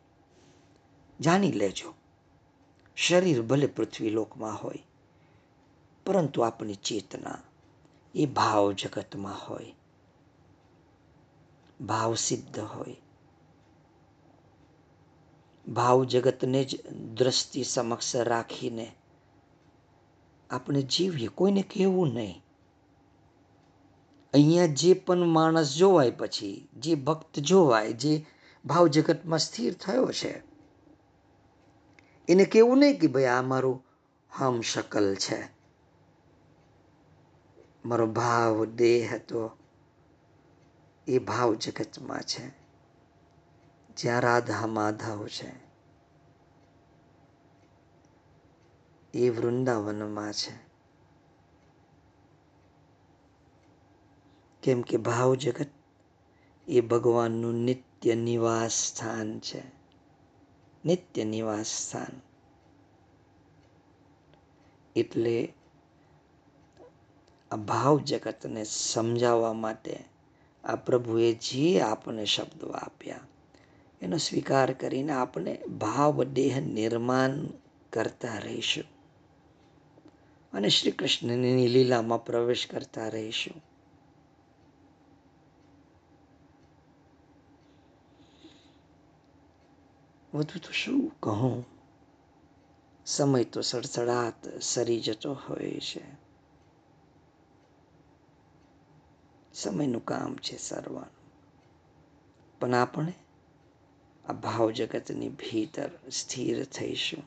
જાણી 1.20 1.52
લેજો. 1.52 1.94
શરીર 2.96 3.42
ભલે 3.42 3.66
પૃથ્વી 3.66 4.10
લોકમાં 4.10 4.54
હોય 4.54 4.82
પરંતુ 6.06 6.42
આપણી 6.42 6.74
ચેતના 6.74 7.38
એ 8.14 8.26
ભાવ 8.26 8.72
જગતમાં 8.72 9.48
હોય. 9.48 9.74
ભાવ 11.80 12.14
સિદ્ધ 12.14 12.58
હોય. 12.58 12.96
ભાવ 15.68 16.04
જગતને 16.04 16.64
જ 16.64 16.90
દ્રષ્ટિ 16.92 17.64
સમક્ષ 17.64 18.16
રાખીને 18.16 18.96
આપણે 20.50 20.82
જીવીએ. 20.82 21.26
કોઈને 21.26 21.62
કહેવું 21.62 22.14
નહીં. 22.14 22.42
અહીંયા 24.34 24.66
જે 24.66 24.94
પણ 24.94 25.18
માણસ 25.18 25.74
જોવાય 25.74 26.10
પછી, 26.10 26.68
જે 26.76 26.94
ભક્ત 26.94 27.38
જોવાય, 27.38 27.92
જે 27.92 28.26
ભાવ 28.64 28.86
જગતમાં 28.86 29.38
સ્થિર 29.38 29.74
થયો 29.74 30.12
છે, 30.12 30.42
એને 32.28 32.44
કેવું 32.44 32.78
નહીં 32.78 33.00
કે 33.00 33.06
ભાઈ 33.06 33.24
આ 33.24 33.42
મારું 33.42 33.84
હમ 34.38 34.60
શકલ 34.60 35.14
છે. 35.14 35.55
મારો 37.86 38.06
ભાવ, 38.06 38.64
દેહ 38.64 39.14
હતો. 39.14 39.58
એ 41.06 41.18
ભાવ 41.18 41.54
જગતમાં 41.54 42.22
છે. 42.22 42.50
જ્યાં 43.96 44.20
રાધા 44.20 44.66
માધવ 44.66 45.26
છે. 45.26 45.52
એ 49.14 49.30
વૃંદાવનમાં 49.30 50.32
છે. 50.32 50.66
કેમ 54.62 54.82
કે 54.82 54.96
ભાવ 54.96 55.34
જગત 55.34 55.68
એ 56.68 56.80
ભગવાનનું 56.80 57.54
નિત્ય 57.54 58.14
નિવાસ 58.14 58.72
સ્થાન 58.72 59.40
છે. 59.40 59.62
નિત્ય 60.84 61.24
નિવાસ 61.24 61.66
સ્થાન. 61.66 62.20
એટલે 64.96 65.54
આ 67.56 67.58
ભાવ 67.58 67.98
જગતને 67.98 68.64
સમજાવવા 68.64 69.52
માટે 69.52 70.04
આ 70.64 70.76
પ્રભુએ 70.76 71.32
જે 71.32 71.80
આપણને 71.80 72.24
શબ્દો 72.24 72.68
આપ્યા, 72.68 73.20
એનો 74.02 74.16
સ્વીકાર 74.16 74.72
કરીને 74.72 75.12
આપણે 75.12 75.56
ભાવ 75.56 76.24
દેહ 76.24 76.60
નિર્માણ 76.60 77.46
કરતા 77.92 78.38
રહીશું. 78.38 78.84
અને 80.52 80.68
શ્રી 80.68 80.90
કૃષ્ણની 80.90 81.68
લીલામાં 81.68 82.24
પ્રવેશ 82.24 82.66
કરતા 82.66 83.08
રહીશું. 83.08 83.62
વધુ 90.34 90.58
તો 90.58 90.72
શું 90.72 91.12
કહું? 91.20 91.64
સમય 93.06 93.44
તો 93.44 93.60
સડસડાટ 93.60 94.60
સરી 94.60 95.00
જતો 95.00 95.34
હોય 95.34 95.80
છે. 95.80 96.25
સમયનું 99.56 100.04
કામ 100.04 100.36
છે 100.36 100.56
સરવાનું. 100.56 101.16
પણ 102.60 102.74
આપણે 102.74 103.12
આ 104.28 104.32
ભાવ 104.32 104.70
જગતની 104.70 105.28
ભીતર 105.28 105.90
સ્થિર 106.12 106.64
થઈશું. 106.64 107.22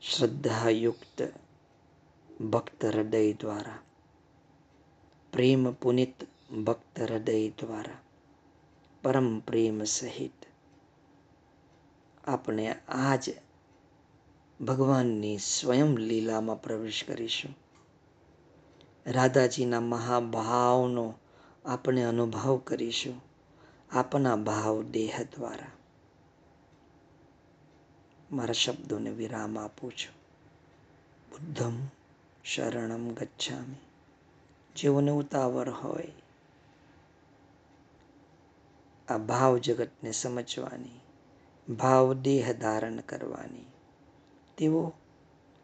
શ્રદ્ધાયુક્ત 0.00 1.22
ભક્ત 2.42 2.84
હૃદય 2.84 3.32
દ્વારા, 3.32 3.78
પ્રેમ 5.32 5.72
પુનિત 5.72 6.14
ભક્ત 6.52 7.00
હૃદય 7.00 7.48
દ્વારા, 7.48 7.98
પરમ 9.02 9.40
પ્રેમ 9.40 9.84
સહિત 9.84 10.32
આપણે 12.24 12.74
આજ 12.88 13.30
ભગવાનની 14.60 15.38
સ્વયં 15.38 15.96
લીલામાં 15.98 16.62
પ્રવેશ 16.62 17.04
કરીશું. 17.06 17.65
રાધાજીના 19.06 19.80
મહાભાવનો 19.80 21.14
આપણે 21.64 22.02
અનુભવ 22.02 22.56
કરીશું. 22.56 23.22
આપના 23.90 24.36
ભાવ 24.36 24.82
દેહ 24.82 25.22
દ્વારા. 25.22 25.66
મારા 28.32 28.52
શબ્દોને 28.52 29.10
વિરામ 29.10 29.58
આપું 29.58 29.92
છું. 29.92 30.16
બુદ્ધમ 31.30 31.72
શરણમ 32.44 33.08
ગચ્છામી. 33.08 33.74
જેઓને 34.76 35.10
ઉતાવળ 35.10 35.70
હોય. 35.70 36.12
આ 39.08 39.18
ભાવ 39.18 39.58
જગતને 39.58 40.12
સમજવાની, 40.12 41.00
ભાવ 41.74 42.12
દેહ 42.12 42.52
ધારણ 42.52 42.96
કરવાની. 42.96 43.64
તેઓ 44.56 44.92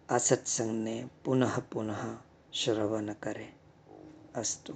આ 0.09 0.19
સત્સંગને 0.19 1.09
પુનઃ 1.25 1.59
પુનઃ 1.73 2.17
શ્રવણ 2.53 3.13
કરે 3.15 3.49
અસ્તુ 4.35 4.75